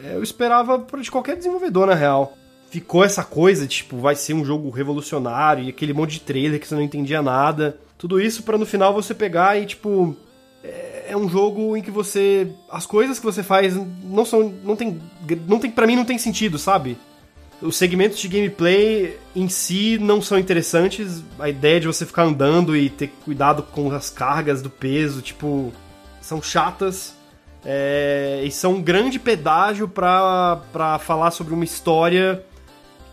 É, 0.03 0.15
Eu 0.15 0.23
esperava 0.23 0.79
por- 0.79 0.99
de 1.01 1.11
qualquer 1.11 1.35
desenvolvedor, 1.35 1.87
na 1.87 1.93
real. 1.95 2.35
Ficou 2.69 3.03
essa 3.03 3.23
coisa, 3.23 3.65
tipo, 3.67 3.97
vai 3.97 4.15
ser 4.15 4.33
um 4.33 4.43
jogo 4.43 4.69
revolucionário 4.69 5.63
e 5.63 5.69
aquele 5.69 5.93
monte 5.93 6.13
de 6.13 6.21
trailer 6.21 6.59
que 6.59 6.67
você 6.67 6.75
não 6.75 6.81
entendia 6.81 7.21
nada. 7.21 7.77
Tudo 7.97 8.19
isso 8.19 8.43
pra 8.43 8.57
no 8.57 8.65
final 8.65 8.93
você 8.93 9.13
pegar 9.13 9.57
e, 9.57 9.65
tipo. 9.65 10.15
É 10.63 10.95
é 11.09 11.15
um 11.15 11.29
jogo 11.29 11.77
em 11.77 11.81
que 11.81 11.89
você. 11.89 12.49
As 12.69 12.85
coisas 12.85 13.17
que 13.17 13.25
você 13.25 13.41
faz 13.41 13.75
não 14.03 14.25
são. 14.25 14.53
Não 14.63 14.75
tem. 14.75 14.99
Não 15.47 15.57
tem 15.59 15.71
para 15.71 15.87
mim 15.87 15.95
não 15.95 16.03
tem 16.05 16.17
sentido, 16.17 16.57
sabe? 16.59 16.97
Os 17.61 17.75
segmentos 17.77 18.19
de 18.19 18.27
gameplay 18.27 19.17
em 19.35 19.47
si 19.47 19.97
não 19.99 20.21
são 20.21 20.37
interessantes. 20.37 21.23
A 21.39 21.49
ideia 21.49 21.79
de 21.79 21.87
você 21.87 22.05
ficar 22.05 22.23
andando 22.23 22.75
e 22.75 22.89
ter 22.89 23.07
cuidado 23.23 23.63
com 23.63 23.89
as 23.91 24.09
cargas 24.09 24.61
do 24.61 24.69
peso, 24.69 25.21
tipo. 25.21 25.71
São 26.21 26.41
chatas. 26.41 27.15
É, 27.65 28.41
e 28.45 28.51
são 28.51 28.73
um 28.75 28.81
grande 28.81 29.17
pedágio 29.19 29.87
pra, 29.87 30.61
pra 30.71 30.99
falar 30.99 31.31
sobre 31.31 31.53
uma 31.53 31.63
história 31.63 32.43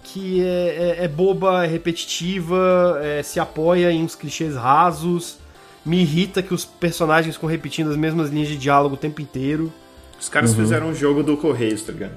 que 0.02 0.44
é, 0.44 0.96
é- 1.00 1.04
é 1.04 1.08
boba, 1.08 1.64
é 1.64 1.66
repetitiva, 1.66 3.00
é, 3.02 3.22
se 3.22 3.40
apoia 3.40 3.90
em 3.90 4.02
uns 4.04 4.14
clichês 4.14 4.54
rasos. 4.54 5.38
Me 5.84 6.00
irrita 6.00 6.42
que 6.42 6.54
os 6.54 6.64
personagens 6.64 7.34
ficam 7.34 7.48
repetindo 7.48 7.90
as 7.90 7.96
mesmas 7.96 8.30
linhas 8.30 8.48
de 8.48 8.56
diálogo 8.56 8.94
o 8.94 8.98
tempo 8.98 9.20
inteiro. 9.20 9.72
Os 10.18 10.28
caras 10.28 10.54
fizeram 10.54 10.88
um 10.88 10.94
jogo 10.94 11.22
do 11.22 11.36
Correios, 11.36 11.82
tá 11.82 11.92
ligado? 11.92 12.14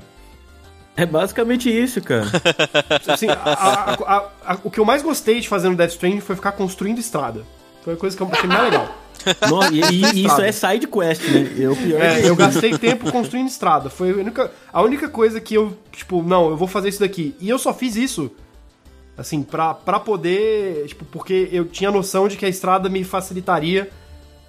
É 0.96 1.06
basicamente 1.06 1.70
isso, 1.70 2.02
cara. 2.02 2.26
Assim, 3.08 3.28
a- 3.30 3.34
a- 3.36 3.94
a- 3.94 4.54
a- 4.54 4.58
o 4.64 4.72
que 4.72 4.80
eu 4.80 4.86
mais 4.86 5.02
gostei 5.04 5.40
de 5.42 5.48
fazer 5.50 5.70
no 5.70 5.76
Death 5.76 5.92
Stranding 5.92 6.22
foi 6.22 6.36
ficar 6.36 6.54
construindo 6.54 6.98
estrada. 7.00 7.44
Foi 7.84 7.94
a 7.94 7.98
coisa 7.98 8.16
que 8.16 8.24
eu 8.24 8.30
achei 8.32 8.48
mais 8.48 8.64
legal. 8.64 8.88
E, 9.74 9.82
e 10.22 10.26
isso 10.26 10.40
é 10.42 10.52
side 10.54 10.88
quest, 10.88 11.22
né? 11.24 11.52
É 11.62 11.68
o 11.68 11.76
pior 11.76 12.02
É, 12.02 12.22
que 12.22 12.28
eu 12.28 12.36
gastei 12.36 12.78
tempo 12.78 13.12
construindo 13.12 13.48
estrada. 13.48 13.90
Foi 13.90 14.12
a 14.12 14.16
única, 14.16 14.52
a 14.72 14.82
única 14.82 15.10
coisa 15.10 15.42
que 15.42 15.54
eu, 15.56 15.76
tipo, 15.92 16.24
não, 16.24 16.50
eu 16.50 16.56
vou 16.56 16.68
fazer 16.68 16.88
isso 16.90 17.02
daqui. 17.02 17.36
E 17.42 17.50
eu 17.50 17.60
só 17.60 17.74
fiz 17.74 17.98
isso, 17.98 18.32
assim, 19.18 19.42
pra, 19.44 19.74
pra 19.74 20.00
poder, 20.00 20.86
tipo, 20.88 21.04
porque 21.06 21.50
eu 21.52 21.66
tinha 21.66 21.90
noção 21.92 22.28
de 22.28 22.38
que 22.38 22.46
a 22.46 22.50
estrada 22.50 22.88
me 22.90 23.04
facilitaria 23.04 23.90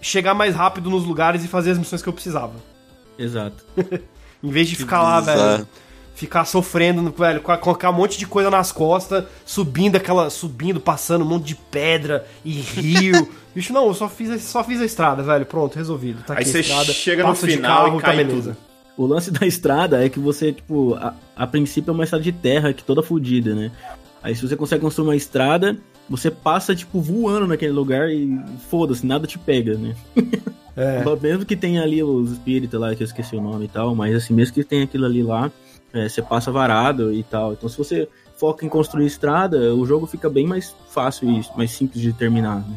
chegar 0.00 0.34
mais 0.34 0.54
rápido 0.54 0.90
nos 0.90 1.04
lugares 1.04 1.44
e 1.44 1.48
fazer 1.48 1.72
as 1.72 1.78
missões 1.78 2.02
que 2.02 2.08
eu 2.08 2.12
precisava. 2.12 2.54
Exato. 3.18 3.64
Em 4.42 4.50
vez 4.50 4.68
de 4.68 4.76
ficar 4.76 5.02
lá, 5.02 5.20
bizarro. 5.20 5.38
velho. 5.40 5.68
Ficar 6.14 6.44
sofrendo, 6.44 7.12
velho, 7.16 7.40
com- 7.40 7.56
colocar 7.58 7.90
um 7.90 7.94
monte 7.94 8.18
de 8.18 8.26
coisa 8.26 8.50
nas 8.50 8.72
costas, 8.72 9.24
subindo 9.46 9.96
aquela. 9.96 10.30
subindo, 10.30 10.80
passando 10.80 11.24
um 11.24 11.28
monte 11.28 11.46
de 11.46 11.54
pedra 11.54 12.26
e 12.44 12.52
rio. 12.52 13.28
Bicho, 13.54 13.72
não, 13.72 13.86
eu 13.86 13.94
só 13.94 14.08
fiz, 14.08 14.42
só 14.42 14.62
fiz 14.64 14.80
a 14.80 14.84
estrada, 14.84 15.22
velho. 15.22 15.46
Pronto, 15.46 15.76
resolvido. 15.76 16.22
Tá 16.24 16.34
Aí 16.36 16.44
você 16.44 16.60
estrada, 16.60 16.92
chega 16.92 17.24
no 17.24 17.34
final 17.36 17.84
carro, 17.84 17.98
e 17.98 18.02
cai 18.02 18.16
tá 18.16 18.24
beleza. 18.24 18.50
tudo. 18.50 18.68
O 18.96 19.06
lance 19.06 19.30
da 19.30 19.46
estrada 19.46 20.04
é 20.04 20.08
que 20.08 20.18
você, 20.18 20.52
tipo, 20.52 20.94
a, 20.94 21.14
a 21.36 21.46
princípio 21.46 21.90
é 21.92 21.94
uma 21.94 22.02
estrada 22.02 22.22
de 22.24 22.32
terra 22.32 22.72
que 22.72 22.82
toda 22.82 23.00
fodida, 23.00 23.54
né? 23.54 23.70
Aí 24.22 24.34
se 24.34 24.46
você 24.46 24.56
consegue 24.56 24.82
construir 24.82 25.08
uma 25.08 25.16
estrada, 25.16 25.76
você 26.08 26.30
passa, 26.30 26.74
tipo, 26.74 27.00
voando 27.00 27.46
naquele 27.46 27.72
lugar 27.72 28.10
e 28.10 28.38
foda-se, 28.68 29.06
nada 29.06 29.26
te 29.26 29.38
pega, 29.38 29.76
né? 29.76 29.94
É. 30.76 31.02
Mesmo 31.20 31.44
que 31.44 31.56
tenha 31.56 31.82
ali 31.82 32.02
os 32.02 32.32
espíritos 32.32 32.80
lá, 32.80 32.94
que 32.94 33.02
eu 33.02 33.06
esqueci 33.06 33.36
o 33.36 33.40
nome 33.40 33.66
e 33.66 33.68
tal, 33.68 33.94
mas 33.94 34.14
assim, 34.14 34.34
mesmo 34.34 34.54
que 34.54 34.64
tenha 34.64 34.84
aquilo 34.84 35.06
ali 35.06 35.22
lá, 35.22 35.50
é, 35.92 36.08
você 36.08 36.22
passa 36.22 36.50
varado 36.50 37.12
e 37.12 37.22
tal. 37.22 37.52
Então 37.52 37.68
se 37.68 37.76
você 37.76 38.08
foca 38.36 38.64
em 38.64 38.68
construir 38.68 39.06
estrada, 39.06 39.74
o 39.74 39.84
jogo 39.84 40.06
fica 40.06 40.30
bem 40.30 40.46
mais 40.46 40.74
fácil 40.90 41.28
e 41.30 41.42
mais 41.56 41.72
simples 41.72 42.00
de 42.00 42.12
terminar, 42.12 42.60
né? 42.60 42.76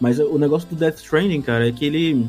Mas 0.00 0.18
o 0.18 0.38
negócio 0.38 0.68
do 0.68 0.74
Death 0.74 0.96
Stranding, 0.96 1.42
cara, 1.42 1.68
é 1.68 1.72
que 1.72 1.84
ele. 1.84 2.26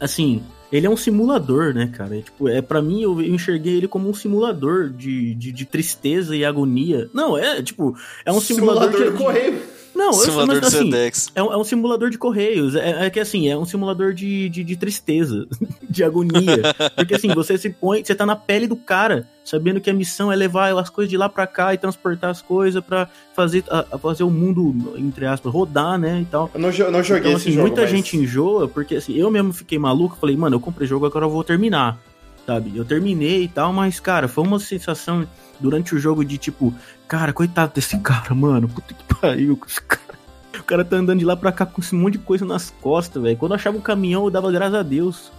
Assim, 0.00 0.42
ele 0.70 0.86
é 0.86 0.90
um 0.90 0.96
simulador, 0.96 1.72
né, 1.74 1.90
cara? 1.92 2.16
É, 2.18 2.22
tipo, 2.22 2.48
é 2.48 2.60
para 2.60 2.82
mim 2.82 3.02
eu, 3.02 3.20
eu 3.20 3.34
enxerguei 3.34 3.76
ele 3.76 3.88
como 3.88 4.08
um 4.08 4.14
simulador 4.14 4.90
de, 4.90 5.34
de, 5.34 5.52
de 5.52 5.64
tristeza 5.64 6.34
e 6.34 6.44
agonia. 6.44 7.08
Não, 7.12 7.36
é 7.36 7.62
tipo, 7.62 7.96
é 8.24 8.32
um 8.32 8.40
simulador, 8.40 8.92
Simulador 8.92 9.12
de, 9.12 9.18
Correio. 9.18 9.75
Não, 9.96 10.08
eu- 10.08 10.12
Simulador 10.12 10.46
mas, 10.46 10.60
do 10.60 10.66
assim, 10.66 10.84
Sedex. 10.90 11.32
é 11.34 11.42
um, 11.42 11.52
é 11.52 11.56
um 11.56 11.64
simulador 11.64 12.10
de 12.10 12.18
correios. 12.18 12.74
É, 12.76 13.06
é 13.06 13.10
que 13.10 13.18
assim, 13.18 13.48
é 13.48 13.56
um 13.56 13.64
simulador 13.64 14.12
de, 14.12 14.48
de, 14.50 14.62
de 14.62 14.76
tristeza, 14.76 15.46
de 15.88 16.04
agonia. 16.04 16.62
Porque 16.94 17.14
assim, 17.14 17.28
você 17.34 17.56
se 17.56 17.70
põe, 17.70 18.04
você 18.04 18.14
tá 18.14 18.26
na 18.26 18.36
pele 18.36 18.66
do 18.66 18.76
cara, 18.76 19.26
sabendo 19.44 19.80
que 19.80 19.88
a 19.88 19.94
missão 19.94 20.30
é 20.30 20.36
levar 20.36 20.76
as 20.78 20.90
coisas 20.90 21.08
de 21.10 21.16
lá 21.16 21.28
pra 21.28 21.46
cá 21.46 21.72
e 21.72 21.78
transportar 21.78 22.30
as 22.30 22.42
coisas 22.42 22.84
pra 22.84 23.08
fazer, 23.34 23.64
a- 23.70 23.86
a 23.92 23.98
fazer 23.98 24.22
o 24.24 24.30
mundo, 24.30 24.94
entre 24.98 25.24
aspas, 25.26 25.52
rodar, 25.52 25.98
né? 25.98 26.20
E 26.20 26.24
tal. 26.26 26.50
Eu 26.52 26.60
não, 26.60 26.70
jo- 26.70 26.90
não 26.90 27.02
joguei 27.02 27.22
Então, 27.30 27.32
esse 27.38 27.48
assim, 27.48 27.52
jogo, 27.56 27.66
muita 27.68 27.80
mas- 27.82 27.90
gente 27.90 28.16
enjoa, 28.16 28.68
porque 28.68 28.96
assim, 28.96 29.14
eu 29.16 29.30
mesmo 29.30 29.52
fiquei 29.52 29.78
maluco, 29.78 30.16
falei, 30.20 30.36
mano, 30.36 30.56
eu 30.56 30.60
comprei 30.60 30.86
jogo, 30.86 31.06
agora 31.06 31.24
eu 31.24 31.30
vou 31.30 31.42
terminar. 31.42 31.98
Sabe? 32.46 32.72
Eu 32.76 32.84
terminei 32.84 33.42
e 33.44 33.48
tal, 33.48 33.72
mas, 33.72 33.98
cara, 33.98 34.28
foi 34.28 34.44
uma 34.44 34.60
sensação 34.60 35.26
durante 35.58 35.94
o 35.94 35.98
jogo 35.98 36.24
de 36.24 36.38
tipo, 36.38 36.72
cara, 37.08 37.32
coitado 37.32 37.72
desse 37.74 37.98
cara, 37.98 38.32
mano. 38.34 38.68
Puta 38.68 38.94
que 38.94 39.02
pariu 39.14 39.56
com 39.56 39.66
esse 39.68 39.80
cara. 39.82 40.16
O 40.58 40.62
cara 40.62 40.84
tá 40.84 40.96
andando 40.96 41.18
de 41.18 41.24
lá 41.24 41.36
pra 41.36 41.50
cá 41.52 41.66
com 41.66 41.80
esse 41.80 41.94
monte 41.94 42.12
de 42.14 42.18
coisa 42.20 42.44
nas 42.44 42.70
costas, 42.80 43.20
velho. 43.22 43.36
Quando 43.36 43.52
eu 43.52 43.56
achava 43.56 43.76
um 43.76 43.80
caminhão, 43.80 44.24
eu 44.24 44.30
dava 44.30 44.50
graças 44.52 44.74
a 44.74 44.82
Deus. 44.82 45.32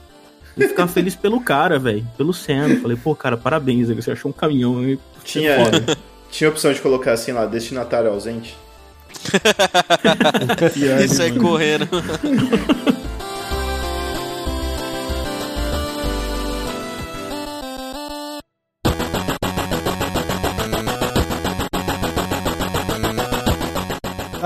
Eu 0.58 0.68
ficava 0.68 0.88
feliz 0.92 1.16
pelo 1.18 1.40
cara, 1.40 1.80
velho. 1.80 2.06
Pelo 2.18 2.34
Sam. 2.34 2.80
Falei, 2.82 2.98
pô, 2.98 3.16
cara, 3.16 3.38
parabéns. 3.38 3.88
Você 3.90 4.12
achou 4.12 4.30
um 4.30 4.34
caminhão. 4.34 4.84
hein? 4.84 5.00
Você 5.24 5.40
é 5.46 5.56
Tinha, 5.56 5.66
foda. 5.66 5.98
tinha 6.30 6.50
a 6.50 6.52
opção 6.52 6.74
de 6.74 6.82
colocar 6.82 7.14
assim 7.14 7.32
lá, 7.32 7.46
destinatário 7.46 8.10
ausente. 8.12 8.58
Isso 11.06 11.22
aí 11.22 11.32
correndo. 11.40 11.88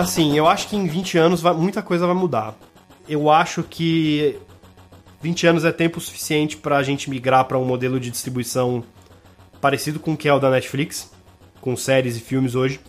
Assim, 0.01 0.37
eu 0.37 0.47
acho 0.47 0.67
que 0.67 0.75
em 0.75 0.87
20 0.87 1.17
anos 1.17 1.41
vai- 1.41 1.53
muita 1.53 1.81
coisa 1.81 2.05
vai 2.05 2.15
mudar. 2.15 2.55
Eu 3.07 3.29
acho 3.29 3.63
que 3.63 4.37
20 5.21 5.45
anos 5.47 5.65
é 5.65 5.71
tempo 5.71 5.99
suficiente 5.99 6.57
pra 6.57 6.81
gente 6.83 7.09
migrar 7.09 7.45
pra 7.45 7.57
um 7.57 7.65
modelo 7.65 7.99
de 7.99 8.09
distribuição 8.09 8.83
parecido 9.59 9.99
com 9.99 10.13
o 10.13 10.17
que 10.17 10.27
é 10.27 10.33
o 10.33 10.39
da 10.39 10.49
Netflix, 10.49 11.11
com 11.59 11.75
séries 11.75 12.17
e 12.17 12.19
filmes 12.19 12.55
hoje. 12.55 12.79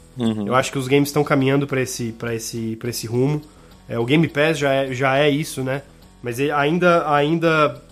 Eu 0.46 0.54
acho 0.54 0.70
que 0.70 0.78
os 0.78 0.88
games 0.88 1.08
estão 1.08 1.24
caminhando 1.24 1.66
para 1.66 1.80
esse, 1.80 2.12
pra 2.12 2.34
esse, 2.34 2.76
pra 2.76 2.90
esse 2.90 3.06
rumo. 3.06 3.40
É, 3.88 3.98
o 3.98 4.04
Game 4.04 4.26
Pass 4.28 4.58
já 4.58 4.72
é, 4.72 4.92
já 4.94 5.18
é 5.18 5.28
isso, 5.28 5.62
né? 5.62 5.82
Mas 6.22 6.38
ainda, 6.38 7.10
ainda 7.12 7.82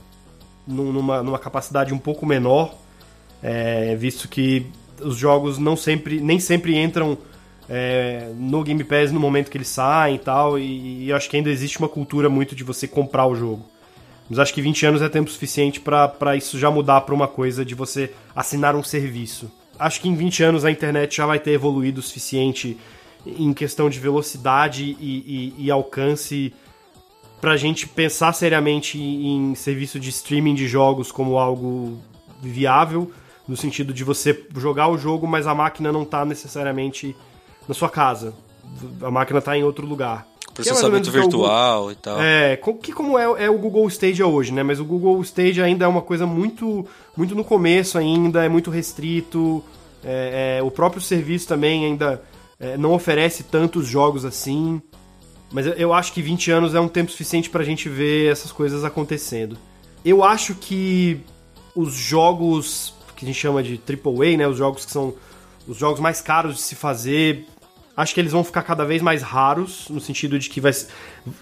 num- 0.67 0.93
numa, 0.93 1.23
numa 1.23 1.39
capacidade 1.39 1.93
um 1.93 1.99
pouco 1.99 2.25
menor, 2.25 2.75
é, 3.43 3.97
visto 3.97 4.29
que 4.29 4.67
os 5.03 5.17
jogos 5.17 5.59
não 5.59 5.75
sempre, 5.77 6.21
nem 6.21 6.39
sempre 6.39 6.77
entram 6.79 7.17
é, 7.73 8.33
no 8.37 8.65
Game 8.65 8.83
Pass 8.83 9.13
no 9.13 9.21
momento 9.21 9.49
que 9.49 9.57
eles 9.57 9.69
saem 9.69 10.17
e 10.17 10.19
tal, 10.19 10.59
e, 10.59 11.05
e 11.07 11.13
acho 11.13 11.31
que 11.31 11.37
ainda 11.37 11.49
existe 11.49 11.79
uma 11.79 11.89
cultura 11.89 12.29
muito 12.29 12.57
de 12.57 12.65
você 12.65 12.89
comprar 12.89 13.27
o 13.27 13.37
jogo. 13.37 13.65
Mas 14.29 14.41
acho 14.41 14.53
que 14.53 14.61
20 14.61 14.87
anos 14.87 15.03
é 15.03 15.09
tempo 15.09 15.31
suficiente 15.31 15.81
pra 15.81 16.35
isso 16.37 16.59
já 16.59 16.71
mudar 16.71 17.01
pra 17.03 17.15
uma 17.15 17.29
coisa 17.29 17.65
de 17.65 17.75
você 17.75 18.13
assinar 18.35 18.75
um 18.75 18.83
serviço. 18.83 19.51
Acho 19.79 20.01
que 20.01 20.09
em 20.09 20.15
20 20.15 20.43
anos 20.43 20.65
a 20.65 20.71
internet 20.71 21.17
já 21.17 21.27
vai 21.27 21.39
ter 21.39 21.53
evoluído 21.53 22.01
o 22.01 22.03
suficiente 22.03 22.77
em 23.27 23.53
questão 23.53 23.89
de 23.89 23.99
velocidade 24.01 24.97
e, 25.01 25.53
e- 25.59 25.65
e 25.67 25.71
alcance 25.71 26.53
pra 27.41 27.57
gente 27.57 27.89
pensar 27.89 28.33
seriamente 28.33 28.99
em 29.01 29.55
serviço 29.55 29.99
de 29.99 30.11
streaming 30.11 30.55
de 30.55 30.69
jogos 30.69 31.11
como 31.11 31.39
algo 31.39 31.99
viável, 32.43 33.11
no 33.49 33.57
sentido 33.57 33.93
de 33.93 34.05
você 34.05 34.45
jogar 34.57 34.89
o 34.89 34.99
jogo, 34.99 35.27
mas 35.27 35.47
a 35.47 35.55
máquina 35.55 35.91
não 35.91 36.05
tá 36.05 36.25
necessariamente 36.25 37.17
na 37.71 37.75
sua 37.75 37.89
casa. 37.89 38.35
A 39.01 39.11
máquina 39.11 39.41
tá 39.41 39.57
em 39.57 39.63
outro 39.63 39.87
lugar. 39.87 40.27
É 40.51 40.53
Processamento 40.53 41.09
é 41.09 41.11
o 41.11 41.13
Google- 41.13 41.23
virtual 41.31 41.93
e 41.93 41.95
tal. 41.95 42.21
é, 42.21 42.57
que 42.83 42.93
como 42.93 43.17
é, 43.17 43.45
é 43.45 43.49
o 43.49 43.57
Google 43.57 43.87
Stage 43.89 44.23
hoje, 44.23 44.53
né? 44.53 44.63
Mas 44.65 44.81
o 44.81 44.85
Google 44.85 45.21
Stage 45.23 45.63
ainda 45.63 45.85
é 45.85 45.89
uma 45.89 46.03
coisa 46.03 46.27
muito, 46.27 46.85
muito 47.17 47.35
no 47.35 47.45
começo 47.45 47.97
ainda, 47.97 48.45
é 48.45 48.49
muito 48.49 48.71
restrito. 48.71 49.63
É, 50.05 50.59
é, 50.59 50.63
o 50.63 50.71
próprio 50.71 51.01
serviço 51.01 51.47
também 51.47 51.85
ainda 51.85 52.21
é, 52.59 52.77
não 52.77 52.93
oferece 52.93 53.45
tantos 53.45 53.87
jogos 53.87 54.25
assim. 54.25 54.83
Mas 55.53 55.67
eu, 55.67 55.73
eu 55.75 55.95
acho 55.95 56.13
que 56.13 56.21
20 56.21 56.51
anos 56.51 56.75
é 56.75 56.81
um 56.81 56.89
tempo 56.89 57.11
suficiente 57.13 57.49
pra 57.49 57.63
gente 57.63 57.89
ver 57.89 58.31
essas 58.33 58.51
coisas 58.51 58.85
acontecendo. 58.85 59.57
Eu 60.05 60.25
acho 60.25 60.55
que 60.57 61.21
os 61.77 61.93
jogos 61.95 62.93
que 63.17 63.25
a 63.25 63.29
gente 63.29 63.39
chama 63.39 63.63
de 63.63 63.79
AAA, 63.89 64.37
né? 64.37 64.49
Os 64.49 64.57
jogos 64.59 64.85
que 64.85 64.91
são 64.91 65.15
os 65.69 65.77
jogos 65.77 66.01
mais 66.01 66.21
caros 66.21 66.57
de 66.57 66.63
se 66.63 66.75
fazer, 66.75 67.47
acho 68.01 68.15
que 68.15 68.21
eles 68.21 68.33
vão 68.33 68.43
ficar 68.43 68.63
cada 68.63 68.85
vez 68.85 69.01
mais 69.03 69.23
raros, 69.23 69.87
no 69.89 70.01
sentido 70.01 70.39
de 70.39 70.49
que 70.49 70.61
vai, 70.61 70.73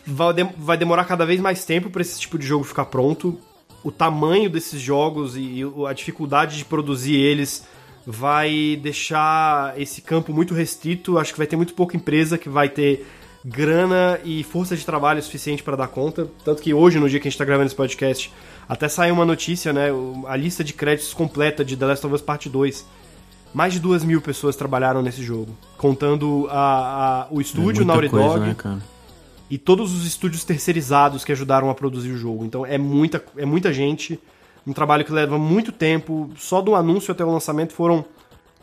vai, 0.06 0.34
dem- 0.34 0.50
vai 0.58 0.76
demorar 0.76 1.04
cada 1.04 1.24
vez 1.24 1.40
mais 1.40 1.64
tempo 1.64 1.88
para 1.90 2.02
esse 2.02 2.20
tipo 2.20 2.38
de 2.38 2.46
jogo 2.46 2.64
ficar 2.64 2.86
pronto. 2.86 3.38
O 3.84 3.90
tamanho 3.92 4.50
desses 4.50 4.80
jogos 4.80 5.36
e, 5.36 5.62
a 5.88 5.92
dificuldade 5.92 6.58
de 6.58 6.64
produzir 6.64 7.14
eles 7.16 7.64
vai 8.06 8.78
deixar 8.82 9.78
esse 9.80 10.00
campo 10.02 10.32
muito 10.32 10.52
restrito. 10.54 11.18
Acho 11.18 11.32
que 11.32 11.38
vai 11.38 11.46
ter 11.46 11.56
muito 11.56 11.74
pouca 11.74 11.96
empresa 11.96 12.36
que 12.36 12.48
vai 12.48 12.68
ter 12.68 13.06
grana 13.44 14.18
e 14.24 14.42
força 14.42 14.76
de 14.76 14.84
trabalho 14.84 15.22
suficiente 15.22 15.62
para 15.62 15.76
dar 15.76 15.88
conta. 15.88 16.28
Tanto 16.44 16.60
que 16.60 16.74
hoje, 16.74 16.98
no 16.98 17.08
dia 17.08 17.20
que 17.20 17.28
a 17.28 17.30
gente 17.30 17.38
tá 17.38 17.44
gravando 17.44 17.66
esse 17.66 17.74
podcast, 17.76 18.32
até 18.68 18.88
saiu 18.88 19.14
uma 19.14 19.24
notícia, 19.24 19.72
né? 19.72 19.88
A 20.26 20.36
lista 20.36 20.64
de 20.64 20.72
créditos 20.72 21.14
completa 21.14 21.64
de 21.64 21.76
The 21.76 21.86
Last 21.86 22.04
of 22.06 22.14
Us 22.14 22.20
Part 22.22 22.48
2. 22.48 22.84
Mais 23.54 23.72
de 23.72 23.80
duas 23.80 24.04
mil 24.04 24.20
pessoas 24.20 24.54
trabalharam 24.56 25.02
nesse 25.02 25.22
jogo, 25.22 25.52
contando 25.76 26.46
a, 26.50 27.22
a- 27.22 27.26
o 27.30 27.40
estúdio, 27.40 27.82
É 27.82 27.84
Naughty 27.84 28.08
coisa, 28.08 28.28
Dog, 28.28 28.40
né, 28.40 28.54
e 29.50 29.56
todos 29.56 29.92
os 29.94 30.06
estúdios 30.06 30.44
terceirizados 30.44 31.24
que 31.24 31.32
ajudaram 31.32 31.70
a 31.70 31.74
produzir 31.74 32.10
o 32.10 32.18
jogo. 32.18 32.44
Então 32.44 32.66
é 32.66 32.76
muita, 32.76 33.24
é 33.36 33.46
muita 33.46 33.72
gente, 33.72 34.20
um 34.66 34.72
trabalho 34.74 35.04
que 35.04 35.12
leva 35.12 35.38
muito 35.38 35.72
tempo. 35.72 36.30
Só 36.36 36.60
do 36.60 36.74
anúncio 36.74 37.10
até 37.12 37.24
o 37.24 37.32
lançamento 37.32 37.72
foram 37.72 38.04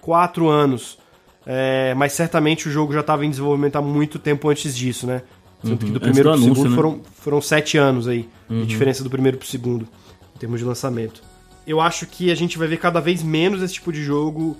quatro 0.02 0.48
anos. 0.50 1.00
É, 1.48 1.94
mas 1.96 2.14
certamente 2.14 2.68
o 2.68 2.72
jogo 2.72 2.94
já 2.94 3.00
estava 3.02 3.26
em 3.26 3.30
desenvolvimento 3.30 3.76
há 3.76 3.82
muito 3.82 4.18
tempo 4.20 4.50
antes 4.50 4.76
disso, 4.76 5.06
né? 5.08 5.22
Tanto 5.64 5.86
que 5.86 5.92
do 5.92 6.00
primeiro 6.00 6.30
pro 6.30 6.34
anúncio, 6.38 6.54
segundo 6.56 6.70
né? 6.70 6.76
foram, 6.76 7.02
foram 7.20 7.42
sete 7.42 7.78
anos 7.78 8.08
aí, 8.08 8.30
de 8.50 8.66
diferença 8.68 9.04
do 9.04 9.10
primeiro 9.10 9.38
pro 9.38 9.48
segundo, 9.48 9.88
em 10.36 10.40
termos 10.40 10.60
de 10.60 10.66
lançamento. 10.66 11.24
Eu 11.66 11.82
acho 11.82 12.06
que 12.06 12.30
a 12.32 12.36
gente 12.36 12.58
vai 12.60 12.68
ver 12.68 12.78
cada 12.78 13.00
vez 13.00 13.24
menos 13.24 13.62
esse 13.64 13.74
tipo 13.76 13.92
de 13.92 14.04
jogo 14.04 14.56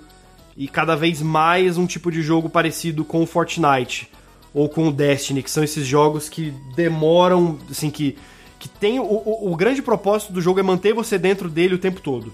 e 0.56 0.66
cada 0.68 0.96
vez 0.96 1.20
mais 1.20 1.76
um 1.76 1.86
tipo 1.86 2.10
de 2.10 2.22
jogo 2.22 2.48
parecido 2.48 3.04
com 3.04 3.22
o 3.22 3.26
Fortnite 3.26 4.08
ou 4.54 4.68
com 4.68 4.88
o 4.88 4.92
Destiny, 4.92 5.42
que 5.42 5.50
são 5.50 5.62
esses 5.62 5.86
jogos 5.86 6.28
que 6.28 6.52
demoram, 6.74 7.58
assim, 7.70 7.90
que, 7.90 8.16
que 8.58 8.68
tem 8.68 8.98
o, 8.98 9.04
o, 9.04 9.52
o 9.52 9.56
grande 9.56 9.82
propósito 9.82 10.32
do 10.32 10.40
jogo 10.40 10.58
é 10.60 10.62
manter 10.62 10.94
você 10.94 11.18
dentro 11.18 11.48
dele 11.50 11.74
o 11.74 11.78
tempo 11.78 12.00
todo. 12.00 12.32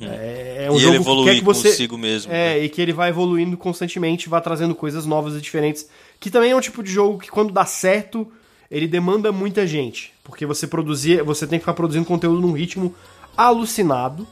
É, 0.00 0.64
é 0.64 0.70
um 0.70 0.74
Uhum. 0.74 0.78
e 0.78 0.80
jogo 0.80 0.94
ele 0.94 1.04
que 1.04 1.24
quer 1.24 1.34
que 1.40 1.44
você 1.44 1.68
consigo 1.68 1.98
mesmo. 1.98 2.32
né? 2.32 2.58
é, 2.58 2.64
e 2.64 2.68
que 2.68 2.80
ele 2.80 2.92
vai 2.92 3.10
evoluindo 3.10 3.56
constantemente, 3.56 4.28
vai 4.28 4.40
trazendo 4.40 4.74
coisas 4.74 5.04
novas 5.04 5.34
e 5.34 5.40
diferentes. 5.40 5.88
Que 6.18 6.30
também 6.30 6.52
é 6.52 6.56
um 6.56 6.60
tipo 6.60 6.82
de 6.82 6.90
jogo 6.90 7.18
que, 7.18 7.28
quando 7.30 7.52
dá 7.52 7.64
certo, 7.66 8.26
ele 8.70 8.86
demanda 8.86 9.30
muita 9.32 9.66
gente. 9.66 10.12
Porque 10.24 10.46
você 10.46 10.66
produzir, 10.66 11.22
você 11.22 11.46
tem 11.46 11.58
que 11.58 11.64
ficar 11.64 11.74
produzindo 11.74 12.06
conteúdo 12.06 12.40
num 12.40 12.52
ritmo 12.52 12.94
alucinado. 13.36 14.26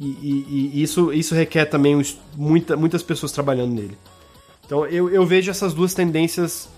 E, 0.00 0.06
e- 0.06 0.70
e 0.74 0.82
isso, 0.82 1.12
isso 1.12 1.34
requer 1.34 1.66
também 1.66 1.94
um 1.94 2.02
muita, 2.34 2.74
muitas 2.74 3.02
pessoas 3.02 3.30
trabalhando 3.32 3.74
nele. 3.74 3.98
Então 4.64 4.86
eu, 4.86 5.10
eu 5.10 5.26
vejo 5.26 5.50
essas 5.50 5.74
duas 5.74 5.92
tendências 5.92 6.68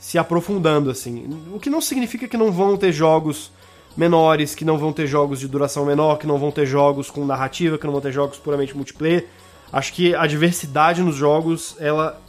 se 0.00 0.16
aprofundando, 0.16 0.90
assim. 0.90 1.28
O 1.52 1.60
que 1.60 1.68
não 1.68 1.80
significa 1.80 2.26
que 2.26 2.36
não 2.38 2.50
vão 2.50 2.76
ter 2.76 2.90
jogos 2.92 3.50
menores, 3.96 4.54
que 4.54 4.64
não 4.64 4.78
vão 4.78 4.92
ter 4.92 5.06
jogos 5.06 5.40
de 5.40 5.46
duração 5.48 5.84
menor, 5.84 6.16
que 6.16 6.26
não 6.26 6.38
vão 6.38 6.50
ter 6.50 6.66
jogos 6.66 7.10
com 7.10 7.24
narrativa, 7.24 7.76
que 7.78 7.84
não 7.84 7.92
vão 7.92 8.00
ter 8.00 8.12
jogos 8.12 8.38
puramente 8.38 8.74
multiplayer. 8.76 9.26
Acho 9.72 9.92
que 9.92 10.14
a 10.14 10.26
diversidade 10.26 11.02
nos 11.02 11.16
jogos, 11.16 11.76
ela 11.78 12.20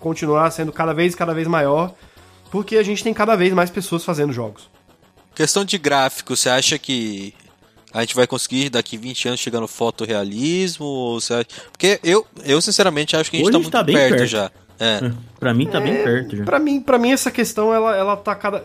continuará 0.00 0.50
sendo 0.50 0.72
cada 0.72 0.92
vez 0.92 1.14
cada 1.14 1.32
vez 1.32 1.46
maior, 1.46 1.94
porque 2.50 2.76
a 2.76 2.82
gente 2.82 3.02
tem 3.04 3.14
cada 3.14 3.36
vez 3.36 3.52
mais 3.52 3.70
pessoas 3.70 4.04
fazendo 4.04 4.32
jogos. 4.32 4.68
Questão 5.34 5.64
de 5.64 5.76
gráfico, 5.78 6.36
você 6.36 6.48
acha 6.48 6.78
que 6.78 7.34
a 7.94 8.00
gente 8.00 8.14
vai 8.14 8.26
conseguir 8.26 8.68
daqui 8.68 8.98
20 8.98 9.28
anos 9.28 9.40
chegar 9.40 9.60
no 9.60 9.68
fotorrealismo? 9.68 10.84
Ou 10.84 11.20
você 11.20 11.32
acha... 11.34 11.46
Porque 11.72 11.98
eu, 12.04 12.26
eu 12.44 12.60
sinceramente 12.60 13.16
acho 13.16 13.30
que 13.30 13.36
a 13.36 13.38
gente 13.38 13.46
Hoje 13.46 13.52
tá 13.52 13.58
muito 13.60 13.72
tá 13.72 13.82
bem 13.82 13.94
perto, 13.96 14.16
perto. 14.16 14.26
já. 14.26 14.50
É. 14.78 15.10
Pra 15.38 15.54
mim 15.54 15.66
tá 15.66 15.80
bem 15.80 15.94
perto 16.02 16.36
já. 16.36 16.44
Pra 16.44 16.58
mim, 16.58 16.80
pra 16.80 16.98
mim 16.98 17.12
essa 17.12 17.30
questão 17.30 17.72
ela, 17.72 17.96
ela 17.96 18.16
tá 18.16 18.34
cada 18.34 18.64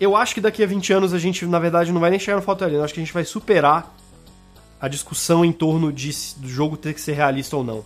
eu 0.00 0.16
acho 0.16 0.34
que 0.34 0.40
daqui 0.40 0.64
a 0.64 0.66
20 0.66 0.92
anos 0.94 1.14
a 1.14 1.18
gente, 1.18 1.44
na 1.46 1.60
verdade, 1.60 1.92
não 1.92 2.00
vai 2.00 2.10
nem 2.10 2.18
chegar 2.18 2.34
no 2.36 2.42
fotorrealismo, 2.42 2.80
eu 2.80 2.84
acho 2.84 2.94
que 2.94 2.98
a 2.98 3.04
gente 3.04 3.12
vai 3.12 3.24
superar 3.24 3.94
a 4.80 4.88
discussão 4.88 5.44
em 5.44 5.52
torno 5.52 5.92
de, 5.92 6.12
se- 6.12 6.36
do 6.40 6.48
jogo 6.48 6.76
ter 6.76 6.92
que 6.92 7.00
ser 7.00 7.12
realista 7.12 7.56
ou 7.56 7.62
não. 7.62 7.84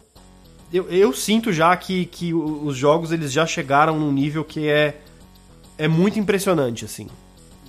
Eu, 0.72 0.88
eu 0.88 1.12
sinto 1.12 1.52
já 1.52 1.76
que, 1.76 2.06
que 2.06 2.32
os 2.32 2.74
jogos 2.76 3.12
eles 3.12 3.30
já 3.32 3.44
chegaram 3.46 3.98
num 3.98 4.10
nível 4.10 4.44
que 4.44 4.66
é, 4.66 4.96
é 5.76 5.86
muito 5.86 6.18
impressionante, 6.18 6.84
assim. 6.86 7.06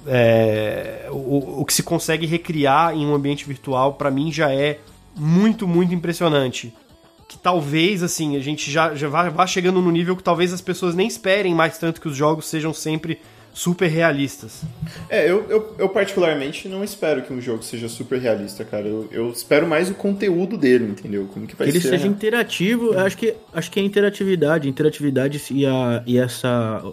É, 0.07 1.07
o, 1.11 1.61
o 1.61 1.65
que 1.65 1.73
se 1.73 1.83
consegue 1.83 2.25
recriar 2.25 2.95
em 2.95 3.05
um 3.05 3.13
ambiente 3.13 3.45
virtual, 3.45 3.93
pra 3.93 4.09
mim, 4.09 4.31
já 4.31 4.51
é 4.51 4.79
muito, 5.15 5.67
muito 5.67 5.93
impressionante. 5.93 6.73
Que 7.27 7.37
talvez, 7.37 8.01
assim, 8.01 8.37
a 8.37 8.39
gente 8.39 8.71
já, 8.71 8.95
já 8.95 9.09
vá, 9.09 9.29
vá 9.29 9.45
chegando 9.45 9.81
no 9.81 9.91
nível 9.91 10.15
que 10.15 10.23
talvez 10.23 10.53
as 10.53 10.61
pessoas 10.61 10.95
nem 10.95 11.07
esperem 11.07 11.53
mais 11.53 11.77
tanto 11.77 11.99
que 11.99 12.07
os 12.07 12.15
jogos 12.15 12.47
sejam 12.47 12.73
sempre 12.73 13.19
super 13.53 13.87
realistas. 13.87 14.61
É, 15.09 15.29
eu, 15.29 15.43
eu, 15.49 15.75
eu 15.79 15.89
particularmente 15.89 16.69
não 16.69 16.83
espero 16.83 17.23
que 17.23 17.33
um 17.33 17.41
jogo 17.41 17.63
seja 17.63 17.89
super 17.89 18.19
realista, 18.19 18.63
cara. 18.63 18.87
Eu, 18.87 19.09
eu 19.11 19.29
espero 19.31 19.67
mais 19.67 19.89
o 19.89 19.95
conteúdo 19.95 20.55
dele, 20.55 20.85
entendeu? 20.85 21.27
Como 21.33 21.47
que 21.47 21.55
vai 21.55 21.65
Que 21.67 21.73
ele 21.73 21.81
ser. 21.81 21.89
seja 21.89 22.05
né? 22.05 22.11
interativo, 22.11 22.93
eu 22.93 22.99
acho 22.99 23.17
que, 23.17 23.33
acho 23.51 23.71
que 23.71 23.79
é 23.79 23.83
interatividade. 23.83 24.69
Interatividade 24.69 25.41
e, 25.51 25.65
a, 25.65 26.03
e 26.05 26.19
essa 26.19 26.83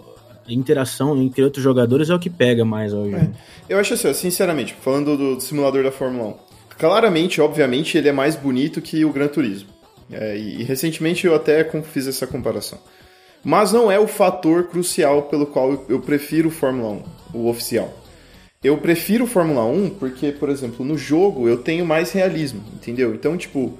interação 0.47 1.21
entre 1.21 1.43
outros 1.43 1.63
jogadores 1.63 2.09
é 2.09 2.15
o 2.15 2.19
que 2.19 2.29
pega 2.29 2.63
mais 2.63 2.93
hoje. 2.93 3.15
Eu 3.67 3.79
acho 3.79 3.93
assim, 3.93 4.13
sinceramente, 4.13 4.75
falando 4.81 5.17
do, 5.17 5.35
do 5.35 5.41
simulador 5.41 5.83
da 5.83 5.91
Fórmula 5.91 6.29
1, 6.29 6.35
claramente, 6.77 7.41
obviamente, 7.41 7.97
ele 7.97 8.09
é 8.09 8.11
mais 8.11 8.35
bonito 8.35 8.81
que 8.81 9.03
o 9.03 9.11
Gran 9.11 9.27
Turismo. 9.27 9.69
É, 10.11 10.37
e, 10.37 10.61
e 10.61 10.63
recentemente 10.63 11.25
eu 11.25 11.33
até 11.33 11.63
fiz 11.81 12.07
essa 12.07 12.27
comparação. 12.27 12.79
Mas 13.43 13.71
não 13.71 13.91
é 13.91 13.99
o 13.99 14.07
fator 14.07 14.67
crucial 14.67 15.23
pelo 15.23 15.45
qual 15.45 15.71
eu, 15.71 15.85
eu 15.89 15.99
prefiro 15.99 16.49
o 16.49 16.51
Fórmula 16.51 17.03
1, 17.33 17.37
o 17.37 17.49
oficial. 17.49 18.04
Eu 18.65 18.77
prefiro 18.77 19.27
Fórmula 19.27 19.63
1 19.63 19.91
porque, 19.91 20.31
por 20.31 20.49
exemplo, 20.49 20.83
no 20.83 20.97
jogo 20.97 21.47
eu 21.47 21.57
tenho 21.57 21.85
mais 21.85 22.11
realismo, 22.11 22.61
entendeu? 22.73 23.13
Então, 23.13 23.37
tipo, 23.37 23.73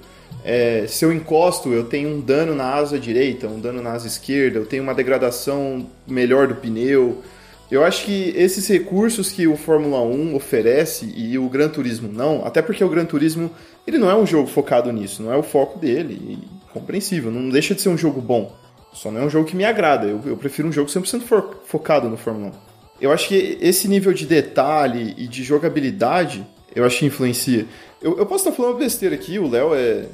é, 0.44 0.84
se 0.86 1.04
eu 1.04 1.12
encosto, 1.12 1.72
eu 1.72 1.82
tenho 1.84 2.08
um 2.08 2.20
dano 2.20 2.54
na 2.54 2.72
asa 2.74 2.96
direita, 2.96 3.48
um 3.48 3.58
dano 3.58 3.82
na 3.82 3.90
asa 3.92 4.06
esquerda, 4.06 4.58
eu 4.60 4.64
tenho 4.66 4.84
uma 4.84 4.94
degradação 4.94 5.86
melhor 6.06 6.46
do 6.46 6.54
pneu. 6.54 7.20
Eu 7.68 7.82
acho 7.84 8.04
que 8.04 8.32
esses 8.36 8.68
recursos 8.68 9.32
que 9.32 9.44
o 9.48 9.56
Fórmula 9.56 10.00
1 10.02 10.36
oferece 10.36 11.12
e 11.16 11.36
o 11.36 11.48
Gran 11.48 11.68
Turismo 11.68 12.08
não, 12.12 12.46
até 12.46 12.62
porque 12.62 12.84
o 12.84 12.88
Gran 12.88 13.06
Turismo 13.06 13.50
ele 13.88 13.98
não 13.98 14.08
é 14.08 14.14
um 14.14 14.24
jogo 14.24 14.46
focado 14.46 14.92
nisso, 14.92 15.20
não 15.20 15.32
é 15.32 15.36
o 15.36 15.42
foco 15.42 15.80
dele, 15.80 16.14
e 16.14 16.72
compreensível, 16.72 17.32
não 17.32 17.48
deixa 17.48 17.74
de 17.74 17.80
ser 17.82 17.88
um 17.88 17.98
jogo 17.98 18.20
bom. 18.20 18.54
Só 18.92 19.10
não 19.10 19.22
é 19.22 19.24
um 19.24 19.30
jogo 19.30 19.48
que 19.48 19.56
me 19.56 19.64
agrada, 19.64 20.06
eu, 20.06 20.20
eu 20.26 20.36
prefiro 20.36 20.68
um 20.68 20.72
jogo 20.72 20.88
100% 20.88 21.22
fo- 21.22 21.56
focado 21.66 22.08
no 22.08 22.16
Fórmula 22.16 22.52
1. 22.52 22.65
Eu 23.00 23.12
acho 23.12 23.28
que 23.28 23.58
esse 23.60 23.88
nível 23.88 24.12
de 24.12 24.26
detalhe 24.26 25.14
e 25.16 25.26
de 25.26 25.42
jogabilidade, 25.42 26.46
eu 26.74 26.84
acho 26.84 26.98
que 26.98 27.06
influencia. 27.06 27.66
Eu, 28.00 28.18
eu 28.18 28.26
posso 28.26 28.44
estar 28.44 28.56
falando 28.56 28.72
uma 28.72 28.80
besteira 28.80 29.14
aqui, 29.14 29.38
o 29.38 29.48
Léo 29.48 29.74
é, 29.74 30.06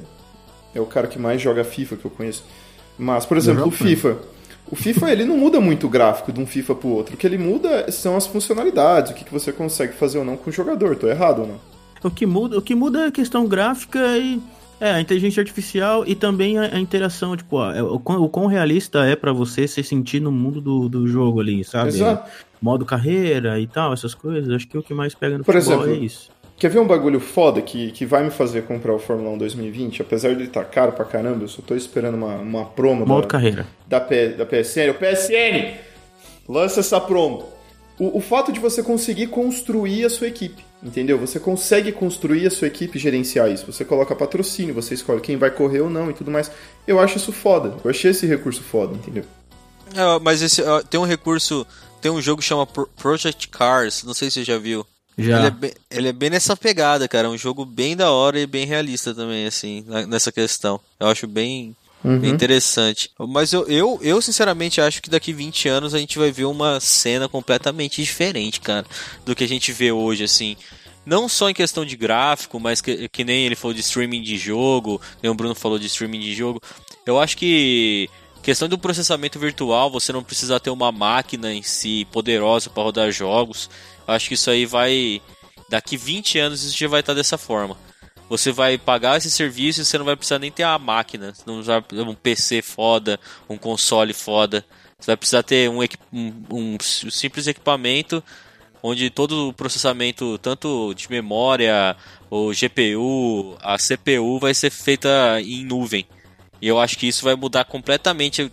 é 0.75 0.81
o 0.81 0.85
cara 0.85 1.07
que 1.07 1.17
mais 1.17 1.41
joga 1.41 1.63
FIFA 1.63 1.95
que 1.95 2.05
eu 2.05 2.11
conheço. 2.11 2.43
Mas, 2.97 3.25
por 3.25 3.37
exemplo, 3.37 3.67
o 3.67 3.69
Developer. 3.69 4.11
FIFA. 4.11 4.33
O 4.71 4.75
FIFA, 4.75 5.11
ele 5.11 5.25
não 5.25 5.37
muda 5.37 5.59
muito 5.59 5.87
o 5.87 5.89
gráfico 5.89 6.31
de 6.31 6.39
um 6.39 6.47
FIFA 6.47 6.75
pro 6.75 6.89
outro. 6.89 7.15
O 7.15 7.17
que 7.17 7.27
ele 7.27 7.37
muda 7.37 7.91
são 7.91 8.15
as 8.15 8.25
funcionalidades, 8.25 9.11
o 9.11 9.13
que, 9.13 9.23
que 9.23 9.31
você 9.31 9.51
consegue 9.51 9.93
fazer 9.93 10.17
ou 10.17 10.25
não 10.25 10.37
com 10.37 10.49
o 10.49 10.53
jogador. 10.53 10.95
Tô 10.95 11.07
errado 11.07 11.41
ou 11.41 11.47
não? 11.47 11.59
O 12.03 12.09
que 12.09 12.25
muda, 12.25 12.57
o 12.57 12.61
que 12.61 12.73
muda 12.73 13.05
é 13.05 13.07
a 13.07 13.11
questão 13.11 13.45
gráfica 13.45 14.17
e 14.17 14.41
é, 14.79 14.91
a 14.91 15.01
inteligência 15.01 15.41
artificial 15.41 16.03
e 16.05 16.15
também 16.15 16.57
a, 16.57 16.75
a 16.75 16.79
interação, 16.79 17.37
tipo, 17.37 17.57
ó, 17.57 17.71
é, 17.71 17.81
o, 17.83 17.99
quão, 17.99 18.21
o 18.21 18.29
quão 18.29 18.47
realista 18.47 19.05
é 19.05 19.15
pra 19.15 19.31
você 19.31 19.67
se 19.67 19.83
sentir 19.83 20.19
no 20.19 20.31
mundo 20.31 20.59
do, 20.59 20.89
do 20.89 21.07
jogo 21.07 21.39
ali, 21.39 21.63
sabe? 21.63 21.89
Exato. 21.89 22.29
Modo 22.63 22.85
carreira 22.85 23.59
e 23.59 23.67
tal, 23.67 23.91
essas 23.91 24.13
coisas. 24.15 24.49
Acho 24.49 24.67
que 24.67 24.77
o 24.77 24.81
que 24.81 24.93
mais 24.93 25.13
pega 25.13 25.37
no 25.37 25.43
Por 25.43 25.53
futebol 25.53 25.81
exemplo, 25.83 26.01
é 26.01 26.05
isso. 26.05 26.31
Quer 26.57 26.69
ver 26.69 26.79
um 26.79 26.87
bagulho 26.87 27.19
foda 27.19 27.61
que, 27.61 27.91
que 27.91 28.05
vai 28.05 28.23
me 28.23 28.29
fazer 28.31 28.61
comprar 28.63 28.93
o 28.93 28.99
Fórmula 28.99 29.31
1 29.31 29.37
2020? 29.39 30.01
Apesar 30.01 30.29
de 30.29 30.35
ele 30.35 30.43
estar 30.45 30.63
caro 30.65 30.93
pra 30.93 31.03
caramba, 31.03 31.43
eu 31.43 31.47
só 31.49 31.61
tô 31.61 31.75
esperando 31.75 32.15
uma, 32.15 32.35
uma 32.35 32.63
promo 32.65 33.05
Modo 33.05 33.23
da, 33.23 33.27
carreira. 33.27 33.67
da, 33.85 33.99
P- 33.99 34.29
da 34.29 34.45
PSN. 34.45 34.91
O 34.91 34.93
PSN! 34.93 35.73
Lança 36.47 36.79
essa 36.79 37.01
promo. 37.01 37.49
O, 37.99 38.17
o 38.17 38.21
fato 38.21 38.51
de 38.51 38.59
você 38.59 38.81
conseguir 38.81 39.27
construir 39.27 40.05
a 40.05 40.09
sua 40.09 40.27
equipe, 40.27 40.63
entendeu? 40.81 41.17
Você 41.19 41.39
consegue 41.39 41.91
construir 41.91 42.47
a 42.47 42.49
sua 42.49 42.67
equipe 42.67 42.97
e 42.97 43.01
gerenciar 43.01 43.51
isso. 43.51 43.71
Você 43.71 43.85
coloca 43.85 44.15
patrocínio, 44.15 44.73
você 44.73 44.93
escolhe 44.93 45.21
quem 45.21 45.37
vai 45.37 45.51
correr 45.51 45.81
ou 45.81 45.89
não 45.89 46.09
e 46.09 46.13
tudo 46.13 46.31
mais. 46.31 46.49
Eu 46.87 46.99
acho 46.99 47.17
isso 47.17 47.31
foda. 47.31 47.75
Eu 47.83 47.89
achei 47.91 48.11
esse 48.11 48.25
recurso 48.25 48.61
foda, 48.63 48.95
entendeu? 48.95 49.23
É, 49.95 50.19
mas 50.19 50.41
esse, 50.41 50.61
ó, 50.61 50.81
tem 50.81 50.99
um 50.99 51.05
recurso, 51.05 51.65
tem 52.01 52.11
um 52.11 52.21
jogo 52.21 52.41
que 52.41 52.47
chama 52.47 52.65
Pro- 52.65 52.89
Project 52.97 53.47
Cars, 53.49 54.03
não 54.03 54.13
sei 54.13 54.29
se 54.29 54.35
você 54.39 54.43
já 54.43 54.57
viu. 54.57 54.85
Já. 55.17 55.37
Ele 55.37 55.47
é, 55.47 55.51
bem, 55.51 55.71
ele 55.91 56.07
é 56.07 56.13
bem 56.13 56.29
nessa 56.31 56.57
pegada, 56.57 57.07
cara. 57.07 57.27
É 57.27 57.29
um 57.29 57.37
jogo 57.37 57.63
bem 57.65 57.95
da 57.95 58.11
hora 58.11 58.39
e 58.39 58.47
bem 58.47 58.65
realista 58.65 59.13
também, 59.13 59.45
assim, 59.45 59.83
na- 59.87 60.07
nessa 60.07 60.31
questão. 60.31 60.79
Eu 60.99 61.07
acho 61.07 61.27
bem, 61.27 61.75
bem 62.03 62.31
interessante. 62.31 63.11
Mas 63.19 63.53
eu, 63.53 63.67
eu, 63.67 63.99
eu, 64.01 64.19
sinceramente, 64.23 64.81
acho 64.81 65.01
que 65.03 65.11
daqui 65.11 65.31
20 65.31 65.69
anos 65.69 65.93
a 65.93 65.99
gente 65.99 66.17
vai 66.17 66.31
ver 66.31 66.45
uma 66.45 66.79
cena 66.79 67.29
completamente 67.29 68.01
diferente, 68.01 68.59
cara, 68.59 68.87
do 69.23 69.35
que 69.35 69.43
a 69.43 69.47
gente 69.47 69.71
vê 69.71 69.91
hoje, 69.91 70.23
assim. 70.23 70.57
Não 71.05 71.29
só 71.29 71.47
em 71.49 71.53
questão 71.53 71.85
de 71.85 71.95
gráfico, 71.95 72.59
mas 72.59 72.81
que, 72.81 73.07
que 73.09 73.23
nem 73.23 73.45
ele 73.45 73.55
falou 73.55 73.73
de 73.75 73.81
streaming 73.81 74.21
de 74.23 74.35
jogo, 74.37 74.99
nem 75.21 75.31
o 75.31 75.35
Bruno 75.35 75.53
falou 75.53 75.77
de 75.77 75.85
streaming 75.85 76.21
de 76.21 76.33
jogo. 76.33 76.59
Eu 77.05 77.19
acho 77.19 77.37
que 77.37 78.09
questão 78.43 78.67
do 78.69 78.77
processamento 78.77 79.39
virtual, 79.39 79.89
você 79.89 80.13
não 80.13 80.23
precisa 80.23 80.59
ter 80.59 80.69
uma 80.69 80.91
máquina 80.91 81.51
em 81.53 81.63
si 81.63 82.05
poderosa 82.11 82.69
para 82.69 82.83
rodar 82.83 83.11
jogos. 83.11 83.69
Eu 84.07 84.13
acho 84.13 84.27
que 84.27 84.35
isso 84.35 84.49
aí 84.51 84.65
vai. 84.65 85.21
Daqui 85.69 85.97
20 85.97 86.37
anos 86.37 86.63
isso 86.63 86.77
já 86.77 86.87
vai 86.87 86.99
estar 86.99 87.13
dessa 87.13 87.37
forma. 87.37 87.75
Você 88.29 88.51
vai 88.51 88.77
pagar 88.77 89.17
esse 89.17 89.31
serviço 89.31 89.81
e 89.81 89.85
você 89.85 89.97
não 89.97 90.05
vai 90.05 90.15
precisar 90.15 90.39
nem 90.39 90.51
ter 90.51 90.63
a 90.63 90.77
máquina. 90.77 91.33
Não 91.45 91.63
vai 91.63 91.83
um 91.91 92.13
PC 92.15 92.61
foda, 92.61 93.19
um 93.49 93.57
console 93.57 94.13
foda. 94.13 94.63
Você 94.99 95.07
vai 95.07 95.17
precisar 95.17 95.43
ter 95.43 95.69
um, 95.69 95.79
um- 96.11 96.33
um 96.51 96.77
simples 96.79 97.47
equipamento 97.47 98.23
onde 98.85 99.09
todo 99.09 99.47
o 99.49 99.53
processamento, 99.53 100.37
tanto 100.39 100.93
de 100.93 101.09
memória, 101.09 101.95
o 102.29 102.51
GPU, 102.53 103.55
a 103.61 103.77
CPU, 103.77 104.39
vai 104.39 104.53
ser 104.53 104.69
feita 104.69 105.39
em 105.41 105.63
nuvem. 105.63 106.05
E 106.63 106.67
eu 106.69 106.79
acho 106.79 106.97
que 106.97 107.05
isso 107.05 107.25
vai 107.25 107.35
mudar 107.35 107.65
completamente 107.65 108.49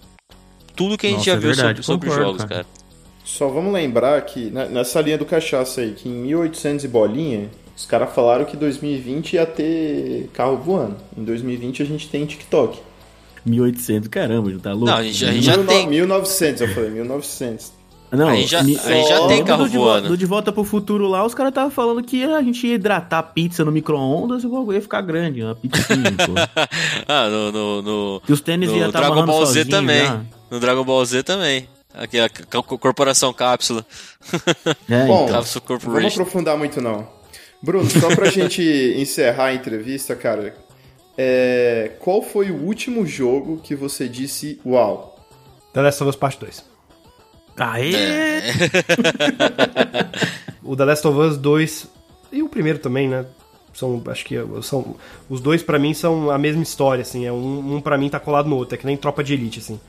tudo 0.75 0.99
que 0.99 1.07
a 1.07 1.11
gente 1.11 1.19
Nossa, 1.19 1.31
já 1.31 1.37
é 1.37 1.39
viu 1.39 1.55
verdade, 1.55 1.83
sobre, 1.85 2.09
sobre 2.09 2.09
concordo, 2.09 2.25
jogos, 2.25 2.43
cara. 2.45 2.65
cara. 2.65 2.67
Só 3.25 3.47
vamos 3.47 3.73
lembrar 3.73 4.21
que 4.23 4.51
nessa 4.51 5.01
linha 5.01 5.17
do 5.17 5.25
cachaça 5.25 5.81
aí, 5.83 5.93
que 5.93 6.09
em 6.09 6.13
1800 6.13 6.85
e 6.85 6.89
bolinha, 6.89 7.49
os 7.77 7.87
caras 7.87 8.13
falaram 8.13 8.45
que 8.45 8.57
2020 8.57 9.35
ia 9.35 9.47
ter 9.47 10.29
carro 10.33 10.57
voando. 10.57 10.97
Em 11.17 11.23
2020 11.23 11.85
a 11.85 11.87
gente 11.87 12.09
tem 12.09 12.27
TikTok. 12.27 12.81
1800, 13.47 14.09
caramba, 14.09 14.51
tá 14.61 14.73
louco? 14.73 14.87
Não, 14.87 14.97
a 14.97 15.05
gente, 15.05 15.25
a 15.25 15.33
gente 15.33 15.45
já 15.45 15.53
Mil 15.57 15.63
no- 15.63 15.69
tem. 15.71 15.87
1900, 15.87 16.63
eu 16.63 16.69
falei, 16.75 16.91
1900. 16.91 17.73
Não, 18.13 18.29
A 18.29 18.35
gente 18.35 18.49
já- 18.51 18.63
mi- 18.63 18.77
a 18.77 18.89
gente 18.93 19.09
já 19.09 19.21
Ó, 19.21 19.29
tem 19.29 19.39
do 19.41 19.47
carro 19.47 19.69
de 19.69 19.77
vo- 19.77 19.85
voando. 19.85 20.09
Do 20.09 20.17
De 20.17 20.27
Volta 20.27 20.51
pro 20.53 20.65
Futuro 20.65 21.07
lá, 21.07 21.25
os 21.25 21.33
caras 21.35 21.51
estavam 21.51 21.71
falando 21.71 22.03
que 22.03 22.25
a 22.25 22.43
gente 22.43 22.67
ia 22.67 22.75
hidratar 22.75 23.23
pizza 23.23 23.65
no 23.65 23.71
micro-ondas 23.71 24.43
e 24.43 24.47
o 24.47 24.51
bagulho 24.51 24.75
ia 24.77 24.83
ficar 24.83 25.01
grande, 25.03 25.43
uma 25.43 25.55
pizza 25.55 25.87
pô. 26.27 26.33
ah, 27.07 27.29
no, 27.29 27.53
no, 27.53 27.83
no, 27.83 28.21
Que 28.27 28.33
os 28.33 28.41
tênis 28.41 28.69
no 28.71 28.77
iam 28.77 28.89
estar 28.89 29.01
Dragon 29.01 29.25
Ball 29.27 29.47
Z 29.47 29.61
sozinho 29.61 29.69
também. 29.69 30.05
já. 30.07 30.21
No 30.51 30.59
Dragon 30.59 30.85
Ball 30.85 31.05
Z 31.05 31.23
também. 31.23 31.69
Aqui 31.95 32.19
a 32.21 32.29
Corporação 32.63 33.33
Cápsula. 33.33 33.85
É, 34.89 35.07
Bom, 35.07 35.25
então. 35.31 35.43
Não 35.71 35.79
vamos 35.79 36.13
aprofundar 36.13 36.57
muito 36.57 36.81
não. 36.81 37.07
Bruno, 37.63 37.89
só 37.91 38.09
pra 38.15 38.31
gente 38.31 38.63
encerrar 38.97 39.47
a 39.47 39.55
entrevista, 39.55 40.17
cara, 40.17 40.55
é, 41.19 41.93
qual 42.01 42.23
foi 42.23 42.51
o 42.51 42.57
último 42.57 43.07
jogo 43.07 43.61
que 43.63 43.75
você 43.75 44.09
disse 44.09 44.61
uau? 44.65 45.17
The 45.73 45.83
Last 45.83 46.03
of 46.03 46.11
Us 46.11 46.17
Part 46.17 46.39
2. 46.41 46.70
Aê! 47.61 47.95
É. 47.95 48.41
O 50.63 50.77
The 50.77 50.85
Last 50.85 51.09
of 51.09 51.19
Us 51.19 51.37
2 51.37 51.89
e 52.31 52.43
o 52.43 52.49
primeiro 52.49 52.79
também, 52.79 53.09
né? 53.09 53.27
São, 53.73 54.01
acho 54.07 54.25
que 54.25 54.37
são 54.63 54.95
os 55.29 55.41
dois 55.41 55.63
pra 55.65 55.81
mim 55.81 55.95
são 55.95 56.31
a 56.31 56.39
mesma 56.39 56.63
história, 56.63 57.03
assim. 57.03 57.27
É 57.27 57.33
um, 57.33 57.77
um 57.77 57.81
para 57.81 57.99
mim 57.99 58.09
tá 58.09 58.21
colado 58.21 58.49
no 58.49 58.57
outro, 58.57 58.75
é 58.75 58.79
que 58.79 58.87
nem 58.87 58.97
Tropa 58.97 59.25
de 59.25 59.35
Elite, 59.35 59.59
assim. 59.59 59.81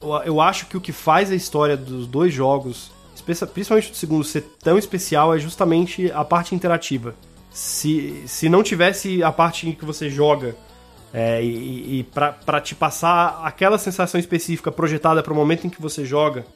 Eu, 0.00 0.14
eu 0.24 0.40
acho 0.40 0.66
que 0.66 0.76
o 0.76 0.80
que 0.80 0.92
faz 0.92 1.30
a 1.30 1.34
história 1.34 1.76
dos 1.76 2.06
dois 2.06 2.32
jogos, 2.32 2.90
principalmente 3.24 3.90
do 3.90 3.96
segundo, 3.96 4.24
ser 4.24 4.42
tão 4.62 4.78
especial 4.78 5.34
é 5.34 5.38
justamente 5.38 6.10
a 6.12 6.24
parte 6.24 6.54
interativa. 6.54 7.14
Se, 7.50 8.22
se 8.26 8.48
não 8.48 8.62
tivesse 8.62 9.22
a 9.22 9.32
parte 9.32 9.68
em 9.68 9.72
que 9.72 9.84
você 9.84 10.08
joga 10.08 10.56
é, 11.12 11.42
e, 11.42 12.00
e 12.00 12.04
pra 12.04 12.60
te 12.60 12.74
passar 12.74 13.42
aquela 13.44 13.76
sensação 13.76 14.18
específica 14.18 14.70
projetada 14.70 15.22
pro 15.22 15.34
momento 15.34 15.66
em 15.66 15.70
que 15.70 15.82
você 15.82 16.04
joga, 16.04 16.46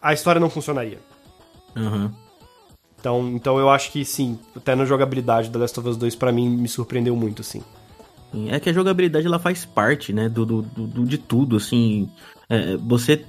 a 0.00 0.12
história 0.12 0.40
não 0.40 0.50
funcionaria. 0.50 0.98
Aham. 1.76 2.12
Então, 2.98 3.28
então 3.34 3.58
eu 3.58 3.70
acho 3.70 3.90
que 3.92 4.04
sim, 4.04 4.38
até 4.54 4.74
na 4.74 4.84
jogabilidade 4.84 5.48
da 5.48 5.58
Last 5.58 5.78
of 5.80 5.88
Us 5.88 5.96
2 5.96 6.14
pra 6.16 6.30
mim 6.30 6.50
me 6.50 6.68
surpreendeu 6.68 7.16
muito, 7.16 7.40
assim. 7.40 7.62
Sim, 8.30 8.50
É 8.50 8.60
que 8.60 8.68
a 8.68 8.72
jogabilidade 8.72 9.26
ela 9.26 9.38
faz 9.38 9.64
parte, 9.64 10.12
né, 10.12 10.28
do, 10.28 10.44
do, 10.44 10.62
do- 10.62 11.04
de 11.06 11.16
tudo, 11.18 11.56
assim. 11.56 12.10
É, 12.48 12.76
você 12.76 13.24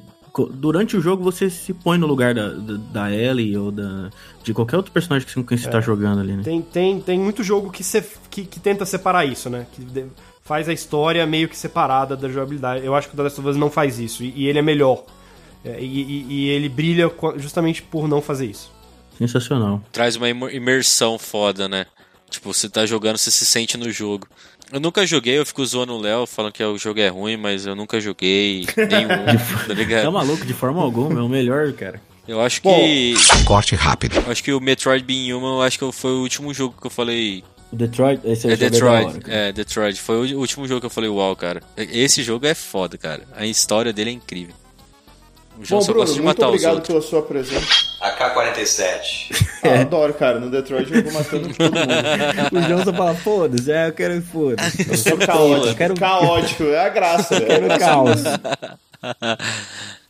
durante 0.53 0.95
o 0.95 1.01
jogo 1.01 1.21
você 1.23 1.49
se 1.49 1.73
põe 1.73 1.97
no 1.97 2.07
lugar 2.07 2.33
da, 2.33 2.49
da, 2.53 2.73
da 2.93 3.11
Ellie 3.11 3.57
ou 3.57 3.69
da 3.69 4.09
de 4.41 4.53
qualquer 4.53 4.77
outro 4.77 4.91
personagem 4.91 5.27
que 5.27 5.33
você, 5.33 5.43
que 5.43 5.57
você 5.57 5.69
tá 5.69 5.81
jogando 5.81 6.21
ali, 6.21 6.37
né? 6.37 6.41
Tem, 6.43 6.61
tem, 6.61 7.01
tem 7.01 7.19
muito 7.19 7.43
jogo 7.43 7.69
que, 7.69 7.83
se, 7.83 8.01
que, 8.29 8.45
que 8.45 8.59
tenta 8.59 8.85
separar 8.85 9.25
isso, 9.25 9.49
né? 9.49 9.65
Que 9.73 9.83
de- 9.83 10.05
faz 10.41 10.67
a 10.69 10.73
história 10.73 11.25
meio 11.25 11.47
que 11.49 11.57
separada 11.57 12.15
da 12.15 12.29
jogabilidade. 12.29 12.85
Eu 12.85 12.95
acho 12.95 13.07
que 13.09 13.13
o 13.13 13.17
The 13.17 13.23
Last 13.23 13.39
of 13.39 13.49
Us 13.49 13.57
não 13.57 13.69
faz 13.69 13.99
isso, 13.99 14.23
e, 14.23 14.31
e 14.35 14.47
ele 14.47 14.59
é 14.59 14.61
melhor. 14.61 15.03
É, 15.63 15.79
e, 15.79 15.85
e- 15.85 16.25
e 16.29 16.49
ele 16.49 16.67
brilha 16.69 17.11
justamente 17.37 17.81
por 17.81 18.07
não 18.07 18.21
fazer 18.21 18.45
isso. 18.47 18.71
Sensacional. 19.17 19.83
Traz 19.91 20.15
uma 20.15 20.29
imer- 20.29 20.53
imersão 20.55 21.19
foda, 21.19 21.67
né? 21.69 21.85
Tipo, 22.29 22.53
você 22.53 22.67
tá 22.69 22.85
jogando, 22.85 23.17
você 23.17 23.29
se 23.29 23.45
sente 23.45 23.77
no 23.77 23.91
jogo. 23.91 24.27
Eu 24.71 24.79
nunca 24.79 25.05
joguei, 25.05 25.37
eu 25.37 25.45
fico 25.45 25.65
zoando 25.65 25.93
o 25.93 25.99
Léo, 25.99 26.25
falando 26.25 26.53
que 26.53 26.63
o 26.63 26.77
jogo 26.77 26.99
é 26.99 27.09
ruim, 27.09 27.35
mas 27.35 27.65
eu 27.65 27.75
nunca 27.75 27.99
joguei 27.99 28.65
nenhum, 28.77 29.09
tá 29.67 29.67
Tá 29.67 29.73
ligado? 29.73 30.11
maluco 30.11 30.45
de 30.45 30.53
forma 30.53 30.81
alguma, 30.81 31.19
é 31.19 31.23
o 31.23 31.27
melhor, 31.29 31.71
cara. 31.73 32.01
Eu 32.27 32.39
acho 32.39 32.61
que. 32.61 33.13
Corte 33.45 33.75
rápido. 33.75 34.15
eu 34.25 34.31
Acho 34.31 34.43
que 34.43 34.53
o 34.53 34.61
Metroid 34.61 35.03
Being 35.03 35.33
Human, 35.33 35.55
eu 35.57 35.61
acho 35.61 35.77
que 35.77 35.91
foi 35.91 36.11
o 36.11 36.21
último 36.21 36.53
jogo 36.53 36.73
que 36.79 36.87
eu 36.87 36.91
falei. 36.91 37.43
O 37.71 37.75
Detroit, 37.75 38.21
esse 38.23 38.47
É 38.47 38.51
jogo 38.51 38.61
da 38.63 38.69
Detroit. 38.69 39.05
hora. 39.07 39.19
É, 39.27 39.51
Detroit. 39.51 39.99
Foi 39.99 40.33
o 40.33 40.39
último 40.39 40.67
jogo 40.67 40.79
que 40.79 40.85
eu 40.85 40.89
falei, 40.89 41.09
uau, 41.09 41.35
cara. 41.35 41.61
Esse 41.75 42.23
jogo 42.23 42.45
é 42.45 42.53
foda, 42.53 42.97
cara. 42.97 43.23
A 43.35 43.45
história 43.45 43.91
dele 43.91 44.11
é 44.11 44.13
incrível. 44.13 44.55
O 45.59 45.63
João 45.65 45.79
Bom, 45.79 45.85
só 45.85 45.91
Bruno, 45.91 45.99
gosta 46.05 46.15
de 46.15 46.21
muito 46.21 46.37
matar 46.39 46.47
os 46.49 46.53
obrigado 46.63 46.87
pela 46.87 47.01
sua 47.01 47.21
presença. 47.21 47.67
AK-47. 48.01 49.59
Ah, 49.63 49.81
adoro, 49.81 50.13
cara. 50.13 50.39
No 50.39 50.49
Detroit 50.49 50.91
eu 50.91 51.03
vou 51.03 51.13
matando 51.13 51.49
todo 51.53 51.75
mundo. 51.75 51.87
O 52.57 52.61
João 52.67 52.83
só 52.83 52.93
fala, 52.93 53.13
foda-se, 53.15 53.71
é, 53.71 53.87
eu 53.89 53.93
quero 53.93 54.21
foda-se. 54.23 54.89
Eu 54.89 54.97
sou 54.97 55.17
caótico. 55.17 55.67
Eu 55.67 55.75
quero- 55.75 55.95
Caótico, 55.95 56.63
é 56.63 56.79
a 56.85 56.89
graça. 56.89 57.35
Eu 57.35 57.45
quero 57.45 57.79
caos. 57.79 58.21